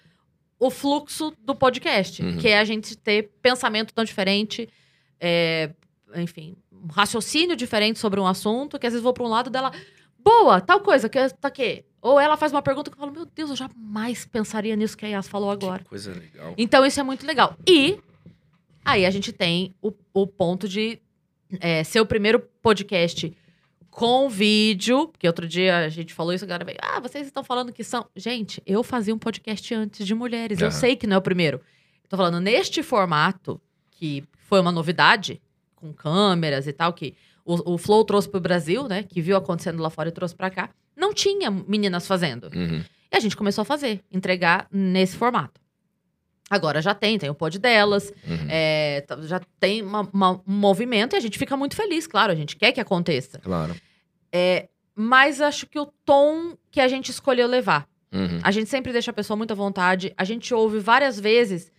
[0.67, 2.37] o fluxo do podcast, Uhum.
[2.39, 4.69] que é a gente ter pensamento tão diferente,
[5.21, 5.71] é,
[6.17, 9.71] enfim, um raciocínio diferente sobre um assunto, que às vezes vou para um lado dela,
[10.19, 11.85] boa, tal coisa, que tá quê?
[12.01, 15.05] Ou ela faz uma pergunta que eu falo, meu Deus, eu jamais pensaria nisso que
[15.05, 15.83] a Yas falou agora.
[15.83, 16.55] Que coisa legal.
[16.57, 17.55] Então isso é muito legal.
[17.69, 17.99] E
[18.85, 20.99] aí a gente tem o, o ponto de
[21.61, 23.37] é, ser o primeiro podcast
[23.91, 27.43] com vídeo, porque outro dia a gente falou isso, a galera veio, ah, vocês estão
[27.45, 28.07] falando que são...
[28.17, 30.77] Gente, eu fazia um podcast antes de mulheres, eu Aham.
[30.79, 31.61] sei que não é o primeiro.
[32.09, 33.61] Tô falando neste formato,
[33.91, 35.41] que foi uma novidade,
[35.75, 37.15] com câmeras e tal, que
[37.45, 39.03] o, o Flow trouxe pro Brasil, né?
[39.05, 40.69] Que viu acontecendo lá fora e trouxe pra cá.
[40.95, 42.51] Não tinha meninas fazendo.
[42.55, 42.85] Uhum.
[43.11, 45.59] E a gente começou a fazer, entregar nesse formato.
[46.51, 48.47] Agora já tem, tem o pod delas, Uhum.
[48.49, 52.33] é, tá- já tem uma- uma- um movimento e a gente fica muito feliz, claro,
[52.33, 53.39] a gente quer que aconteça.
[53.39, 53.75] Claro.
[54.95, 57.89] Mas acho que o tom que a gente escolheu levar.
[58.13, 58.41] Uhum.
[58.43, 60.13] A gente sempre deixa a pessoa muito à vontade.
[60.17, 61.71] A gente ouve várias vezes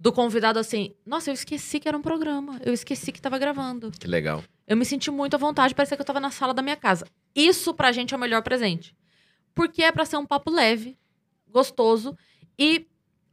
[0.00, 2.58] do convidado assim: Nossa, eu esqueci que era um programa.
[2.64, 3.90] Eu esqueci que tava gravando.
[3.92, 4.42] Que legal.
[4.66, 7.06] Eu me senti muito à vontade, parecia que eu tava na sala da minha casa.
[7.34, 8.96] Isso pra gente é o melhor presente.
[9.54, 10.96] Porque é pra ser um papo leve,
[11.48, 12.16] gostoso
[12.58, 12.86] e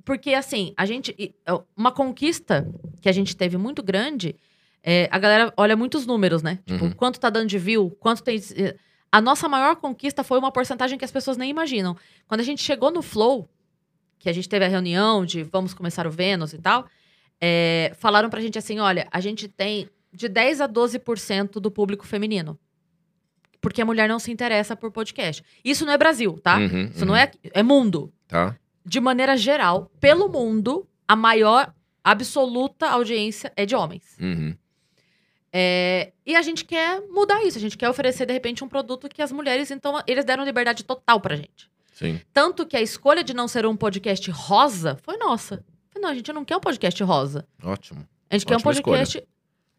[0.03, 2.67] porque assim, a gente é, uma conquista
[3.01, 4.35] que a gente teve muito grande,
[4.83, 6.59] é, a galera olha muitos números, né?
[6.65, 6.91] Tipo, Uhum.
[6.91, 8.75] quanto tá dando de view, quanto tem eh,
[9.11, 11.95] a nossa maior conquista foi uma porcentagem que as pessoas nem imaginam.
[12.27, 13.47] Quando a gente chegou no Flow,
[14.19, 16.87] que a gente teve a reunião de vamos começar o Vênus e tal,
[17.39, 22.05] é, falaram pra gente assim: olha, a gente tem de 10 a 12% do público
[22.05, 22.59] feminino.
[23.61, 25.43] Porque a mulher não se interessa por podcast.
[25.63, 26.57] Isso não é Brasil, tá?
[26.57, 27.07] Uhum, Isso uhum.
[27.07, 27.31] não é.
[27.53, 28.13] É mundo.
[28.27, 28.55] Tá?
[28.85, 31.73] De maneira geral, pelo mundo, a maior
[32.03, 34.15] absoluta audiência é de homens.
[34.19, 34.55] Uhum.
[35.51, 37.57] É, e a gente quer mudar isso.
[37.57, 40.83] A gente quer oferecer, de repente, um produto que as mulheres, então, eles deram liberdade
[40.83, 41.69] total pra gente.
[41.97, 42.21] Sim.
[42.31, 45.65] Tanto que a escolha de não ser um podcast rosa foi nossa.
[45.99, 47.47] Não, a gente não quer um podcast rosa.
[47.63, 48.07] Ótimo.
[48.29, 49.23] A gente quer um Ótima podcast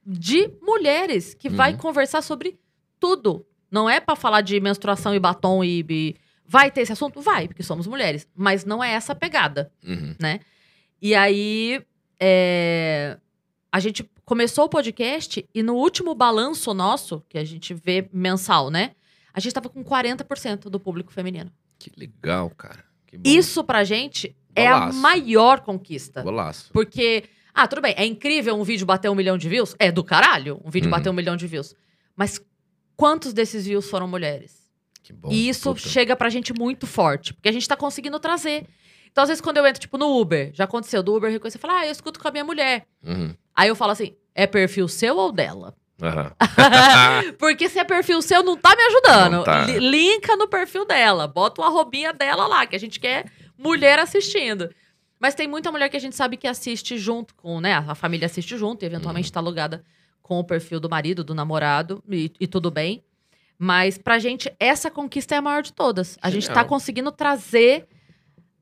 [0.05, 1.79] de mulheres que vai Uhum.
[1.79, 2.59] conversar sobre
[2.99, 3.47] tudo.
[3.71, 7.21] Não é pra falar de menstruação e batom e, e- Vai ter esse assunto?
[7.21, 8.27] Vai, porque somos mulheres.
[8.35, 9.71] Mas não é essa a pegada.
[9.87, 10.17] Uhum.
[11.01, 11.81] E aí,
[12.19, 13.17] é,
[13.71, 18.71] a gente começou o podcast e no último balanço nosso, que a gente vê mensal,
[18.71, 18.93] né?
[19.33, 21.53] A gente tava com 40% do público feminino.
[21.79, 22.85] Que legal, cara.
[23.07, 23.19] Que.
[23.25, 26.23] Isso pra gente é a maior conquista.
[26.23, 26.71] Golaço.
[26.73, 27.25] Porque,
[27.55, 29.75] ah, tudo bem, é incrível um vídeo bater um milhão de views?
[29.79, 30.91] É do caralho um vídeo Uhum.
[30.91, 31.75] bater um milhão de views.
[32.17, 32.41] Mas
[32.97, 34.59] quantos desses views foram mulheres?
[35.03, 35.31] Que bom.
[35.33, 35.89] e isso Puta.
[35.89, 38.67] chega pra gente muito forte, porque a gente tá conseguindo trazer.
[39.11, 41.79] Então, às vezes, quando eu entro, tipo, no Uber, já aconteceu, do Uber e falar,
[41.81, 42.87] ah, eu escuto com a minha mulher.
[43.03, 43.35] Uhum.
[43.57, 45.75] Aí eu falo assim, é perfil seu ou dela?
[46.03, 46.33] Aham.
[47.39, 49.45] Porque se é perfil seu, não tá me ajudando.
[49.45, 49.65] Tá.
[49.65, 53.27] Li- Linka no perfil dela, bota o arrobinha dela lá, que a gente quer
[53.57, 54.71] mulher assistindo.
[55.21, 57.75] Mas tem muita mulher que a gente sabe que assiste junto com, né?
[57.75, 58.93] A família assiste junto e Uhum.
[58.95, 59.85] eventualmente tá logada
[60.23, 63.03] com o perfil do marido, do namorado, e, e tudo bem.
[63.59, 66.17] Mas pra gente, essa conquista é a maior de todas.
[66.23, 66.67] A gente tá Genial.
[66.69, 67.89] conseguindo trazer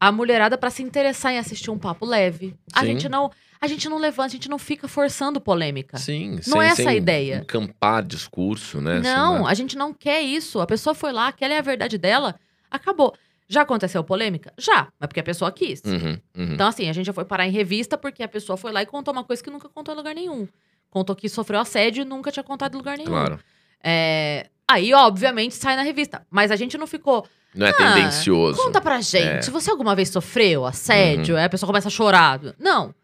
[0.01, 2.55] a mulherada pra se interessar em assistir um papo leve.
[2.73, 2.87] A Sim.
[2.87, 3.31] gente não.
[3.59, 5.97] A gente não levanta, a gente não fica forçando polêmica.
[5.97, 7.37] Sim, Não é essa a sem ideia.
[7.39, 8.99] Encampar discurso, né?
[8.99, 9.51] Assim, Não, né?
[9.51, 10.61] a gente não quer isso.
[10.61, 12.39] A pessoa foi lá, aquela é a verdade dela,
[12.71, 13.15] acabou.
[13.49, 14.53] Já aconteceu polêmica?
[14.59, 15.81] Já, mas porque a pessoa quis.
[15.87, 16.53] Uhum, uhum.
[16.53, 18.87] Então, assim, a gente já foi parar em revista porque a pessoa foi lá e
[18.87, 20.47] contou uma coisa que nunca contou em lugar nenhum.
[20.91, 23.11] Contou que sofreu assédio e nunca tinha contado em lugar nenhum.
[23.11, 23.39] Claro.
[23.83, 26.27] É, Aí, obviamente, sai na revista.
[26.31, 27.27] Mas a gente não ficou.
[27.55, 28.63] Não é Ah, tendencioso.
[28.63, 29.51] Conta pra gente, É.
[29.51, 32.41] você alguma vez sofreu assédio, aí a pessoa começa a chorar.
[32.59, 32.95] Não.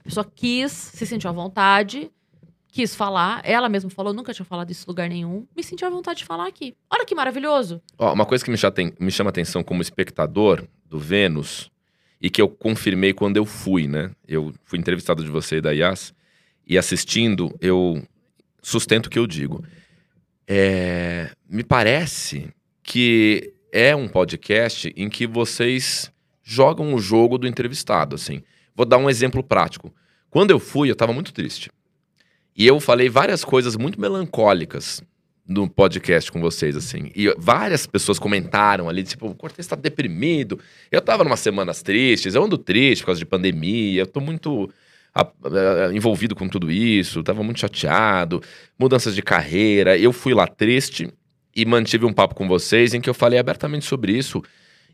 [0.00, 2.10] A pessoa quis, se sentiu à vontade,
[2.68, 3.40] quis falar.
[3.44, 5.46] Ela mesma falou, nunca tinha falado isso em lugar nenhum.
[5.56, 6.74] Me senti à vontade de falar aqui.
[6.90, 7.80] Olha que maravilhoso.
[7.98, 11.70] Ó, uma coisa que me, chatem- me chama atenção como espectador do Vênus
[12.20, 14.10] e que eu confirmei quando eu fui, né?
[14.28, 16.12] Eu fui entrevistado de você e da Yas
[16.66, 18.02] e assistindo, eu
[18.60, 19.64] sustento o que eu digo.
[20.46, 22.48] É, me parece
[22.82, 26.12] que é um podcast em que vocês
[26.42, 28.42] jogam o jogo do entrevistado, assim.
[28.74, 29.92] Vou dar um exemplo prático.
[30.28, 31.70] Quando eu fui, eu tava muito triste.
[32.56, 35.02] E eu falei várias coisas muito melancólicas
[35.46, 37.10] no podcast com vocês, assim.
[37.14, 40.58] E várias pessoas comentaram ali, tipo, o Cortez tá deprimido.
[40.90, 44.70] Eu tava numa semanas tristes, eu ando triste por causa de pandemia, eu tô muito
[45.14, 45.22] a-
[45.86, 48.42] a- envolvido com tudo isso, tava muito chateado,
[48.78, 49.96] mudanças de carreira.
[49.96, 51.08] Eu fui lá triste
[51.54, 54.42] e mantive um papo com vocês em que eu falei abertamente sobre isso.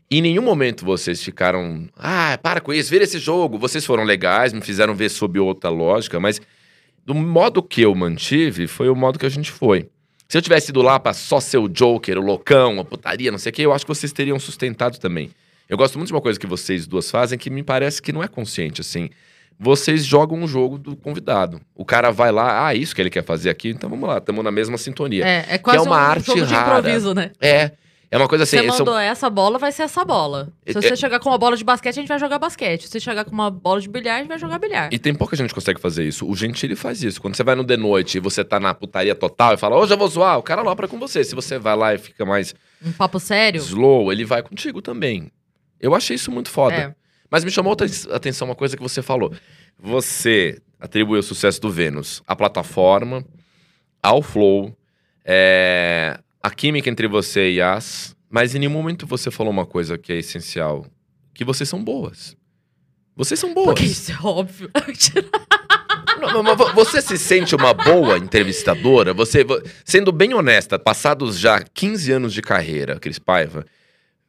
[0.09, 3.57] Em nenhum momento vocês ficaram, ah, para com isso, vira esse jogo.
[3.57, 6.39] Vocês foram legais, me fizeram ver sob outra lógica, mas
[7.05, 9.89] do modo que eu mantive, foi o modo que a gente foi.
[10.27, 13.39] Se eu tivesse ido lá pra só ser o Joker, o loucão, a putaria, não
[13.39, 15.31] sei o quê, eu acho que vocês teriam sustentado também.
[15.67, 18.21] Eu gosto muito de uma coisa que vocês duas fazem que me parece que não
[18.21, 19.09] é consciente, assim.
[19.63, 21.61] Vocês jogam o jogo do convidado.
[21.75, 24.43] O cara vai lá, ah, isso que ele quer fazer aqui, então vamos lá, estamos
[24.43, 25.23] na mesma sintonia.
[25.23, 26.79] É, é quase uma um arte jogo de rara.
[26.79, 27.29] improviso, né?
[27.39, 27.71] É,
[28.09, 28.57] é uma coisa assim.
[28.57, 30.51] você são- mandou essa bola, vai ser essa bola.
[30.65, 32.81] Se É- você é- chegar com uma bola de basquete, a gente vai jogar basquete.
[32.81, 34.89] Se você chegar com uma bola de bilhar, a gente vai jogar bilhar.
[34.91, 36.27] E tem pouca gente que consegue fazer isso.
[36.27, 37.21] O Gentili faz isso.
[37.21, 39.93] Quando você vai no de noite e você tá na putaria total e fala, hoje
[39.93, 41.23] eu vou zoar, o cara lopra com você.
[41.23, 43.59] Se você vai lá e fica mais Um papo sério.
[43.61, 45.31] slow, ele vai contigo também.
[45.79, 46.75] Eu achei isso muito foda.
[46.75, 47.00] É.
[47.31, 49.33] Mas me chamou outra atenção uma coisa que você falou.
[49.79, 53.23] Você atribuiu o sucesso do Vênus à plataforma,
[54.03, 54.75] ao Flow,
[55.23, 59.97] É, a química entre você e Yas, mas em nenhum momento você falou uma coisa
[59.97, 60.85] que é essencial,
[61.33, 62.35] que vocês são boas.
[63.15, 63.67] Vocês são boas.
[63.67, 64.69] Porque isso é óbvio.
[66.19, 69.13] Não, você se sente uma boa entrevistadora?
[69.13, 73.65] Você, vo- sendo bem honesta, passados já 15 anos de carreira, Cris Paiva,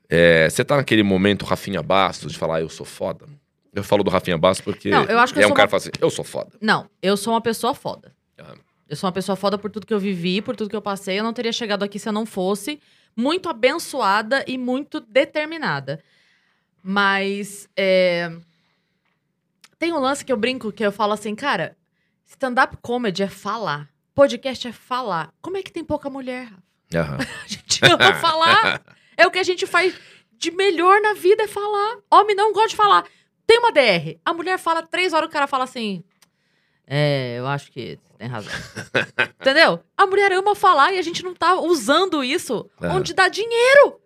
[0.09, 3.27] é, você tá naquele momento Rafinha Bastos de falar, eu sou foda?
[3.75, 5.65] Eu falo do Rafinha Bastos porque Não, eu acho que é eu um sou cara
[5.71, 6.51] uma- que fala assim, eu sou foda.
[6.61, 8.13] Não, eu sou uma pessoa foda.
[8.39, 8.55] Ah.
[8.89, 11.19] Eu sou uma pessoa foda por tudo que eu vivi, por tudo que eu passei.
[11.19, 12.79] Eu não teria chegado aqui se eu não fosse
[13.17, 16.03] muito abençoada e muito determinada.
[16.83, 18.31] Mas é,
[19.79, 21.75] tem um lance que eu brinco que eu falo assim, cara,
[22.27, 23.89] stand-up comedy é falar.
[24.15, 25.33] Podcast é falar.
[25.41, 26.45] Como é que tem pouca mulher?
[26.45, 26.63] Rafa?
[26.95, 27.19] Aham.
[27.45, 28.83] A gente ama falar.
[29.23, 29.95] É o que a gente faz
[30.37, 31.99] de melhor na vida é falar.
[32.11, 33.05] Homem não gosta de falar.
[33.47, 34.19] Tem uma DR.
[34.25, 36.03] A mulher fala três horas, o cara fala assim.
[36.85, 38.53] É, eu acho que você tem razão.
[39.41, 39.79] Entendeu?
[39.97, 42.97] A mulher ama falar e a gente não tá usando isso Aham.
[42.97, 44.01] onde dá dinheiro.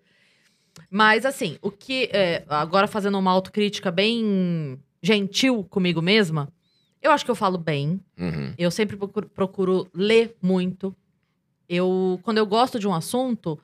[0.91, 2.11] Mas assim, o que.
[2.13, 6.53] é, agora fazendo uma autocrítica bem gentil comigo mesma,
[7.01, 7.99] eu acho que eu falo bem.
[8.19, 8.53] Uhum.
[8.59, 10.95] Eu sempre procuro, procuro ler muito.
[11.67, 13.59] Eu, quando eu gosto de um assunto,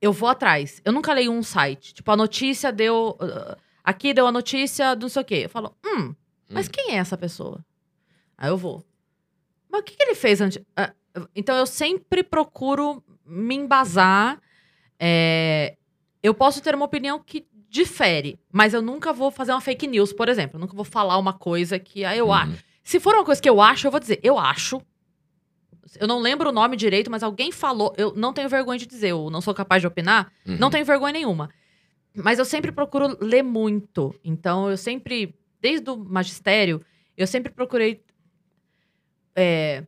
[0.00, 0.80] eu vou atrás.
[0.84, 1.94] Eu nunca leio um site.
[1.94, 3.16] Tipo, a notícia deu.
[3.20, 5.40] uh, aqui deu a notícia do não sei o quê.
[5.44, 6.14] Eu falo, hum,
[6.48, 6.70] mas Hum.
[6.72, 7.64] quem é essa pessoa?
[8.36, 8.84] Aí eu vou.
[9.70, 10.62] Mas o que, que ele fez antes?
[10.76, 10.92] Ah,
[11.34, 14.40] então eu sempre procuro me embasar.
[14.98, 15.76] é,
[16.22, 20.12] eu posso ter uma opinião que difere, mas eu nunca vou fazer uma fake news,
[20.12, 20.56] por exemplo.
[20.56, 22.50] Eu nunca vou falar uma coisa que ah, eu acho.
[22.52, 22.58] Uhum.
[22.82, 24.82] Se for uma coisa que eu acho, eu vou dizer, eu acho.
[25.98, 27.92] Eu não lembro o nome direito, mas alguém falou.
[27.96, 30.32] Eu não tenho vergonha de dizer, eu não sou capaz de opinar.
[30.46, 30.56] Uhum.
[30.58, 31.50] Não tenho vergonha nenhuma.
[32.14, 34.14] Mas eu sempre procuro ler muito.
[34.24, 36.80] Então, eu sempre, desde o magistério,
[37.16, 38.02] eu sempre procurei
[39.34, 39.84] é,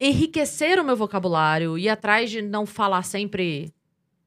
[0.00, 3.72] enriquecer o meu vocabulário, ir atrás de não falar sempre.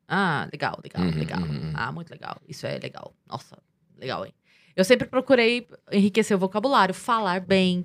[0.08, 1.42] Ah, legal, legal, Uhum, legal.
[1.42, 1.72] uhum.
[1.74, 2.38] Ah, muito legal.
[2.48, 3.14] Isso é legal.
[3.28, 3.58] Nossa,
[3.98, 4.34] legal, hein?
[4.76, 7.84] Eu sempre procurei enriquecer o vocabulário, falar bem.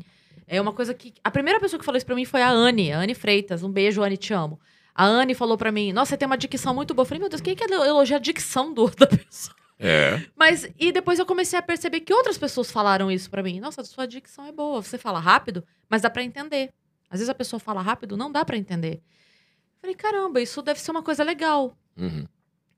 [0.53, 1.15] É uma coisa que.
[1.25, 3.63] A primeira pessoa que falou isso pra mim foi a Anne, a Anne Freitas.
[3.63, 4.61] Um beijo, Anne, te amo.
[4.95, 7.05] A Anne falou pra mim: Nossa, você tem uma dicção muito boa.
[7.05, 9.57] Eu falei: Meu Deus, quem que elogia a dicção do, da pessoa?
[9.79, 10.23] É.
[10.37, 13.61] Mas, e depois eu comecei a perceber que outras pessoas falaram isso pra mim.
[13.61, 14.83] Nossa, sua dicção é boa.
[14.83, 16.69] Você fala rápido, mas dá pra entender.
[17.09, 18.97] Às vezes a pessoa fala rápido, não dá pra entender.
[18.97, 21.75] Eu falei: Caramba, isso deve ser uma coisa legal.
[21.97, 22.27] Uhum.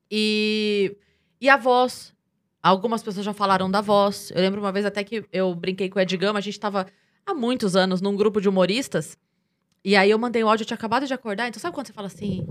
[0.09, 0.97] E,
[1.41, 2.15] e a voz.
[2.63, 4.31] Algumas pessoas já falaram da voz.
[4.31, 6.87] Eu lembro uma vez até que eu brinquei com o Ed Gama, a gente tava
[7.27, 9.17] há muitos anos num grupo de humoristas.
[9.85, 11.49] E aí eu mandei o áudio, eu tinha acabado de acordar.
[11.49, 12.47] Então sabe quando você fala assim?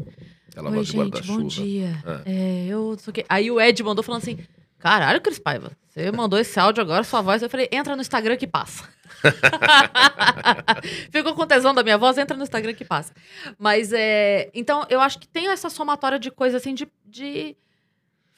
[0.56, 1.44] Ela Oi, gente, bom guarda-chuva.
[1.48, 2.04] dia.
[2.06, 2.22] Ah.
[2.26, 2.96] É, eu.
[3.28, 4.38] Aí o Ed mandou falando assim:
[4.78, 7.42] caralho, Cris Paiva, você mandou esse áudio agora, sua voz.
[7.42, 8.88] Eu falei: entra no Instagram que passa.
[11.12, 13.14] Ficou com tesão da minha voz, entra no Instagram que passa.
[13.58, 14.50] Mas é.
[14.54, 17.56] Então, eu acho que tem essa somatória de coisas assim de, de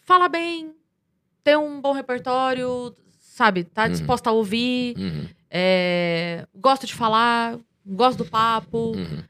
[0.06, 0.74] falar bem,
[1.44, 3.64] ter um bom repertório, sabe?
[3.66, 3.90] Tá Uhum.
[3.92, 5.28] disposta a ouvir, Uhum.
[5.50, 8.96] É, gosto de falar, gosto do papo.
[8.96, 9.24] Uhum.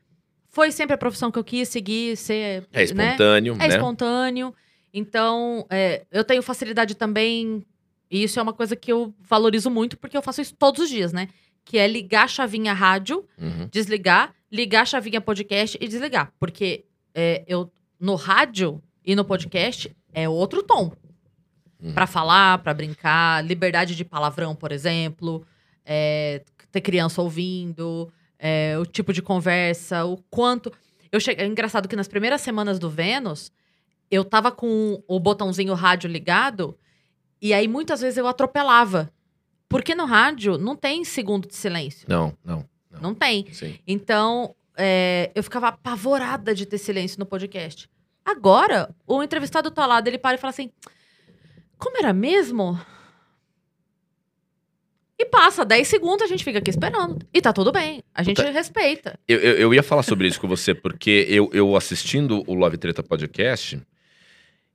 [0.48, 2.68] Foi sempre a profissão que eu quis seguir, ser.
[2.72, 2.84] É né?
[2.84, 3.68] espontâneo, É né?
[3.68, 4.56] espontâneo.
[4.94, 7.66] Então, é, eu tenho facilidade também.
[8.10, 10.90] E isso é uma coisa que eu valorizo muito, porque eu faço isso todos os
[10.90, 11.28] dias, né?
[11.66, 13.68] Que é ligar a chavinha rádio, Uhum.
[13.72, 16.32] desligar, ligar a chavinha podcast e desligar.
[16.40, 17.70] Porque é, eu
[18.00, 20.94] no rádio e no podcast é outro tom.
[21.82, 21.94] Uhum.
[21.94, 25.46] Pra falar, pra brincar, liberdade de palavrão, por exemplo,
[25.86, 30.72] é, ter criança ouvindo, é, o tipo de conversa, o quanto.
[31.12, 31.32] Eu che...
[31.32, 33.52] É engraçado que nas primeiras semanas do Vênus,
[34.10, 36.78] eu tava com o botãozinho rádio ligado,
[37.42, 39.12] e aí muitas vezes eu atropelava.
[39.68, 42.08] Porque no rádio não tem segundo de silêncio.
[42.08, 42.68] Não, não.
[42.92, 43.02] Não.
[43.02, 43.52] Não tem.
[43.52, 43.78] Sim.
[43.86, 47.90] Então, é, eu ficava apavorada de ter silêncio no podcast.
[48.24, 50.72] Agora, o entrevistado tá lá, ele para e fala assim:
[51.78, 52.80] Como era mesmo?
[55.18, 57.26] E passa 10 segundos, a gente fica aqui esperando.
[57.34, 58.04] E tá tudo bem.
[58.14, 59.18] A gente Puta- respeita.
[59.28, 62.78] Eu, eu, eu ia falar sobre isso com você, porque eu, eu assistindo o Love
[62.78, 63.80] Treta Podcast,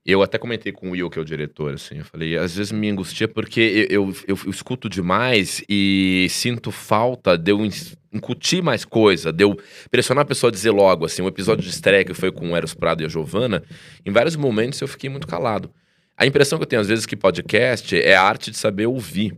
[0.05, 2.73] eu até comentei com o Will, que é o diretor, assim, eu falei, às vezes
[2.73, 7.59] me angustia porque eu, eu, eu- escuto demais e sinto falta de eu
[8.11, 9.55] incutir mais coisa, de eu
[9.91, 12.57] pressionar a pessoa a dizer logo, assim, um episódio de estreia que foi com o
[12.57, 13.62] Eros Prado e a Giovana,
[14.05, 15.71] em vários momentos eu fiquei muito calado.
[16.17, 19.37] A impressão que eu tenho às vezes que podcast é a arte de saber ouvir.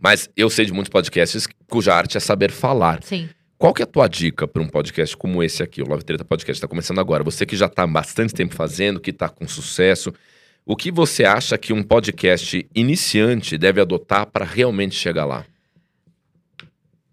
[0.00, 3.02] Mas eu sei de muitos podcasts cuja arte é saber falar.
[3.02, 3.28] Sim.
[3.58, 6.24] Qual que é a tua dica para um podcast como esse aqui, o Love Treta
[6.24, 6.52] Podcast?
[6.58, 7.22] Está começando agora.
[7.22, 10.10] Você que já está há bastante tempo fazendo, que está com sucesso.
[10.64, 15.44] O que você acha que um podcast iniciante deve adotar para realmente chegar lá?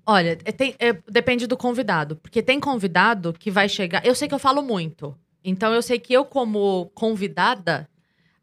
[0.05, 2.15] Olha, é- tem- é, depende do convidado.
[2.15, 4.05] Porque tem convidado que vai chegar.
[4.05, 5.13] Eu sei que eu falo muito.
[5.43, 7.89] Então eu sei que eu, como convidada,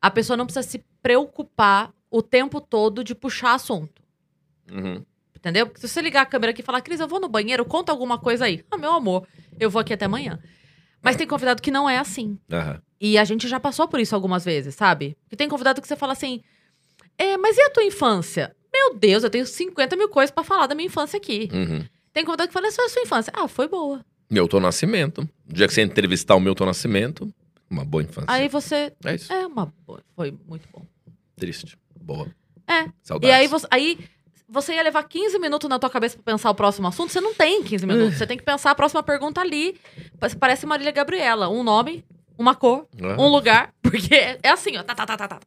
[0.01, 4.03] a pessoa não precisa se preocupar o tempo todo de puxar assunto.
[4.70, 5.05] Uhum.
[5.36, 5.66] Entendeu?
[5.66, 7.93] Porque se você ligar a câmera aqui e falar, Cris, eu vou no banheiro, conta
[7.93, 8.65] alguma coisa aí.
[8.70, 9.27] Ah, meu amor,
[9.61, 10.39] eu vou aqui até amanhã.
[11.03, 12.39] Mas tem convidado que não é assim.
[12.51, 12.81] Aham.
[12.99, 15.16] E a gente já passou por isso algumas vezes, sabe?
[15.23, 16.41] Porque tem convidado que você fala assim:
[17.19, 18.57] é, mas e a tua infância?
[18.73, 21.49] Meu Deus, eu tenho 50 mil coisas pra falar da minha infância aqui.
[21.53, 21.85] Uhum.
[22.12, 23.32] Tem convidado que fala, essa é a sua infância.
[23.36, 24.05] Ah, foi boa.
[24.31, 25.28] Milton Nascimento.
[25.49, 27.32] O dia que você entrevistar o Milton Nascimento,
[27.69, 28.27] uma boa infância.
[28.28, 28.93] Aí você.
[29.05, 29.32] É isso.
[29.32, 30.01] É uma boa.
[30.16, 30.85] Foi muito bom.
[31.36, 31.77] Triste.
[32.01, 32.27] Boa.
[32.66, 32.89] É.
[33.03, 33.28] Saudades.
[33.28, 33.99] E aí você, aí
[34.55, 37.12] você ia levar 15 minutos na tua cabeça pra pensar o próximo assunto.
[37.12, 38.16] Você não tem 15 minutos.
[38.16, 39.78] Você tem que pensar a próxima pergunta ali.
[40.18, 41.48] Pa- Parece Marília Gabriela.
[41.51, 42.05] Um nome,
[42.39, 43.20] uma cor, Ah.
[43.20, 43.74] um lugar.
[43.82, 44.82] Porque é assim, ó.
[44.82, 45.40] Tá, tá, tá, tá, tá.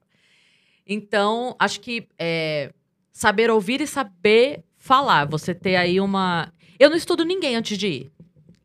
[0.85, 2.71] Então, acho que é,
[3.11, 5.25] saber ouvir e saber falar.
[5.25, 6.51] Você ter aí uma.
[6.79, 8.11] Eu não estudo ninguém antes de ir.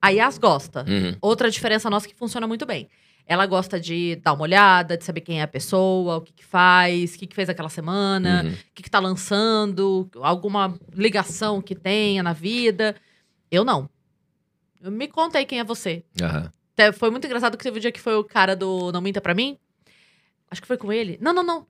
[0.01, 0.85] A Yas gosta.
[0.89, 1.16] Uhum.
[1.20, 2.89] Outra diferença nossa que funciona muito bem.
[3.27, 6.44] Ela gosta de dar uma olhada, de saber quem é a pessoa, o que, que
[6.44, 8.51] faz, o que, que fez aquela semana, Uhum.
[8.53, 12.94] o que, que tá lançando, alguma ligação que tenha na vida.
[13.51, 13.89] Eu não.
[14.81, 16.05] Me conta aí quem é você.
[16.20, 16.53] Aham.
[16.74, 19.20] Até Foi muito engraçado que teve o dia que foi o cara do Não Minta
[19.20, 19.57] Pra Mim.
[20.51, 21.19] Acho que foi com ele.
[21.20, 21.66] Não, não, não.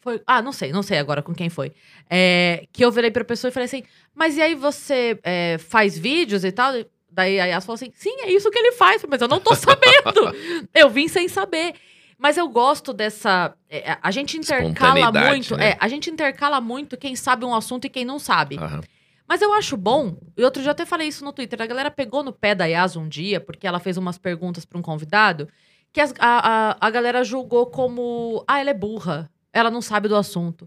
[0.00, 0.22] Foi.
[0.26, 1.72] Ah, não sei, não sei agora com quem foi.
[2.08, 3.82] É, que eu virei pra pessoa e falei assim:
[4.14, 6.72] Mas e aí você é, faz vídeos e tal?
[7.18, 9.04] Daí a Yas falou assim: Sim, é isso que ele faz.
[9.08, 10.32] Mas eu não tô sabendo.
[10.72, 11.74] eu vim sem saber.
[12.16, 13.56] Mas eu gosto dessa.
[13.68, 14.94] é, a gente intercala
[15.32, 15.56] muito.
[15.56, 15.70] né?
[15.70, 18.56] É, a gente intercala muito quem sabe um assunto e quem não sabe.
[18.56, 18.80] Aham.
[19.26, 21.90] Mas eu acho bom, e outro dia eu até falei isso no Twitter, a galera
[21.90, 25.48] pegou no pé da Yas um dia, porque ela fez umas perguntas pra um convidado,
[25.92, 30.08] que as- a, a, a galera julgou como, ah, ela é burra, ela não sabe
[30.08, 30.66] do assunto.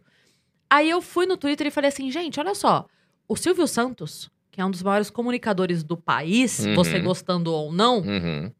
[0.69, 2.85] Aí eu fui no Twitter e falei assim, gente, olha só,
[3.27, 6.75] o Silvio Santos, que é um dos maiores comunicadores do país, Uhum.
[6.75, 8.51] você gostando ou não, Uhum.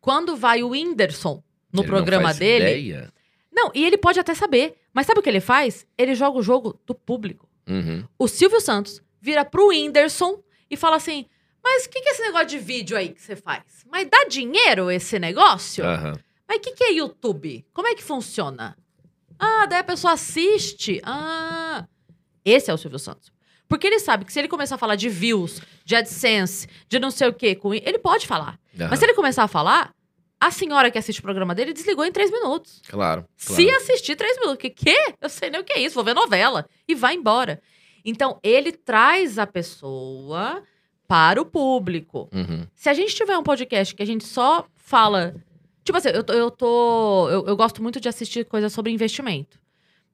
[0.00, 1.42] quando vai o Whindersson
[1.72, 2.64] no Ele não programa faz dele...
[2.64, 3.12] ideia.
[3.52, 5.86] Não, e ele pode até saber, mas sabe o que ele faz?
[5.96, 8.04] Ele joga o jogo do público Uhum.
[8.18, 11.24] o Silvio Santos vira pro Whindersson e fala assim:
[11.62, 13.62] Mas o que, que é esse negócio de vídeo aí que você faz?
[13.90, 15.82] Mas dá dinheiro esse negócio?
[16.46, 17.64] Mas o que, que é YouTube?
[17.72, 18.76] Como é que funciona?
[19.38, 21.00] Ah, daí a pessoa assiste.
[21.04, 21.86] Ah.
[22.44, 23.32] Esse é o Silvio Santos.
[23.74, 27.10] Porque ele sabe que se ele começar a falar de views, de AdSense, de não
[27.10, 27.74] sei o quê, com...
[27.74, 28.56] ele pode falar.
[28.78, 28.86] Aham.
[28.88, 29.92] Mas se ele começar a falar,
[30.40, 32.80] a senhora que assiste o programa dele desligou em três minutos.
[32.88, 33.26] Claro.
[33.36, 33.76] Se claro.
[33.78, 34.96] assistir três minutos, que quê?
[35.20, 36.68] Eu sei nem o que é isso, vou ver novela.
[36.86, 37.60] E vai embora.
[38.04, 40.62] Então, ele traz a pessoa
[41.08, 42.28] para o público.
[42.32, 42.68] Uhum.
[42.76, 45.34] Se a gente tiver um podcast que a gente só fala.
[45.82, 47.28] Tipo assim, eu, eu tô.
[47.28, 49.58] Eu, eu gosto muito de assistir coisas sobre investimento.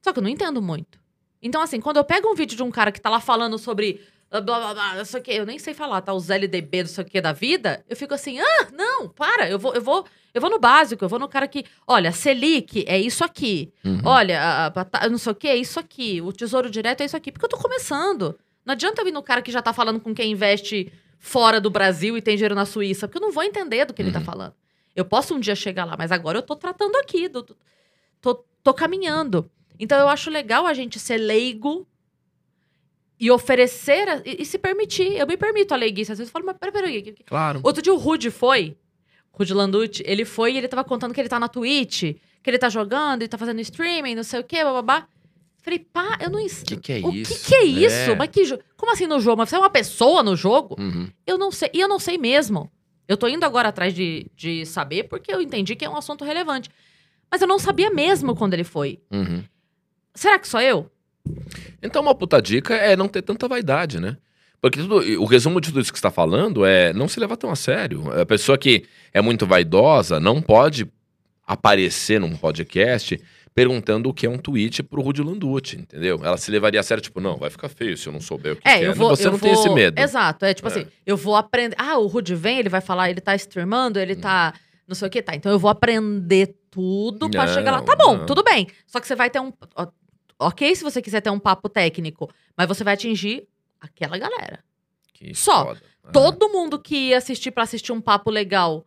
[0.01, 1.00] Só que eu não entendo muito.
[1.41, 4.01] Então, assim, quando eu pego um vídeo de um cara que tá lá falando sobre.
[4.29, 6.13] ah, Blá, blá, blá, não sei o quê, eu nem sei falar, tá?
[6.13, 9.57] Os LDB, não sei o quê da vida, eu fico assim, ah, não, para, eu
[9.59, 12.97] vou, eu vou, eu vou no básico, eu vou no cara que, olha, Selic é
[12.99, 13.73] isso aqui.
[13.83, 13.99] Uhum.
[14.05, 16.21] Olha, a, a não sei o que, é isso aqui.
[16.21, 17.31] O tesouro direto é isso aqui.
[17.31, 18.37] Porque eu tô começando.
[18.65, 21.69] Não adianta eu ir no cara que já tá falando com quem investe fora do
[21.69, 24.19] Brasil e tem dinheiro na Suíça, porque eu não vou entender do que ele tá
[24.19, 24.25] Uhum.
[24.25, 24.53] falando.
[24.95, 27.57] Eu posso um dia chegar lá, mas agora eu tô tratando aqui, do- do-
[28.21, 29.49] tô, tô caminhando.
[29.81, 31.87] Então eu acho legal a gente ser leigo
[33.19, 35.15] e oferecer a- e, e se permitir.
[35.17, 36.11] Eu me permito a leiguice.
[36.11, 37.01] Às vezes eu falo, mas peraí, peraí.
[37.01, 37.59] que- Claro.
[37.63, 38.77] Outro dia o Rude foi.
[39.33, 42.01] Rude Landucci, ele foi e ele tava contando que ele tá na Twitch,
[42.43, 45.07] que ele tá jogando e tá fazendo streaming, não sei o quê, bababá.
[45.63, 47.33] Falei, pá, eu não O que, que é o isso?
[47.43, 48.11] que, que é isso?
[48.11, 48.15] É.
[48.15, 49.37] Mas que jo- Como assim no jogo?
[49.37, 50.75] Mas você é uma pessoa no jogo?
[50.79, 51.07] Uhum.
[51.25, 51.69] Eu não sei.
[51.73, 52.69] E eu não sei mesmo.
[53.07, 56.25] Eu tô indo agora atrás de, de saber porque eu entendi que é um assunto
[56.25, 56.69] relevante.
[57.29, 58.99] Mas eu não sabia mesmo quando ele foi.
[59.11, 59.43] Uhum.
[60.13, 60.89] Será que sou eu?
[61.81, 64.17] Então, uma puta dica é não ter tanta vaidade, né?
[64.61, 67.35] Porque tudo- o resumo de tudo isso que você está falando é não se levar
[67.37, 68.11] tão a sério.
[68.19, 70.87] A pessoa que é muito vaidosa não pode
[71.45, 73.19] aparecer num podcast
[73.53, 76.21] perguntando o que é um tweet pro Rudy Landucci, entendeu?
[76.23, 78.55] Ela se levaria a sério, tipo, não, vai ficar feio se eu não souber o
[78.55, 78.93] que, É, que eu é.
[78.93, 79.09] vou.
[79.09, 79.49] Você eu não vou...
[79.49, 79.99] tem esse medo.
[79.99, 80.45] Exato.
[80.45, 80.71] É tipo É.
[80.71, 81.75] assim, eu vou aprender.
[81.77, 84.53] Ah, o Rude vem, ele vai falar, ele tá streamando, ele tá.
[84.87, 85.35] Não sei o que, tá.
[85.35, 87.81] Então eu vou aprender tudo Não, chegar lá.
[87.81, 88.25] Tá bom, não.
[88.25, 88.67] tudo bem.
[88.87, 89.51] Só que você vai ter um.
[89.75, 89.87] ó,
[90.41, 93.47] Ok, se você quiser ter um papo técnico, mas você vai atingir
[93.79, 94.63] aquela galera.
[95.13, 95.75] Que Só.
[96.03, 96.11] Ah.
[96.11, 98.83] Todo mundo que ia assistir pra assistir um papo legal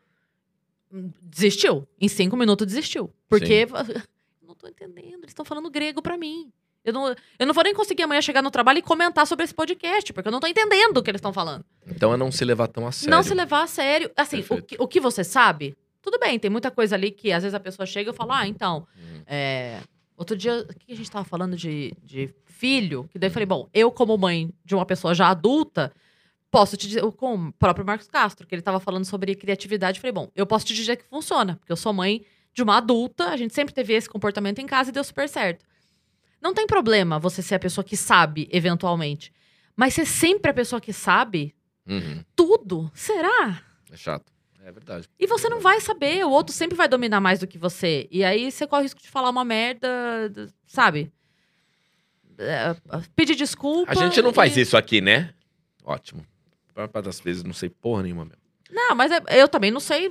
[0.92, 1.86] hum, desistiu.
[2.00, 3.12] Em cinco minutos desistiu.
[3.28, 3.66] Porque.
[4.42, 5.20] Eu não tô entendendo.
[5.20, 6.50] Eles estão falando grego pra mim.
[6.84, 9.54] Eu não, eu não vou nem conseguir amanhã chegar no trabalho e comentar sobre esse
[9.54, 11.64] podcast, porque eu não tô entendendo o que eles estão falando.
[11.86, 13.10] Então é não se levar tão a sério.
[13.10, 14.10] Não se levar a sério.
[14.14, 17.42] Assim, o que, o que você sabe, tudo bem, tem muita coisa ali que às
[17.42, 19.22] vezes a pessoa chega e fala, ah, então, Hum.
[19.26, 19.80] é,
[20.16, 23.08] Outro dia, o que a gente tava falando de, de filho?
[23.10, 25.92] Que daí eu falei, bom, eu, como mãe de uma pessoa já adulta,
[26.50, 30.00] posso te dizer, com o próprio Marcos Castro, que ele tava falando sobre criatividade, eu
[30.00, 33.30] falei, bom, eu posso te dizer que funciona, porque eu sou mãe de uma adulta,
[33.30, 35.64] a gente sempre teve esse comportamento em casa e deu super certo.
[36.40, 39.32] Não tem problema você ser a pessoa que sabe, eventualmente.
[39.74, 41.54] Mas ser sempre a pessoa que sabe
[41.86, 42.22] Uhum.
[42.36, 43.60] tudo, será?
[43.90, 44.32] É chato.
[44.66, 45.08] É verdade.
[45.20, 48.08] E você não vai saber, o outro sempre vai dominar mais do que você.
[48.10, 49.88] E aí você corre o risco de falar uma merda,
[50.66, 51.12] sabe?
[52.38, 52.74] É,
[53.14, 53.92] pedir desculpa.
[53.92, 55.32] A gente não faz e- isso aqui, né?
[55.84, 56.26] Ótimo.
[56.74, 58.40] A maior parte das vezes não sei porra nenhuma mesmo.
[58.70, 60.10] Não, mas é- eu também não sei.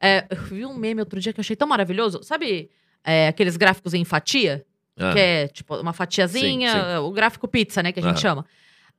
[0.00, 2.22] É, eu vi um meme outro dia que eu achei tão maravilhoso.
[2.22, 2.70] Sabe
[3.02, 4.64] é, aqueles gráficos em fatia?
[4.98, 6.96] Ah, Que é tipo uma fatiazinha, Sim, sim.
[6.98, 7.92] o gráfico pizza, né?
[7.92, 8.20] Que a gente Aham.
[8.20, 8.46] chama.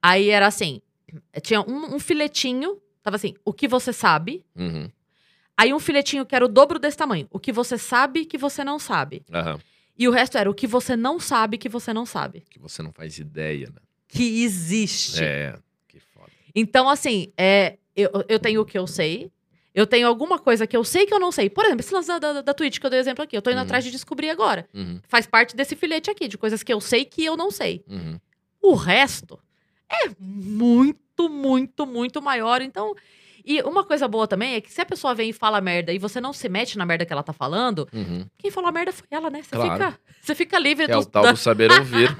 [0.01, 0.81] Aí era assim:
[1.41, 4.43] tinha um, um filetinho, tava assim, o que você sabe.
[4.55, 4.89] uhum,
[5.55, 7.27] Aí um filetinho que era o dobro desse tamanho.
[7.31, 9.23] O que você sabe que você não sabe.
[9.34, 9.59] aham.
[9.97, 12.43] E o resto era o que você não sabe que você não sabe.
[12.51, 13.81] Que você não faz ideia, né?
[14.07, 15.23] Que existe.
[15.23, 15.57] É,
[15.88, 16.29] que foda.
[16.53, 19.31] Então, assim, é, eu, eu tenho o que eu sei.
[19.73, 21.49] Eu tenho alguma coisa que eu sei que eu não sei.
[21.49, 23.35] Por exemplo, esse lance da, da, da Twitch que eu dei exemplo aqui.
[23.35, 23.63] Eu tô indo Uhum.
[23.63, 24.67] atrás de descobrir agora.
[24.73, 27.84] Uhum, Faz parte desse filete aqui, de coisas que eu sei que eu não sei.
[27.88, 28.19] uhum.
[28.61, 29.39] O resto
[29.89, 30.99] é muito,
[31.30, 32.61] muito, muito maior.
[32.61, 32.95] Então.
[33.49, 35.98] E uma coisa boa também é que se a pessoa vem e fala merda e
[35.98, 38.26] você não se mete na merda que ela tá falando, uhum.
[38.38, 39.41] quem falou a merda foi ela, né?
[39.41, 39.72] Você, Claro.
[39.72, 42.14] fica, você fica livre É do, o tal do saber ouvir.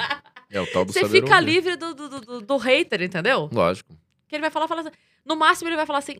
[0.49, 1.45] É o tal do Você saber fica ouvir.
[1.45, 3.49] livre do, do, do, do hater, entendeu?
[3.52, 3.94] Lógico.
[4.30, 4.91] Que ele vai falar, falar assim,
[5.26, 6.15] no máximo ele vai falar assim: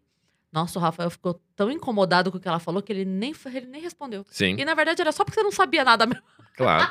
[0.52, 3.68] Nossa, o Rafael ficou tão incomodado com o que ela falou que ele nem, ele
[3.68, 4.26] nem respondeu.
[4.30, 6.22] Sim, E na verdade era só porque você não sabia nada mesmo.
[6.58, 6.86] claro.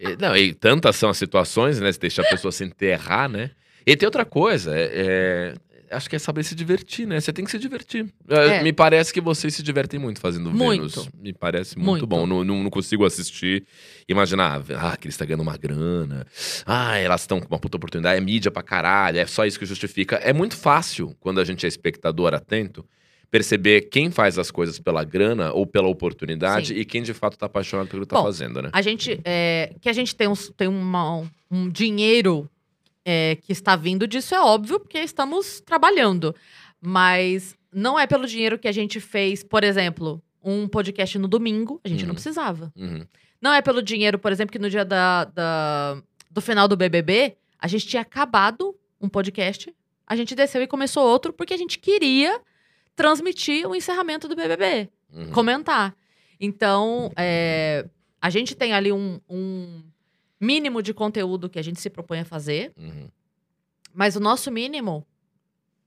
[0.00, 1.92] E, não, e tantas são as situações, né?
[1.92, 3.52] Você deixa a pessoa se enterrar, né?
[3.86, 5.54] E tem outra coisa, é, é-
[5.96, 7.20] acho que é saber se divertir, né?
[7.20, 8.06] Você tem que se divertir.
[8.28, 8.62] É.
[8.62, 10.88] Me parece que vocês se divertem muito fazendo Muito.
[11.02, 11.08] Vênus.
[11.20, 12.06] Me parece muito, Muito.
[12.06, 12.26] bom.
[12.26, 13.64] Não, não, não consigo assistir,
[14.08, 16.26] imaginar, ah, que eles estão ganhando uma grana.
[16.66, 19.66] Ah, elas estão com uma puta oportunidade, é mídia pra caralho, é só isso que
[19.66, 20.16] justifica.
[20.16, 22.84] É muito fácil, quando a gente é espectador atento,
[23.30, 26.74] perceber quem faz as coisas pela grana ou pela oportunidade Sim.
[26.80, 28.70] e quem de fato tá apaixonado pelo que tá Bom, fazendo, né?
[28.72, 32.48] A gente, é, que a gente tem, tem uma- um, um dinheiro
[33.04, 36.34] é, que está vindo disso é óbvio, porque estamos trabalhando.
[36.80, 41.80] Mas não é pelo dinheiro que a gente fez, por exemplo, um podcast no domingo,
[41.84, 42.08] a gente Uhum.
[42.08, 42.72] não precisava.
[42.76, 43.04] Uhum.
[43.40, 47.36] Não é pelo dinheiro, por exemplo, que no dia da, da- do final do BBB,
[47.58, 49.74] a gente tinha acabado um podcast,
[50.06, 52.40] a gente desceu e começou outro, porque a gente queria
[52.94, 55.30] transmitir o encerramento do BBB, Uhum.
[55.30, 55.94] comentar.
[56.40, 57.86] Então, é,
[58.20, 59.82] a gente tem ali um, um
[60.44, 63.08] mínimo de conteúdo que a gente se propõe a fazer, Uhum.
[63.92, 65.06] mas o nosso mínimo,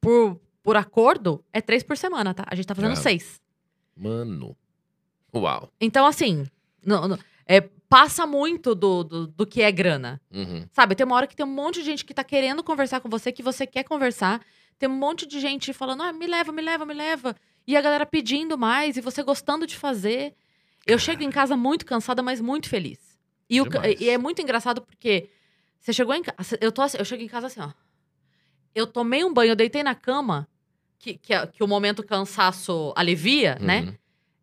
[0.02, 2.44] por, por acordo, é três por semana, tá?
[2.48, 3.40] A gente tá fazendo seis.
[3.96, 4.56] Mano.
[5.34, 5.70] Uau.
[5.80, 6.46] Então, assim,
[6.86, 10.20] não- não- é, passa muito do, do, do que é grana.
[10.32, 10.66] Uhum.
[10.72, 13.10] Sabe, tem uma hora que tem um monte de gente que tá querendo conversar com
[13.10, 14.42] você, que você quer conversar.
[14.78, 17.36] Tem um monte de gente falando, ah, me leva, me leva, me leva.
[17.66, 20.34] E a galera pedindo mais, e você gostando de fazer.
[20.86, 23.07] Eu chego em casa muito cansada, mas muito feliz.
[23.50, 23.66] E, o
[24.00, 25.30] e é muito engraçado porque
[25.80, 26.58] você chegou em casa.
[26.60, 27.72] Eu, tô assim- eu chego em casa assim, ó.
[28.76, 30.48] Eu tomei um banho, eu deitei na cama,
[31.00, 33.82] que, que, a- que o momento cansaço alivia, né?
[33.82, 33.94] Uhum.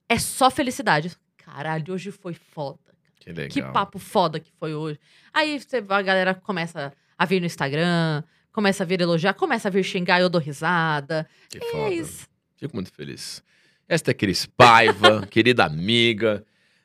[0.09, 1.15] É só felicidade.
[1.37, 2.79] Caralho, hoje foi foda.
[3.21, 3.49] Que legal.
[3.51, 4.99] Que papo foda que foi hoje.
[5.33, 8.23] Aí você, a galera começa a vir no Instagram,
[8.53, 11.29] começa a vir elogiar, começa a vir xingar, eu dou risada.
[11.49, 11.95] Que É foda.
[11.95, 12.27] isso.
[12.57, 13.43] Fico muito feliz.
[13.89, 16.45] Esta é Cris Paiva, querida amiga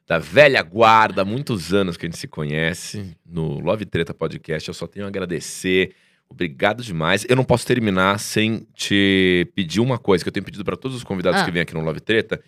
[0.10, 4.68] da velha guarda, há muitos anos que a gente se conhece no Love Treta Podcast.
[4.68, 5.94] Eu só tenho a agradecer.
[6.28, 7.28] Obrigado demais.
[7.30, 10.98] Eu não posso terminar sem te pedir uma coisa que eu tenho pedido para todos
[10.98, 11.46] os convidados Ah.
[11.46, 12.42] que vêm aqui no Love Treta.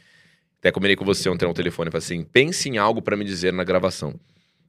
[0.57, 3.53] Até combinei com você ontem no telefone, falei assim: pense em algo para me dizer
[3.53, 4.19] na gravação.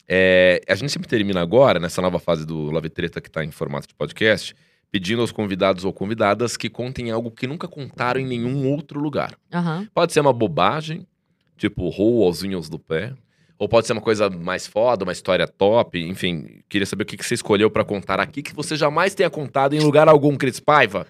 [0.07, 3.51] É, a gente sempre termina agora, nessa nova fase do Love Treta que tá em
[3.51, 4.55] formato de podcast,
[4.91, 9.35] pedindo aos convidados ou convidadas que contem algo que nunca contaram em nenhum outro lugar.
[9.51, 9.89] Aham.
[9.95, 11.07] Pode ser uma bobagem,
[11.57, 13.13] tipo rou aos unhos do pé,
[13.59, 16.63] ou pode ser uma coisa mais foda, uma história top, enfim.
[16.69, 19.75] Queria saber o que que você escolheu pra contar aqui que você jamais tenha contado
[19.75, 21.07] em lugar algum, Cris Paiva.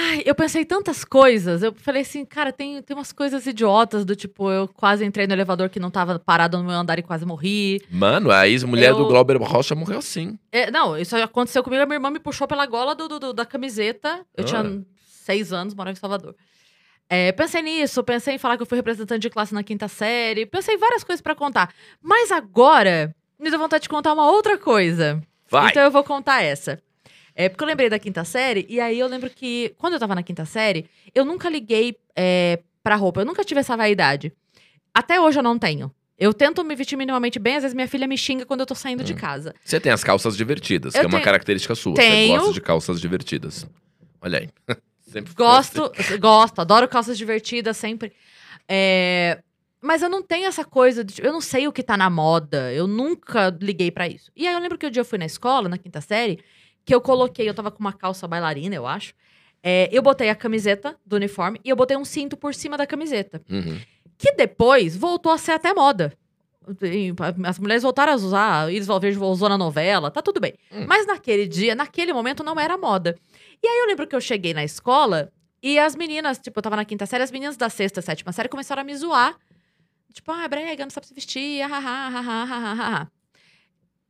[0.00, 1.60] Ai, eu pensei tantas coisas.
[1.62, 5.32] Eu falei assim, cara, tem, tem umas coisas idiotas do tipo, eu quase entrei no
[5.32, 7.80] elevador que não tava parado no meu andar e quase morri.
[7.90, 10.38] Mano, a ex-mulher Eu- do Glauber Rocha morreu assim.
[10.52, 11.82] É, não, isso aconteceu comigo.
[11.82, 14.24] A minha irmã me puxou pela gola do, do- do- da camiseta.
[14.36, 14.46] Eu Ah.
[14.46, 16.36] tinha seis anos, morava em Salvador.
[17.10, 20.44] É, pensei nisso, pensei em falar que eu fui representante de classe na quinta série.
[20.44, 21.72] Pensei em várias coisas pra contar.
[22.02, 25.22] Mas agora, me deu vontade de contar uma outra coisa.
[25.50, 25.70] Vai.
[25.70, 26.78] Então eu vou contar essa.
[27.34, 30.14] É, porque eu lembrei da quinta série, e aí eu lembro que, quando eu tava
[30.14, 33.20] na quinta série, eu nunca liguei é, pra roupa.
[33.20, 34.32] Eu nunca tive essa vaidade.
[34.92, 35.90] Até hoje eu não tenho.
[36.18, 38.74] Eu tento me vestir minimamente bem, às vezes minha filha me xinga quando eu tô
[38.74, 39.54] saindo de casa.
[39.64, 41.94] Você tem as calças divertidas, que Eu é uma tenho- característica sua.
[41.94, 42.32] Tenho.
[42.32, 43.64] Você gosta de calças divertidas.
[44.20, 44.48] Olha aí.
[45.08, 45.90] Sempre Gosto,
[46.20, 48.12] gosto, adoro calças divertidas sempre.
[48.68, 49.42] É,
[49.80, 52.72] Mas eu não tenho essa coisa, de, eu não sei o que tá na moda,
[52.72, 54.30] eu nunca liguei pra isso.
[54.36, 56.40] E aí eu lembro que o dia eu fui na escola, na quinta série,
[56.84, 59.14] que eu coloquei, eu tava com uma calça bailarina, eu acho.
[59.62, 62.86] É, eu botei a camiseta do uniforme e eu botei um cinto por cima da
[62.86, 63.42] camiseta.
[63.50, 63.80] Uhum.
[64.16, 66.12] Que depois voltou a ser até moda.
[67.46, 70.54] As mulheres voltaram a usar, eles Valverde usou na novela, tá tudo bem.
[70.72, 70.84] Hum.
[70.86, 73.16] Mas naquele dia, naquele momento, não era moda.
[73.62, 75.32] E aí eu lembro que eu cheguei na escola
[75.62, 78.48] e as meninas, tipo, eu tava na quinta série, as meninas da sexta, sétima série
[78.48, 79.36] começaram a me zoar.
[80.12, 83.08] Tipo, ah, brega, não sabe se vestir, ah, ah, ah, ah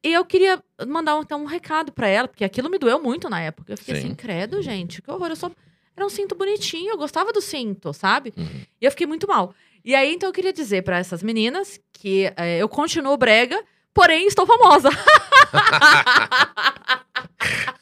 [0.03, 3.41] E eu queria mandar então um recado para ela, porque aquilo me doeu muito na
[3.41, 3.73] época.
[3.73, 4.07] Eu fiquei Sim.
[4.07, 5.51] assim, credo, gente, que horror, eu só
[5.97, 8.33] Era um cinto bonitinho, eu gostava do cinto, sabe?
[8.37, 8.63] Uhum.
[8.81, 9.55] E eu fiquei muito mal.
[9.85, 13.59] E aí, então, eu queria dizer pra essas meninas que eh, eu continuo brega,
[13.95, 14.91] porém estou famosa.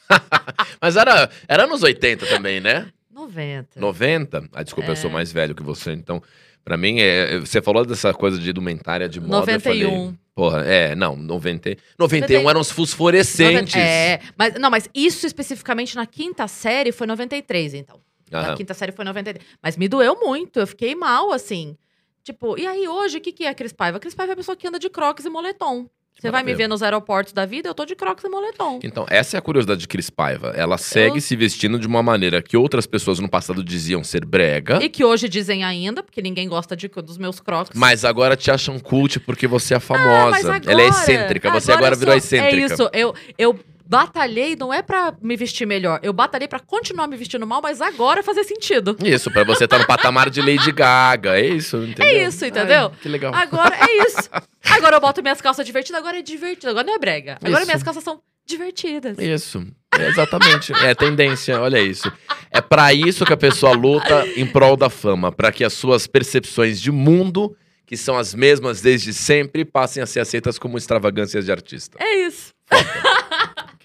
[0.81, 2.87] Mas era, era nos 80 também, né?
[3.11, 3.79] 90.
[3.79, 4.49] 90?
[4.53, 5.13] Ah, desculpa, eu sou É.
[5.13, 6.21] mais velho que você, então.
[6.63, 9.51] Pra mim, é, você falou dessa coisa de indumentária de moda.
[9.53, 10.15] eu falei, 91.
[10.35, 13.75] porra, é, não, 90, 91 90 eram os fosforescentes.
[13.75, 18.01] É, mas não, mas isso especificamente na quinta série foi 93, então.
[18.29, 18.55] Na Aham.
[18.57, 19.45] quinta série foi 93.
[19.63, 21.77] Mas me doeu muito, eu fiquei mal, assim.
[22.27, 23.95] Tipo, e aí hoje, o que, que é a Cris Paiva?
[23.95, 25.85] A Cris Paiva é a pessoa que anda de crocs e moletom.
[26.19, 28.79] Você vai me ver nos aeroportos da vida, eu tô de crocs e moletom.
[28.83, 30.47] Então, essa é a curiosidade de Cris Paiva.
[30.57, 34.25] Ela segue Eu- se vestindo de uma maneira que outras pessoas no passado diziam ser
[34.25, 37.71] brega, E que hoje dizem ainda, porque ninguém gosta de, dos meus crocs.
[37.79, 40.09] mas agora te acham cult porque você é famosa.
[40.09, 42.61] Ah, mas Ela é agora- excêntrica, você agora virou sou- excêntrica.
[42.61, 47.07] É isso, eu, eu batalhei, não é pra me vestir melhor, eu batalhei pra continuar
[47.07, 48.97] me vestindo mal, mas agora fazer sentido.
[49.03, 51.39] Isso, pra você estar no patamar de Lady Gaga.
[51.39, 52.05] É isso, entendeu?
[52.05, 52.91] É isso, entendeu?
[52.93, 53.33] Ai, que legal.
[53.33, 54.29] Agora é isso.
[54.69, 57.37] Agora eu boto minhas calças divertidas, agora é divertido, agora não é brega.
[57.41, 57.67] Agora Isso.
[57.67, 59.17] minhas calças são divertidas.
[59.17, 59.65] Isso,
[59.97, 60.73] é exatamente.
[60.73, 62.11] É tendência, olha isso.
[62.51, 66.07] É pra isso que a pessoa luta em prol da fama, pra que as suas
[66.07, 67.55] percepções de mundo,
[67.85, 71.97] que são as mesmas desde sempre, passem a ser aceitas como extravagâncias de artista.
[72.01, 72.53] É isso.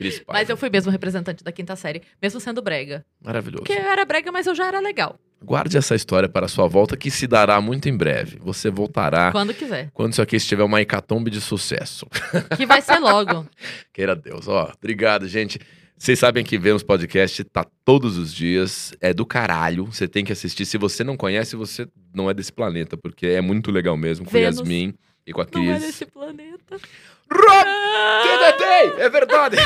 [0.03, 0.33] Cris Paiva.
[0.41, 3.05] Mas eu fui mesmo representante da quinta série, mesmo sendo brega.
[3.25, 3.65] Maravilhoso.
[3.65, 5.19] Porque eu era brega, mas eu já era legal.
[5.45, 8.39] Guarde essa história para a sua volta, que se dará muito em breve.
[8.43, 9.91] Você voltará Quando quiser.
[9.93, 12.07] quando isso aqui estiver uma hecatombe de sucesso.
[12.57, 13.45] Que vai ser logo.
[13.93, 14.47] Queira Deus.
[14.47, 15.59] Ó, obrigado, gente.
[15.99, 18.93] Vocês sabem que Vênus Podcast tá todos os dias.
[19.01, 19.87] É do caralho.
[19.87, 20.65] Você tem que assistir.
[20.67, 24.25] Se você não conhece, você não é desse planeta, porque é muito legal mesmo.
[24.25, 24.59] Com Vênus.
[24.59, 24.95] Yasmin
[25.27, 25.83] e com a Não é Cris.
[25.87, 26.77] desse planeta.
[27.33, 28.23] Rob Ah!
[28.23, 29.01] TDT!
[29.03, 29.57] É verdade!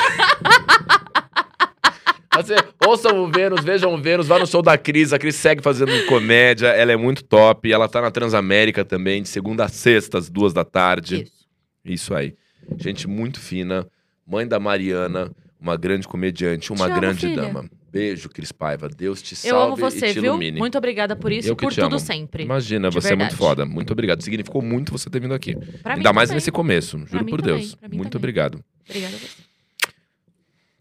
[2.35, 2.55] Você,
[2.87, 5.13] ouçam o Vênus, vejam o Vênus, vá no show da Cris.
[5.13, 7.71] A Cris segue fazendo comédia, ela é muito top.
[7.73, 11.23] Ela tá na Transamérica também, de segunda a sexta, às duas da tarde.
[11.23, 11.37] Isso.
[11.85, 12.35] Isso aí.
[12.79, 13.87] Gente muito fina,
[14.27, 15.31] mãe da Mariana,
[15.61, 17.43] uma grande comediante, uma Te amo, grande filha.
[17.43, 17.69] dama.
[17.91, 18.89] Beijo, Cris Paiva.
[18.91, 20.33] Deus te Eu amo salve você, e te viu?
[20.33, 20.59] ilumine.
[20.59, 21.99] Muito obrigada por isso Eu e por tudo amo.
[21.99, 22.43] sempre.
[22.45, 23.37] Imagina, De você é muito verdade.
[23.39, 23.65] foda.
[23.65, 24.21] Muito obrigado.
[24.23, 25.57] Significou muito você ter vindo aqui.
[25.83, 26.37] Pra Ainda mais também.
[26.37, 26.99] nesse começo.
[27.07, 27.77] Juro por também, Deus.
[27.91, 28.17] Muito também.
[28.19, 28.63] obrigado.
[28.87, 29.43] Obrigada a você.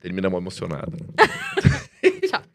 [0.01, 0.97] Terminamos emocionado.